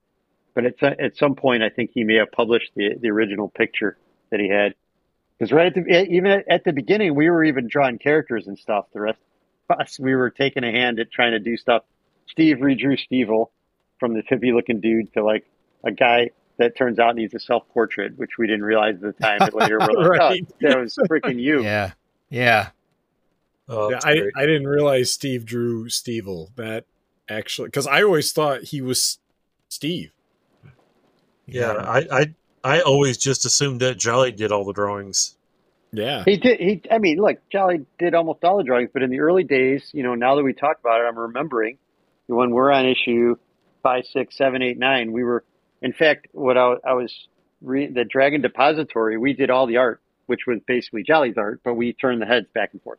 but 0.54 0.64
at 0.64 0.78
so- 0.80 0.94
at 0.98 1.16
some 1.16 1.34
point, 1.36 1.62
I 1.62 1.68
think 1.68 1.90
he 1.92 2.02
may 2.02 2.16
have 2.16 2.32
published 2.32 2.72
the 2.74 2.94
the 3.00 3.10
original 3.10 3.48
picture 3.48 3.96
that 4.30 4.40
he 4.40 4.48
had. 4.48 4.74
Because 5.38 5.52
right 5.52 5.66
at 5.66 5.74
the 5.74 6.06
even 6.10 6.30
at, 6.32 6.48
at 6.48 6.64
the 6.64 6.72
beginning, 6.72 7.14
we 7.14 7.28
were 7.30 7.44
even 7.44 7.68
drawing 7.68 7.98
characters 7.98 8.48
and 8.48 8.58
stuff. 8.58 8.86
The 8.92 9.00
rest 9.00 9.18
of 9.70 9.78
us, 9.80 9.98
we 10.00 10.14
were 10.16 10.30
taking 10.30 10.64
a 10.64 10.70
hand 10.72 10.98
at 10.98 11.10
trying 11.12 11.32
to 11.32 11.38
do 11.38 11.56
stuff. 11.56 11.84
Steve 12.32 12.56
redrew 12.58 12.98
Stevel 12.98 13.50
from 14.00 14.14
the 14.14 14.22
hippie 14.22 14.52
looking 14.54 14.80
dude 14.80 15.12
to 15.14 15.22
like 15.24 15.44
a 15.84 15.92
guy 15.92 16.30
that 16.58 16.76
turns 16.76 16.98
out 16.98 17.14
needs 17.16 17.32
a 17.34 17.38
self 17.40 17.62
portrait, 17.72 18.16
which 18.18 18.32
we 18.38 18.46
didn't 18.46 18.64
realize 18.64 18.96
at 18.96 19.00
the 19.00 19.12
time. 19.12 19.38
But 19.38 19.54
later, 19.54 19.78
we're 19.78 19.86
like, 19.86 19.96
oh, 19.96 20.08
Right. 20.08 20.46
oh, 20.50 20.54
that 20.68 20.78
was 20.78 20.96
freaking 21.08 21.40
you. 21.40 21.62
Yeah, 21.64 21.92
yeah. 22.30 22.68
Oh, 23.68 23.90
Yeah, 23.90 24.00
I. 24.04 24.22
I 24.36 24.46
didn't 24.46 24.66
realize 24.66 25.12
Steve 25.12 25.44
drew 25.46 25.86
Stevel. 25.88 26.54
That 26.56 26.84
actually, 27.28 27.68
because 27.68 27.86
I 27.86 28.02
always 28.02 28.32
thought 28.32 28.64
he 28.64 28.80
was 28.80 29.18
Steve. 29.68 30.12
yeah, 31.46 31.72
I, 31.72 31.98
I 32.10 32.34
I 32.64 32.80
always 32.80 33.18
just 33.18 33.44
assumed 33.44 33.80
that 33.80 33.98
Jolly 33.98 34.32
did 34.32 34.52
all 34.52 34.64
the 34.64 34.72
drawings. 34.72 35.36
Yeah. 35.92 36.24
He 36.24 36.36
did. 36.38 36.58
He, 36.60 36.82
I 36.90 36.98
mean, 36.98 37.18
look, 37.18 37.36
Jolly 37.50 37.84
did 37.98 38.14
almost 38.14 38.42
all 38.44 38.56
the 38.56 38.64
drawings, 38.64 38.90
but 38.92 39.02
in 39.02 39.10
the 39.10 39.20
early 39.20 39.44
days, 39.44 39.90
you 39.92 40.02
know, 40.02 40.14
now 40.14 40.36
that 40.36 40.42
we 40.42 40.54
talk 40.54 40.78
about 40.80 41.00
it, 41.00 41.04
I'm 41.04 41.18
remembering 41.18 41.78
when 42.26 42.50
we're 42.50 42.72
on 42.72 42.86
issue 42.86 43.36
five, 43.82 44.04
six, 44.06 44.36
seven, 44.36 44.62
eight, 44.62 44.78
nine. 44.78 45.12
We 45.12 45.24
were, 45.24 45.44
in 45.80 45.92
fact, 45.92 46.28
what 46.32 46.56
I, 46.56 46.74
I 46.86 46.94
was 46.94 47.12
re, 47.60 47.86
the 47.88 48.04
Dragon 48.04 48.40
Depository. 48.40 49.18
We 49.18 49.32
did 49.32 49.50
all 49.50 49.66
the 49.66 49.78
art, 49.78 50.00
which 50.26 50.40
was 50.46 50.60
basically 50.66 51.02
Jolly's 51.02 51.36
art, 51.36 51.60
but 51.64 51.74
we 51.74 51.92
turned 51.92 52.22
the 52.22 52.26
heads 52.26 52.46
back 52.54 52.70
and 52.72 52.82
forth. 52.82 52.98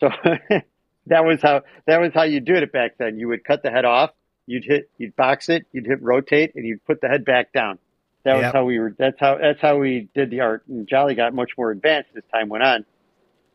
So 0.00 0.08
that 1.06 1.24
was 1.24 1.40
how 1.42 1.62
that 1.86 2.00
was 2.00 2.12
how 2.14 2.22
you 2.22 2.40
do 2.40 2.54
it 2.54 2.72
back 2.72 2.98
then. 2.98 3.18
You 3.18 3.28
would 3.28 3.44
cut 3.44 3.62
the 3.62 3.70
head 3.70 3.84
off, 3.84 4.10
you'd 4.46 4.64
hit, 4.64 4.90
you'd 4.98 5.16
box 5.16 5.48
it, 5.48 5.66
you'd 5.72 5.86
hit 5.86 6.02
rotate, 6.02 6.54
and 6.54 6.66
you'd 6.66 6.84
put 6.84 7.00
the 7.00 7.08
head 7.08 7.24
back 7.24 7.52
down. 7.52 7.78
That 8.24 8.34
was 8.34 8.42
Yep. 8.42 8.52
how 8.54 8.64
we 8.64 8.78
were. 8.78 8.94
That's 8.96 9.18
how 9.18 9.38
that's 9.38 9.60
how 9.60 9.78
we 9.78 10.08
did 10.14 10.30
the 10.30 10.40
art. 10.40 10.62
And 10.68 10.86
Jolly 10.88 11.16
got 11.16 11.34
much 11.34 11.50
more 11.58 11.72
advanced 11.72 12.10
as 12.16 12.22
time 12.32 12.48
went 12.48 12.62
on. 12.62 12.84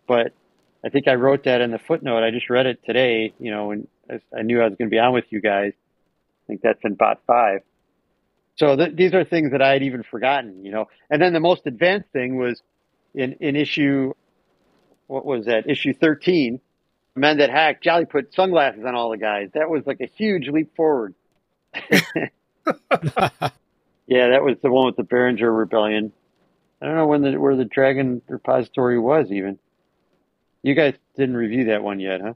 But 0.08 0.34
I 0.86 0.90
think 0.90 1.08
I 1.08 1.16
wrote 1.16 1.46
that 1.46 1.62
in 1.62 1.72
the 1.72 1.80
footnote. 1.80 2.24
I 2.24 2.32
just 2.32 2.50
read 2.50 2.66
it 2.66 2.84
today. 2.86 3.34
You 3.40 3.52
know, 3.52 3.72
and 3.72 3.88
I- 4.10 4.38
I 4.40 4.42
knew 4.44 4.62
I 4.62 4.66
was 4.66 4.76
going 4.78 4.90
to 4.90 4.94
be 4.94 5.00
on 5.00 5.14
with 5.14 5.26
you 5.30 5.42
guys. 5.42 5.74
I 5.76 6.44
think 6.48 6.62
that's 6.62 6.80
in 6.84 6.96
bot 6.96 7.20
five. 7.28 7.62
So 8.56 8.76
th- 8.76 8.96
these 8.96 9.14
are 9.14 9.24
things 9.24 9.52
that 9.52 9.62
I 9.62 9.74
had 9.74 9.84
even 9.84 10.04
forgotten. 10.04 10.64
You 10.66 10.72
know, 10.72 10.86
and 11.10 11.22
then 11.22 11.34
the 11.34 11.40
most 11.40 11.66
advanced 11.66 12.10
thing 12.12 12.38
was 12.38 12.62
in 13.14 13.34
in 13.34 13.56
issue. 13.56 14.14
What 15.08 15.26
was 15.26 15.46
that? 15.46 15.70
Issue 15.70 15.94
thirteen. 15.94 16.60
Men 17.16 17.38
that 17.40 17.50
hack. 17.50 17.82
Jolly 17.82 18.06
put 18.06 18.34
sunglasses 18.34 18.84
on 18.86 18.94
all 18.96 19.10
the 19.10 19.18
guys. 19.18 19.50
That 19.54 19.70
was 19.70 19.86
like 19.88 20.02
a 20.02 20.06
huge 20.08 20.48
leap 20.50 20.76
forward. 20.76 21.16
Yeah, 24.08 24.30
that 24.30 24.42
was 24.44 24.56
the 24.64 24.72
one 24.72 24.86
with 24.86 24.96
the 24.96 25.04
Behringer 25.04 25.56
Rebellion. 25.56 26.14
I 26.82 26.86
don't 26.86 26.96
know 26.96 27.08
when 27.08 27.22
the 27.24 27.38
where 27.38 27.56
the 27.58 27.66
Dragon 27.66 28.22
Repository 28.28 28.98
was 28.98 29.32
even. 29.32 29.60
You 30.64 30.76
guys 30.76 30.94
didn't 31.18 31.36
review 31.36 31.66
that 31.66 31.84
one 31.84 32.00
yet, 32.00 32.22
huh? 32.22 32.34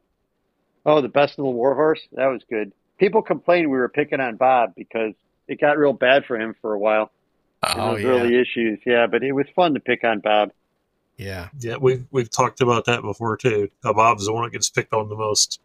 Oh, 0.85 1.01
the 1.01 1.07
Best 1.09 1.33
of 1.33 1.43
the 1.45 1.49
Warhorse? 1.51 2.01
That 2.13 2.27
was 2.27 2.41
good. 2.49 2.71
People 2.99 3.21
complained 3.21 3.69
we 3.71 3.77
were 3.77 3.89
picking 3.89 4.19
on 4.19 4.35
Bob 4.35 4.73
because 4.75 5.13
it 5.47 5.59
got 5.59 5.77
real 5.77 5.93
bad 5.93 6.25
for 6.25 6.39
him 6.39 6.55
for 6.61 6.73
a 6.73 6.79
while 6.79 7.11
in 7.63 7.79
Oh 7.79 7.91
those 7.95 8.03
yeah, 8.03 8.09
early 8.09 8.35
issues. 8.39 8.79
Yeah, 8.85 9.07
but 9.07 9.23
it 9.23 9.31
was 9.33 9.45
fun 9.55 9.73
to 9.75 9.79
pick 9.79 10.03
on 10.03 10.19
Bob. 10.19 10.51
yeah. 11.17 11.49
Yeah, 11.59 11.77
we've 11.77 12.05
we've 12.11 12.29
talked 12.31 12.61
about 12.61 12.85
that 12.85 13.01
before 13.01 13.37
too. 13.37 13.69
How 13.83 13.93
Bob's 13.93 14.25
the 14.25 14.33
one 14.33 14.43
that 14.43 14.51
gets 14.51 14.69
picked 14.69 14.93
on 14.93 15.09
the 15.09 15.15
most. 15.15 15.59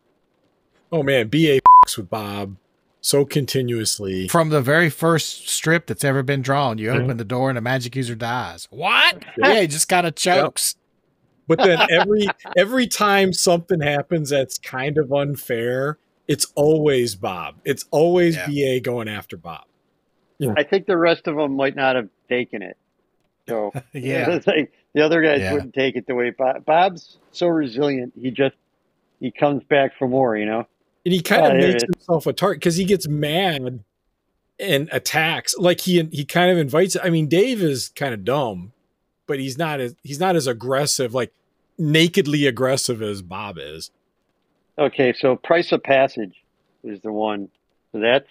Oh 0.92 1.02
man, 1.02 1.28
BA 1.28 1.60
with 1.96 2.10
Bob 2.10 2.56
so 3.00 3.24
continuously. 3.24 4.26
From 4.28 4.48
the 4.48 4.60
very 4.60 4.90
first 4.90 5.48
strip 5.48 5.86
that's 5.86 6.02
ever 6.04 6.22
been 6.24 6.42
drawn, 6.42 6.76
you 6.78 6.88
Mhm. 6.88 7.04
open 7.04 7.16
the 7.18 7.24
door 7.24 7.48
and 7.50 7.56
a 7.56 7.60
magic 7.60 7.94
user 7.96 8.14
dies. 8.16 8.66
What? 8.70 9.24
Yeah, 9.38 9.60
he 9.60 9.66
just 9.68 9.88
kind 9.88 10.06
of 10.06 10.14
chokes. 10.16 10.74
But 11.48 11.58
then 11.58 11.78
every 11.90 12.26
every 12.56 12.86
time 12.86 13.32
something 13.32 13.80
happens 13.80 14.30
that's 14.30 14.58
kind 14.58 14.98
of 14.98 15.12
unfair, 15.12 15.98
it's 16.28 16.46
always 16.54 17.14
Bob. 17.14 17.56
It's 17.64 17.84
always 17.90 18.36
Yeah. 18.36 18.46
BA 18.46 18.80
going 18.80 19.08
after 19.08 19.36
Bob. 19.36 19.64
I 20.56 20.64
think 20.64 20.86
the 20.86 20.98
rest 20.98 21.26
of 21.28 21.36
them 21.36 21.56
might 21.56 21.76
not 21.76 21.96
have 21.96 22.08
taken 22.28 22.62
it. 22.62 22.76
So 23.48 23.72
Yeah. 23.92 24.30
it's 24.30 24.46
like 24.46 24.72
the 24.94 25.02
other 25.02 25.22
guys 25.22 25.40
Yeah. 25.40 25.52
wouldn't 25.54 25.74
take 25.74 25.96
it 25.96 26.06
the 26.06 26.14
way 26.14 26.30
Bob, 26.30 26.64
Bob's 26.64 27.18
so 27.32 27.46
resilient. 27.48 28.12
He 28.20 28.30
just 28.30 28.56
he 29.20 29.30
comes 29.30 29.62
back 29.64 29.92
for 29.98 30.08
more. 30.08 30.36
You 30.36 30.46
know. 30.46 30.66
And 31.04 31.12
he 31.12 31.20
kind 31.20 31.42
ah, 31.42 31.46
of 31.46 31.52
Oh, 31.52 31.58
makes 31.58 31.84
himself 31.84 32.26
a 32.26 32.32
target 32.32 32.60
because 32.60 32.76
he 32.76 32.84
gets 32.84 33.06
mad 33.06 33.84
and 34.58 34.88
attacks. 34.90 35.54
Like 35.56 35.80
he 35.80 36.02
he 36.10 36.24
kind 36.24 36.50
of 36.50 36.58
invites. 36.58 36.96
I 37.00 37.10
mean, 37.10 37.28
Dave 37.28 37.62
is 37.62 37.90
kind 37.90 38.12
of 38.12 38.24
dumb, 38.24 38.72
but 39.26 39.38
he's 39.38 39.58
not 39.58 39.80
as 39.80 39.94
he's 40.02 40.20
not 40.20 40.36
as 40.36 40.46
aggressive, 40.46 41.14
like 41.14 41.32
nakedly 41.78 42.46
aggressive 42.46 43.02
as 43.02 43.22
Bob 43.22 43.58
is. 43.58 43.90
Okay, 44.78 45.12
so 45.12 45.36
Price 45.36 45.72
of 45.72 45.82
Passage 45.82 46.34
is 46.84 47.00
the 47.00 47.12
one. 47.12 47.48
So 47.92 48.00
that's 48.00 48.28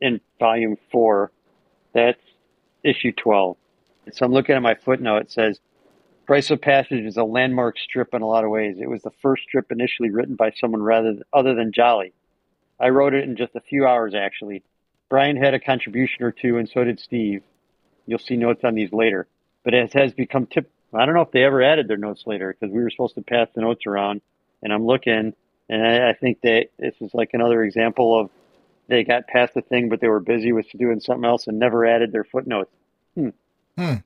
in 0.00 0.20
volume 0.38 0.76
four. 0.90 1.32
That's 1.92 2.20
issue 2.84 3.12
12. 3.12 3.56
So 4.12 4.24
I'm 4.24 4.32
looking 4.32 4.54
at 4.54 4.62
my 4.62 4.74
footnote. 4.74 5.22
It 5.22 5.30
says 5.30 5.58
Price 6.26 6.50
of 6.50 6.60
Passage 6.60 7.04
is 7.04 7.16
a 7.16 7.24
landmark 7.24 7.78
strip 7.78 8.14
in 8.14 8.22
a 8.22 8.26
lot 8.26 8.44
of 8.44 8.50
ways. 8.50 8.76
It 8.80 8.88
was 8.88 9.02
the 9.02 9.10
first 9.22 9.42
strip 9.44 9.72
initially 9.72 10.10
written 10.10 10.36
by 10.36 10.52
someone 10.52 10.82
rather 10.82 11.16
other 11.32 11.54
than 11.54 11.72
Jolly. 11.72 12.12
I 12.80 12.90
wrote 12.90 13.14
it 13.14 13.24
in 13.24 13.36
just 13.36 13.56
a 13.56 13.60
few 13.60 13.86
hours, 13.86 14.14
actually. 14.14 14.62
Brian 15.08 15.36
had 15.36 15.54
a 15.54 15.60
contribution 15.60 16.22
or 16.22 16.30
two, 16.30 16.58
and 16.58 16.68
so 16.68 16.84
did 16.84 17.00
Steve. 17.00 17.42
You'll 18.06 18.18
see 18.18 18.36
notes 18.36 18.60
on 18.62 18.74
these 18.74 18.92
later. 18.92 19.26
But 19.68 19.74
it 19.74 19.92
has 19.92 20.14
become 20.14 20.46
tip. 20.46 20.70
I 20.94 21.04
don't 21.04 21.14
know 21.14 21.20
if 21.20 21.30
they 21.30 21.44
ever 21.44 21.62
added 21.62 21.88
their 21.88 21.98
notes 21.98 22.22
later 22.24 22.56
because 22.58 22.74
we 22.74 22.82
were 22.82 22.88
supposed 22.88 23.16
to 23.16 23.20
pass 23.20 23.48
the 23.54 23.60
notes 23.60 23.84
around, 23.86 24.22
and 24.62 24.72
I'm 24.72 24.86
looking, 24.86 25.34
and 25.68 25.86
I, 25.86 26.08
I 26.08 26.14
think 26.14 26.40
that 26.40 26.68
this 26.78 26.94
is 27.02 27.12
like 27.12 27.34
another 27.34 27.62
example 27.62 28.18
of 28.18 28.30
they 28.86 29.04
got 29.04 29.26
past 29.26 29.52
the 29.52 29.60
thing, 29.60 29.90
but 29.90 30.00
they 30.00 30.08
were 30.08 30.20
busy 30.20 30.52
with 30.52 30.70
doing 30.70 31.00
something 31.00 31.26
else 31.26 31.48
and 31.48 31.58
never 31.58 31.84
added 31.84 32.12
their 32.12 32.24
footnotes. 32.24 32.70
Hmm. 33.14 33.28
Hmm. 33.76 33.96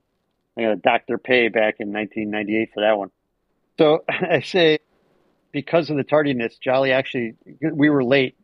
I 0.57 0.63
got 0.63 0.73
a 0.73 0.77
Dr. 0.79 1.17
Pay 1.17 1.47
back 1.47 1.77
in 1.79 1.93
1998 1.93 2.71
for 2.75 2.81
that 2.81 2.99
one. 2.99 3.13
So 3.79 4.03
I 4.09 4.41
say, 4.41 4.81
because 5.53 5.91
of 5.91 5.97
the 5.97 6.03
tardiness, 6.03 6.59
Jolly 6.59 6.91
actually, 6.91 7.37
we 7.61 7.89
were 7.89 8.03
late 8.03 8.35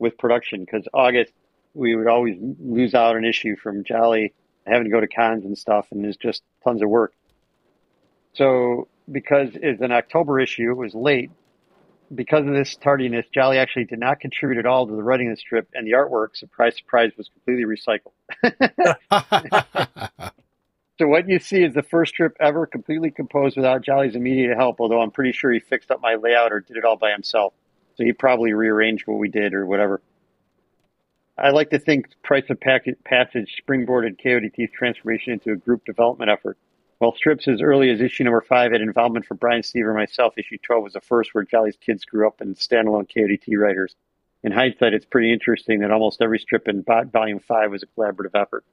with 0.00 0.18
production 0.18 0.64
because 0.64 0.88
August, 0.92 1.32
we 1.74 1.94
would 1.94 2.08
always 2.08 2.36
lose 2.40 2.92
out 2.92 3.14
an 3.14 3.24
issue 3.24 3.54
from 3.54 3.84
Jolly 3.84 4.32
having 4.66 4.84
to 4.84 4.90
go 4.90 5.00
to 5.00 5.08
cons 5.08 5.44
and 5.44 5.56
stuff, 5.56 5.86
and 5.90 6.04
there's 6.04 6.16
just 6.16 6.42
tons 6.64 6.82
of 6.82 6.88
work. 6.88 7.12
So 8.34 8.88
because 9.10 9.50
it's 9.54 9.80
an 9.80 9.92
October 9.92 10.40
issue, 10.40 10.70
it 10.70 10.76
was 10.76 10.94
late. 10.94 11.30
Because 12.14 12.46
of 12.46 12.52
this 12.52 12.76
tardiness, 12.76 13.26
Jolly 13.34 13.58
actually 13.58 13.86
did 13.86 13.98
not 13.98 14.20
contribute 14.20 14.60
at 14.60 14.66
all 14.66 14.86
to 14.86 14.94
the 14.94 15.02
writing 15.02 15.28
of 15.28 15.32
the 15.32 15.40
strip, 15.40 15.68
and 15.74 15.86
the 15.86 15.92
artwork, 15.92 16.36
surprise, 16.36 16.76
surprise, 16.76 17.10
was 17.16 17.28
completely 17.28 17.64
recycled. 17.64 18.12
So 20.98 21.06
what 21.06 21.28
you 21.28 21.38
see 21.38 21.62
is 21.62 21.74
the 21.74 21.82
first 21.82 22.14
strip 22.14 22.36
ever 22.40 22.66
completely 22.66 23.10
composed 23.10 23.56
without 23.56 23.82
Jolly's 23.82 24.16
immediate 24.16 24.56
help, 24.56 24.80
although 24.80 25.02
I'm 25.02 25.10
pretty 25.10 25.32
sure 25.32 25.52
he 25.52 25.60
fixed 25.60 25.90
up 25.90 26.00
my 26.00 26.14
layout 26.14 26.52
or 26.52 26.60
did 26.60 26.78
it 26.78 26.84
all 26.84 26.96
by 26.96 27.10
himself. 27.10 27.52
So 27.96 28.04
he 28.04 28.12
probably 28.12 28.54
rearranged 28.54 29.06
what 29.06 29.18
we 29.18 29.28
did 29.28 29.52
or 29.52 29.66
whatever. 29.66 30.00
I 31.38 31.50
like 31.50 31.70
to 31.70 31.78
think 31.78 32.08
Price 32.22 32.48
of 32.48 32.60
Passage 32.60 33.62
springboarded 33.62 34.20
KODT's 34.22 34.72
transformation 34.72 35.34
into 35.34 35.52
a 35.52 35.56
group 35.56 35.84
development 35.84 36.30
effort. 36.30 36.56
While 36.98 37.14
strips 37.14 37.46
as 37.46 37.60
early 37.60 37.90
as 37.90 38.00
issue 38.00 38.24
number 38.24 38.40
five 38.40 38.72
had 38.72 38.80
involvement 38.80 39.26
for 39.26 39.34
Brian 39.34 39.62
Steve 39.62 39.86
or 39.86 39.92
myself, 39.92 40.38
issue 40.38 40.56
12 40.56 40.82
was 40.82 40.92
the 40.94 41.00
first 41.02 41.34
where 41.34 41.44
Jolly's 41.44 41.76
kids 41.76 42.06
grew 42.06 42.26
up 42.26 42.40
and 42.40 42.56
standalone 42.56 43.06
KODT 43.10 43.58
writers. 43.58 43.94
In 44.42 44.52
hindsight, 44.52 44.94
it's 44.94 45.04
pretty 45.04 45.32
interesting 45.32 45.80
that 45.80 45.90
almost 45.90 46.22
every 46.22 46.38
strip 46.38 46.68
in 46.68 46.80
Bot 46.80 47.08
Volume 47.08 47.40
5 47.40 47.70
was 47.70 47.82
a 47.82 47.86
collaborative 47.86 48.34
effort, 48.34 48.64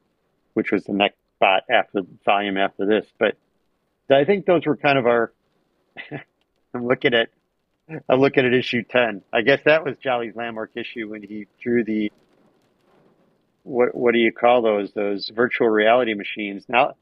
which 0.54 0.72
was 0.72 0.86
the 0.86 0.94
next 0.94 1.18
spot 1.36 1.64
after 1.70 2.02
volume 2.24 2.58
after 2.58 2.86
this. 2.86 3.06
But 3.18 3.36
I 4.10 4.24
think 4.26 4.46
those 4.46 4.66
were 4.66 4.78
kind 4.78 4.98
of 4.98 5.06
our. 5.06 5.32
I'm 6.74 6.88
looking 6.88 7.14
at, 7.14 7.30
I'm 8.10 8.20
looking 8.20 8.46
at 8.46 8.54
issue 8.54 8.84
ten. 8.84 9.22
I 9.32 9.42
guess 9.42 9.60
that 9.66 9.84
was 9.84 9.98
Jolly's 9.98 10.36
landmark 10.36 10.72
issue 10.76 11.10
when 11.10 11.22
he 11.22 11.48
drew 11.62 11.84
the. 11.84 12.12
What 13.64 13.96
what 13.96 14.14
do 14.14 14.20
you 14.20 14.32
call 14.32 14.62
those? 14.62 14.92
Those 14.94 15.30
virtual 15.34 15.70
reality 15.70 16.14
machines. 16.14 16.66
Now, 16.68 16.94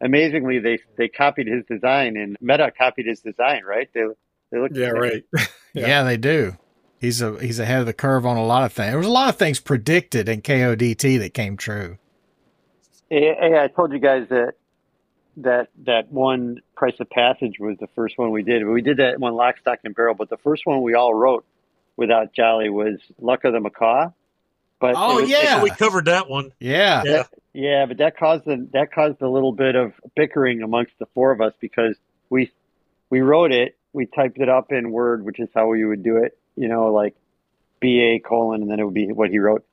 amazingly, 0.00 0.58
they 0.58 0.78
they 0.96 1.08
copied 1.08 1.46
his 1.46 1.64
design 1.64 2.16
and 2.16 2.36
Meta 2.40 2.70
copied 2.76 3.06
his 3.06 3.20
design. 3.20 3.62
Right? 3.64 3.88
They 3.92 4.04
they 4.50 4.58
look. 4.58 4.70
Yeah, 4.74 4.88
right. 4.88 5.24
yeah. 5.74 6.02
they 6.02 6.16
do. 6.16 6.56
He's 7.00 7.20
a 7.20 7.38
he's 7.40 7.58
ahead 7.58 7.80
of 7.80 7.86
the 7.86 7.92
curve 7.92 8.24
on 8.24 8.36
a 8.36 8.44
lot 8.44 8.64
of 8.64 8.72
things. 8.72 8.90
There 8.90 8.98
was 8.98 9.06
a 9.06 9.10
lot 9.10 9.28
of 9.28 9.36
things 9.36 9.60
predicted 9.60 10.28
in 10.28 10.42
KODT 10.42 11.18
that 11.18 11.34
came 11.34 11.56
true. 11.56 11.98
Hey, 13.10 13.34
hey, 13.38 13.58
I 13.58 13.68
told 13.68 13.92
you 13.92 13.98
guys 13.98 14.28
that 14.30 14.54
that 15.38 15.68
that 15.84 16.10
one 16.10 16.60
Price 16.76 16.94
of 17.00 17.10
Passage 17.10 17.58
was 17.58 17.76
the 17.78 17.88
first 17.88 18.16
one 18.16 18.30
we 18.30 18.42
did. 18.42 18.66
We 18.66 18.82
did 18.82 18.98
that 18.98 19.18
one 19.18 19.34
Lock, 19.34 19.58
Stock, 19.58 19.80
and 19.84 19.94
Barrel, 19.94 20.14
but 20.14 20.30
the 20.30 20.38
first 20.38 20.64
one 20.64 20.82
we 20.82 20.94
all 20.94 21.12
wrote 21.12 21.44
without 21.96 22.32
Jolly 22.32 22.70
was 22.70 22.98
Luck 23.20 23.44
of 23.44 23.52
the 23.52 23.60
Macaw. 23.60 24.10
But 24.84 24.96
Oh, 24.98 25.22
was- 25.22 25.30
yeah. 25.30 25.62
we 25.62 25.70
covered 25.70 26.04
that 26.06 26.28
one. 26.28 26.52
Yeah. 26.60 27.02
Yeah. 27.06 27.22
yeah, 27.54 27.86
but 27.86 27.96
that 27.98 28.18
caused 28.18 28.46
a, 28.46 28.58
that 28.74 28.92
caused 28.92 29.22
a 29.22 29.28
little 29.30 29.52
bit 29.52 29.76
of 29.76 29.92
bickering 30.14 30.62
amongst 30.62 30.92
the 30.98 31.06
four 31.14 31.30
of 31.32 31.40
us 31.40 31.54
because 31.58 31.96
we 32.28 32.52
we 33.08 33.22
wrote 33.22 33.50
it, 33.50 33.78
we 33.94 34.04
typed 34.04 34.36
it 34.38 34.50
up 34.50 34.72
in 34.72 34.90
Word, 34.90 35.24
which 35.24 35.40
is 35.40 35.48
how 35.54 35.68
we 35.68 35.86
would 35.86 36.02
do 36.02 36.18
it. 36.18 36.36
You 36.54 36.68
know, 36.68 36.92
like 36.92 37.14
B 37.80 38.00
A 38.00 38.18
colon, 38.18 38.60
and 38.60 38.70
then 38.70 38.78
it 38.78 38.84
would 38.84 38.92
be 38.92 39.10
what 39.10 39.30
he 39.30 39.38
wrote. 39.38 39.64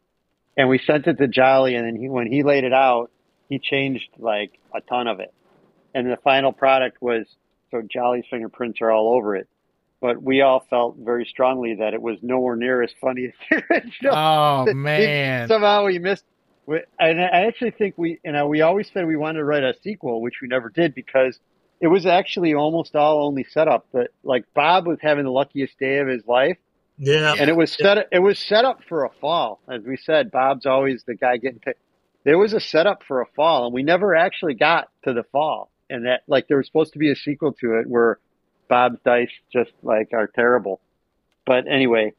And 0.55 0.70
we 0.70 0.80
sent 0.80 1.07
it 1.07 1.18
to 1.18 1.28
Jolly, 1.28 1.76
and 1.76 1.86
then 1.86 1.95
he 1.97 2.07
when 2.07 2.28
he 2.32 2.43
laid 2.43 2.64
it 2.64 2.74
out, 2.74 3.12
he 3.49 3.59
changed 3.59 4.07
like 4.18 4.57
a 4.74 4.80
ton 4.80 5.07
of 5.07 5.20
it. 5.20 5.34
And 5.93 6.09
the 6.09 6.18
final 6.24 6.53
product 6.53 7.01
was 7.01 7.26
so 7.72 7.82
Jolly's 7.82 8.24
fingerprints 8.30 8.80
are 8.82 8.91
all 8.91 9.14
over 9.14 9.36
it. 9.36 9.49
But 10.01 10.21
we 10.21 10.41
all 10.41 10.65
felt 10.69 10.97
very 10.97 11.25
strongly 11.25 11.75
that 11.75 11.93
it 11.93 12.01
was 12.01 12.17
nowhere 12.23 12.55
near 12.55 12.81
as 12.81 12.91
funny 12.99 13.25
as 13.27 13.31
the 13.49 13.63
original. 13.69 14.13
Oh 14.15 14.65
He- 14.67 14.73
man. 14.73 15.47
somehow 15.47 15.85
we 15.85 15.99
missed 15.99 16.25
We- 16.65 16.81
And 16.99 17.21
I 17.21 17.45
actually 17.45 17.71
think 17.71 17.93
we, 17.97 18.19
you 18.25 18.31
know, 18.31 18.47
we 18.47 18.61
always 18.61 18.89
said 18.91 19.05
we 19.05 19.15
wanted 19.15 19.39
to 19.39 19.45
write 19.45 19.63
a 19.63 19.75
sequel, 19.83 20.21
which 20.21 20.41
we 20.41 20.47
never 20.47 20.69
did 20.69 20.95
because 20.95 21.39
it 21.79 21.87
was 21.87 22.05
actually 22.05 22.53
almost 22.55 22.95
all 22.95 23.25
only 23.27 23.43
set 23.43 23.67
up. 23.67 23.85
That 23.93 24.09
like 24.23 24.45
Bob 24.55 24.87
was 24.87 24.97
having 25.01 25.23
the 25.25 25.31
luckiest 25.31 25.77
day 25.79 25.97
of 25.99 26.07
his 26.07 26.25
life, 26.27 26.57
Yeah. 26.97 27.33
and 27.39 27.49
it 27.49 27.55
was 27.55 27.71
set. 27.71 28.07
It 28.11 28.19
was 28.19 28.37
set 28.39 28.65
up 28.65 28.83
for 28.87 29.05
a 29.05 29.09
fall, 29.21 29.59
as 29.69 29.83
we 29.83 29.97
said. 29.97 30.31
Bob's 30.31 30.65
always 30.65 31.03
the 31.05 31.15
guy 31.15 31.37
getting 31.37 31.59
picked. 31.59 31.79
There 32.23 32.37
was 32.37 32.53
a 32.53 32.59
setup 32.59 33.01
for 33.07 33.21
a 33.21 33.25
fall, 33.35 33.65
and 33.65 33.73
we 33.73 33.81
never 33.81 34.15
actually 34.15 34.53
got 34.53 34.89
to 35.05 35.13
the 35.13 35.23
fall. 35.31 35.71
And 35.89 36.05
that, 36.05 36.21
like, 36.27 36.47
there 36.47 36.57
was 36.57 36.67
supposed 36.67 36.93
to 36.93 36.99
be 36.99 37.09
a 37.11 37.15
sequel 37.15 37.51
to 37.53 37.79
it 37.79 37.87
where 37.87 38.19
Bob's 38.72 38.99
dice 39.03 39.28
just 39.51 39.72
like 39.84 40.11
are 40.13 40.28
terrible. 40.28 40.80
But 41.45 41.65
anyway, 41.69 42.13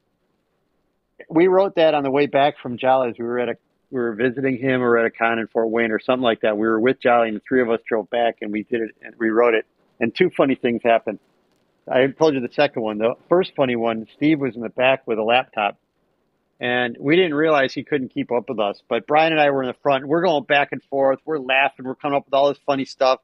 we 1.31 1.47
wrote 1.47 1.77
that 1.77 1.95
on 1.95 2.03
the 2.03 2.11
way 2.11 2.27
back 2.27 2.57
from 2.63 2.77
Jolly's. 2.77 3.15
We 3.19 3.25
were 3.25 3.39
at 3.39 3.49
a 3.49 3.55
we 3.91 3.99
were 3.99 4.13
visiting 4.13 4.59
him 4.59 4.83
or 4.83 4.99
at 4.99 5.07
a 5.07 5.11
con 5.11 5.39
in 5.39 5.47
Fort 5.47 5.71
Wayne 5.71 5.93
or 5.93 5.99
something 5.99 6.23
like 6.23 6.43
that. 6.43 6.59
We 6.59 6.67
were 6.67 6.79
with 6.79 7.01
Jolly, 7.01 7.29
and 7.29 7.39
the 7.39 7.43
three 7.49 7.63
of 7.63 7.71
us 7.71 7.81
drove 7.89 8.11
back, 8.11 8.39
and 8.43 8.53
we 8.53 8.65
did 8.65 8.83
it 8.83 8.91
and 9.01 9.15
we 9.19 9.31
wrote 9.31 9.55
it. 9.55 9.65
And 9.99 10.15
two 10.15 10.29
funny 10.37 10.55
things 10.55 10.83
happened. 10.85 11.21
I 11.91 12.07
told 12.09 12.35
you 12.35 12.41
the 12.41 12.53
second 12.53 12.83
one. 12.83 12.99
The 12.99 13.15
first 13.31 13.53
funny 13.57 13.77
one, 13.77 14.07
Steve 14.17 14.39
was 14.39 14.55
in 14.55 14.61
the 14.61 14.69
back 14.69 15.07
with 15.07 15.19
a 15.19 15.23
laptop, 15.23 15.79
and 16.61 16.99
we 17.01 17.17
didn't 17.17 17.35
realize 17.35 17.73
he 17.73 17.83
couldn't 17.83 18.13
keep 18.13 18.31
up 18.31 18.51
with 18.51 18.61
us. 18.61 18.83
But 18.91 19.07
Brian 19.07 19.33
and 19.33 19.41
I 19.41 19.49
were 19.51 19.63
in 19.63 19.69
the 19.69 19.77
front. 19.83 20.07
We're 20.07 20.23
going 20.23 20.45
back 20.45 20.69
and 20.73 20.83
forth. 20.91 21.19
We're 21.25 21.39
laughing. 21.39 21.87
We're 21.87 21.95
coming 21.95 22.19
up 22.19 22.27
with 22.27 22.35
all 22.35 22.51
this 22.51 22.61
funny 22.67 22.85
stuff. 22.85 23.21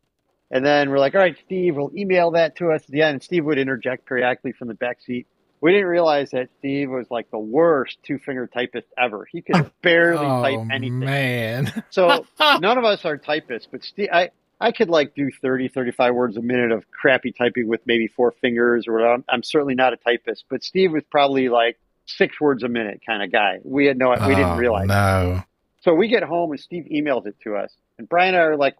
And 0.51 0.65
then 0.65 0.91
we're 0.91 0.99
like, 0.99 1.15
all 1.15 1.21
right, 1.21 1.37
Steve, 1.45 1.77
we'll 1.77 1.93
email 1.97 2.31
that 2.33 2.57
to 2.57 2.71
us 2.73 2.83
at 2.83 2.89
the 2.91 3.03
end. 3.03 3.15
And 3.15 3.23
Steve 3.23 3.45
would 3.45 3.59
interject 3.59 4.07
periodically 4.07 4.53
from 4.53 4.69
the 4.69 4.75
back 4.75 5.01
seat. 5.03 5.27
We 5.61 5.73
didn't 5.73 5.89
realize 5.89 6.31
that 6.31 6.49
Steve 6.59 6.89
was 6.89 7.07
like 7.11 7.31
the 7.31 7.39
worst 7.39 7.99
two 8.05 8.19
finger 8.19 8.47
typist 8.47 8.87
ever. 8.97 9.27
He 9.31 9.43
could 9.43 9.71
barely 9.83 10.25
oh 10.25 10.43
type 10.43 10.69
anything. 10.73 11.01
man. 11.01 11.85
So 11.91 12.25
none 12.41 12.79
of 12.79 12.85
us 12.85 13.05
are 13.05 13.17
typists, 13.19 13.69
but 13.71 13.83
Steve, 13.83 14.09
I, 14.13 14.31
I 14.61 14.73
could 14.73 14.89
like 14.89 15.15
do 15.15 15.31
30, 15.43 15.69
35 15.69 16.15
words 16.15 16.37
a 16.37 16.43
minute 16.43 16.71
of 16.73 16.91
crappy 16.91 17.33
typing 17.33 17.67
with 17.69 17.81
maybe 17.87 18.07
four 18.07 18.33
fingers 18.41 18.87
or 18.89 18.95
whatever. 18.95 19.15
I'm, 19.15 19.25
I'm 19.29 19.43
certainly 19.43 19.75
not 19.75 19.93
a 19.93 19.97
typist, 19.97 20.45
but 20.49 20.63
Steve 20.63 20.93
was 20.93 21.03
probably 21.11 21.49
like 21.49 21.77
six 22.07 22.41
words 22.41 22.63
a 22.63 22.69
minute 22.69 23.01
kind 23.05 23.23
of 23.23 23.31
guy. 23.33 23.59
We 23.65 23.87
had 23.87 23.99
no, 23.99 24.11
we 24.11 24.35
didn't 24.35 24.45
Oh, 24.53 24.57
realize. 24.57 24.87
No. 24.87 25.43
So 25.83 25.95
we 25.95 26.09
get 26.09 26.23
home 26.23 26.53
and 26.53 26.61
Steve 26.61 26.87
emails 26.91 27.27
it 27.27 27.37
to 27.45 27.57
us, 27.57 27.73
and 27.99 28.09
Brian 28.09 28.35
and 28.35 28.43
I 28.43 28.47
are 28.47 28.57
like, 28.57 28.77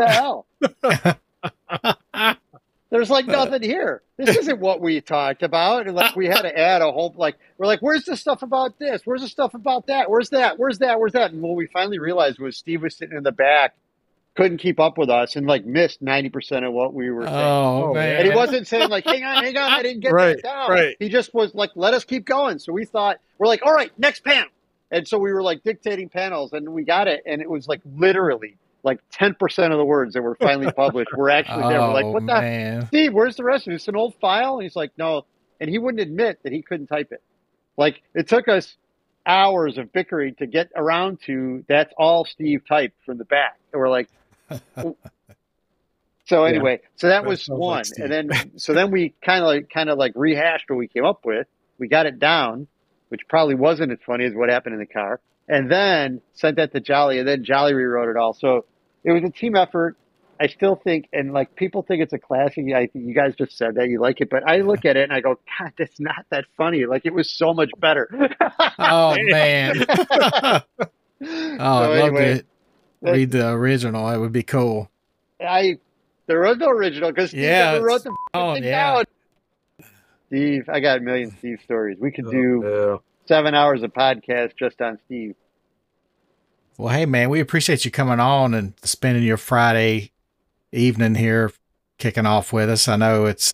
"The 0.00 0.08
hell." 0.08 0.46
There's 2.90 3.08
like 3.08 3.26
nothing 3.26 3.62
here. 3.62 4.02
This 4.16 4.36
isn't 4.36 4.58
what 4.58 4.80
we 4.80 5.00
talked 5.00 5.44
about. 5.44 5.86
And 5.86 5.94
like 5.94 6.16
we 6.16 6.26
had 6.26 6.42
to 6.42 6.58
add 6.58 6.82
a 6.82 6.90
whole 6.90 7.14
like 7.16 7.36
we're 7.56 7.66
like, 7.66 7.78
where's 7.80 8.04
the 8.04 8.16
stuff 8.16 8.42
about 8.42 8.80
this? 8.80 9.02
Where's 9.04 9.20
the 9.22 9.28
stuff 9.28 9.54
about 9.54 9.86
that? 9.86 10.10
Where's 10.10 10.30
that? 10.30 10.58
Where's 10.58 10.78
that? 10.80 10.98
Where's 10.98 11.12
that? 11.12 11.30
And 11.32 11.40
what 11.40 11.54
we 11.54 11.66
finally 11.68 12.00
realized 12.00 12.40
was 12.40 12.56
Steve 12.56 12.82
was 12.82 12.96
sitting 12.96 13.16
in 13.16 13.22
the 13.22 13.30
back, 13.30 13.76
couldn't 14.34 14.58
keep 14.58 14.80
up 14.80 14.98
with 14.98 15.08
us, 15.08 15.36
and 15.36 15.46
like 15.46 15.64
missed 15.64 16.02
ninety 16.02 16.30
percent 16.30 16.64
of 16.64 16.72
what 16.72 16.92
we 16.92 17.10
were 17.12 17.22
saying. 17.26 17.36
Oh, 17.36 17.90
Oh, 17.90 17.94
man. 17.94 18.16
And 18.16 18.28
he 18.28 18.34
wasn't 18.34 18.66
saying 18.66 18.90
like, 18.90 19.04
hang 19.04 19.22
on, 19.22 19.44
hang 19.44 19.56
on, 19.56 19.70
I 19.70 19.82
didn't 19.84 20.00
get 20.00 20.12
Right, 20.12 20.34
that 20.36 20.42
down. 20.42 20.70
right. 20.70 20.96
He 20.98 21.08
just 21.10 21.32
was 21.32 21.54
like, 21.54 21.70
let 21.76 21.94
us 21.94 22.02
keep 22.04 22.24
going. 22.26 22.58
So 22.58 22.72
we 22.72 22.86
thought 22.86 23.18
we're 23.38 23.46
like, 23.46 23.64
all 23.64 23.72
right, 23.72 23.92
next 23.98 24.24
panel. 24.24 24.48
And 24.90 25.06
so 25.06 25.16
we 25.18 25.32
were 25.32 25.44
like 25.44 25.62
dictating 25.62 26.08
panels 26.08 26.52
and 26.52 26.70
we 26.70 26.82
got 26.82 27.06
it. 27.06 27.22
And 27.24 27.40
it 27.40 27.48
was 27.48 27.68
like 27.68 27.82
literally 27.96 28.56
like 28.82 29.00
10% 29.10 29.36
of 29.72 29.78
the 29.78 29.84
words 29.84 30.14
that 30.14 30.22
were 30.22 30.36
finally 30.36 30.72
published 30.76 31.10
were 31.16 31.30
actually 31.30 31.62
there. 31.62 31.80
We're 31.80 31.92
like, 31.92 32.04
Oh, 32.04 32.10
what 32.12 32.26
the 32.26 32.40
man. 32.40 32.86
Steve, 32.86 33.12
where's 33.12 33.36
the 33.36 33.44
rest 33.44 33.66
of 33.66 33.72
it? 33.72 33.76
It's 33.76 33.88
an 33.88 33.96
old 33.96 34.14
file. 34.20 34.54
And 34.54 34.62
he's 34.62 34.76
like, 34.76 34.92
no. 34.96 35.26
And 35.60 35.68
he 35.68 35.78
wouldn't 35.78 36.00
admit 36.00 36.40
that 36.42 36.52
he 36.52 36.62
couldn't 36.62 36.86
type 36.86 37.12
it. 37.12 37.22
Like 37.76 38.02
it 38.14 38.28
took 38.28 38.48
us 38.48 38.76
hours 39.26 39.78
of 39.78 39.92
bickering 39.92 40.34
to 40.36 40.46
get 40.46 40.70
around 40.74 41.18
to 41.26 41.64
that's 41.68 41.92
all 41.96 42.24
Steve 42.24 42.62
typed 42.66 42.96
from 43.04 43.18
the 43.18 43.24
back. 43.24 43.58
And 43.72 43.80
we're 43.80 43.90
like, 43.90 44.08
so 46.26 46.44
anyway, 46.44 46.80
so 46.96 47.08
that 47.08 47.22
That 47.22 47.28
was 47.28 47.44
sounds 47.44 47.58
like 47.58 47.58
one. 47.58 47.84
And 47.98 48.12
then, 48.12 48.58
so 48.58 48.72
then 48.72 48.90
we 48.90 49.14
kind 49.24 49.42
of 49.42 49.46
like, 49.46 49.70
kind 49.70 49.90
of 49.90 49.98
like 49.98 50.12
rehashed 50.14 50.68
what 50.68 50.76
we 50.76 50.88
came 50.88 51.04
up 51.04 51.24
with. 51.24 51.46
We 51.78 51.88
got 51.88 52.06
it 52.06 52.18
down, 52.18 52.66
which 53.08 53.22
probably 53.28 53.54
wasn't 53.54 53.92
as 53.92 53.98
funny 54.04 54.24
as 54.24 54.34
what 54.34 54.48
happened 54.48 54.74
in 54.74 54.80
the 54.80 54.86
car. 54.86 55.20
And 55.50 55.68
then 55.70 56.20
sent 56.32 56.56
that 56.56 56.72
to 56.72 56.80
Jolly 56.80 57.18
and 57.18 57.26
then 57.26 57.42
Jolly 57.42 57.74
rewrote 57.74 58.08
it 58.08 58.16
all. 58.16 58.32
So 58.34 58.66
it 59.02 59.10
was 59.10 59.24
a 59.24 59.30
team 59.30 59.56
effort. 59.56 59.96
I 60.40 60.46
still 60.46 60.76
think, 60.76 61.08
and 61.12 61.32
like 61.32 61.54
people 61.56 61.82
think 61.82 62.02
it's 62.02 62.12
a 62.12 62.18
classic. 62.18 62.64
I 62.74 62.86
think 62.86 63.04
you 63.04 63.14
guys 63.14 63.34
just 63.36 63.58
said 63.58 63.74
that 63.74 63.88
you 63.88 64.00
like 64.00 64.20
it, 64.20 64.30
but 64.30 64.48
I 64.48 64.58
look 64.58 64.84
at 64.84 64.96
it 64.96 65.02
and 65.02 65.12
I 65.12 65.20
go, 65.20 65.38
God, 65.58 65.72
that's 65.76 65.98
not 65.98 66.24
that 66.30 66.44
funny. 66.56 66.86
Like 66.86 67.04
it 67.04 67.12
was 67.12 67.36
so 67.36 67.52
much 67.52 67.70
better. 67.78 68.08
Oh, 68.78 69.16
man. 69.24 69.84
Oh, 71.22 71.26
So 71.26 71.92
I'd 71.92 71.98
love 72.00 72.14
to 72.14 72.44
read 73.02 73.30
the 73.30 73.50
original. 73.50 74.08
It 74.08 74.16
would 74.16 74.32
be 74.32 74.42
cool. 74.42 74.90
I 75.38 75.78
there 76.26 76.40
was 76.40 76.56
no 76.56 76.70
original 76.70 77.10
because 77.10 77.30
Steve 77.30 77.42
Yeah, 77.42 77.72
never 77.72 77.84
wrote 77.84 78.04
the 78.04 78.16
Oh, 78.32 78.54
thing 78.54 78.64
yeah. 78.64 78.94
down. 78.94 79.04
Steve, 80.28 80.68
I 80.68 80.80
got 80.80 80.98
a 80.98 81.00
million 81.00 81.34
Steve 81.38 81.58
stories. 81.64 81.98
We 82.00 82.12
could 82.12 82.26
oh, 82.28 82.30
do 82.30 82.64
Oh, 82.64 83.02
seven 83.26 83.54
hours 83.54 83.82
of 83.82 83.92
podcast 83.92 84.56
just 84.56 84.80
on 84.80 84.98
Steve. 85.06 85.34
Well, 86.76 86.94
hey, 86.94 87.06
man, 87.06 87.28
we 87.28 87.40
appreciate 87.40 87.84
you 87.84 87.90
coming 87.90 88.20
on 88.20 88.54
and 88.54 88.72
spending 88.82 89.22
your 89.22 89.36
Friday 89.36 90.12
evening 90.72 91.14
here 91.14 91.52
kicking 91.98 92.26
off 92.26 92.52
with 92.52 92.70
us. 92.70 92.88
I 92.88 92.96
know 92.96 93.26
it's 93.26 93.52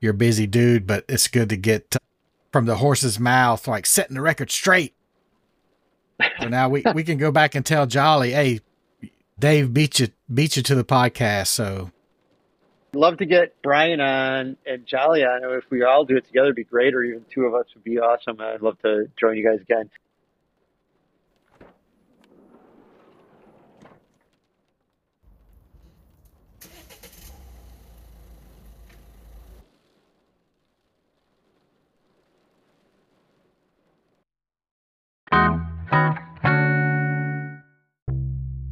you're 0.00 0.10
a 0.10 0.14
busy 0.14 0.46
dude, 0.46 0.86
but 0.86 1.04
it's 1.08 1.28
good 1.28 1.48
to 1.50 1.56
get 1.56 1.96
uh, 1.96 1.98
from 2.52 2.66
the 2.66 2.76
horse's 2.76 3.18
mouth, 3.18 3.66
like 3.68 3.86
setting 3.86 4.14
the 4.14 4.20
record 4.20 4.50
straight. 4.50 4.94
So 6.40 6.48
now 6.48 6.68
we, 6.68 6.82
we 6.94 7.04
can 7.04 7.18
go 7.18 7.30
back 7.30 7.54
and 7.54 7.64
tell 7.64 7.86
Jolly, 7.86 8.32
hey, 8.32 8.60
Dave 9.38 9.72
beat 9.72 10.00
you 10.00 10.08
beat 10.32 10.56
you 10.56 10.62
to 10.62 10.74
the 10.74 10.84
podcast. 10.84 11.48
So 11.48 11.90
Love 12.96 13.18
to 13.18 13.26
get 13.26 13.54
Brian 13.62 14.00
on 14.00 14.56
and 14.64 14.86
Jolly 14.86 15.22
on. 15.22 15.42
If 15.58 15.70
we 15.70 15.82
all 15.82 16.06
do 16.06 16.16
it 16.16 16.26
together, 16.26 16.46
it'd 16.46 16.56
be 16.56 16.64
great. 16.64 16.94
Or 16.94 17.02
even 17.02 17.26
two 17.32 17.42
of 17.42 17.54
us 17.54 17.66
would 17.74 17.84
be 17.84 17.98
awesome. 17.98 18.40
I'd 18.40 18.62
love 18.62 18.80
to 18.80 19.10
join 19.20 19.36
you 19.36 19.44
guys 19.44 19.60
again. 19.60 19.90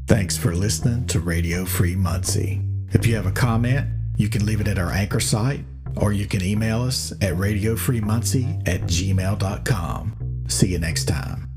Thanks 0.06 0.38
for 0.38 0.54
listening 0.54 1.06
to 1.08 1.20
Radio 1.20 1.66
Free 1.66 1.94
Muncie. 1.94 2.62
If 2.92 3.06
you 3.06 3.16
have 3.16 3.26
a 3.26 3.32
comment, 3.32 3.93
you 4.16 4.28
can 4.28 4.46
leave 4.46 4.60
it 4.60 4.68
at 4.68 4.78
our 4.78 4.92
anchor 4.92 5.20
site 5.20 5.64
or 5.96 6.12
you 6.12 6.26
can 6.26 6.42
email 6.42 6.82
us 6.82 7.12
at 7.12 7.34
radiofreemuncie 7.34 8.66
at 8.68 8.82
gmail.com. 8.82 10.44
See 10.48 10.68
you 10.68 10.78
next 10.78 11.04
time. 11.06 11.53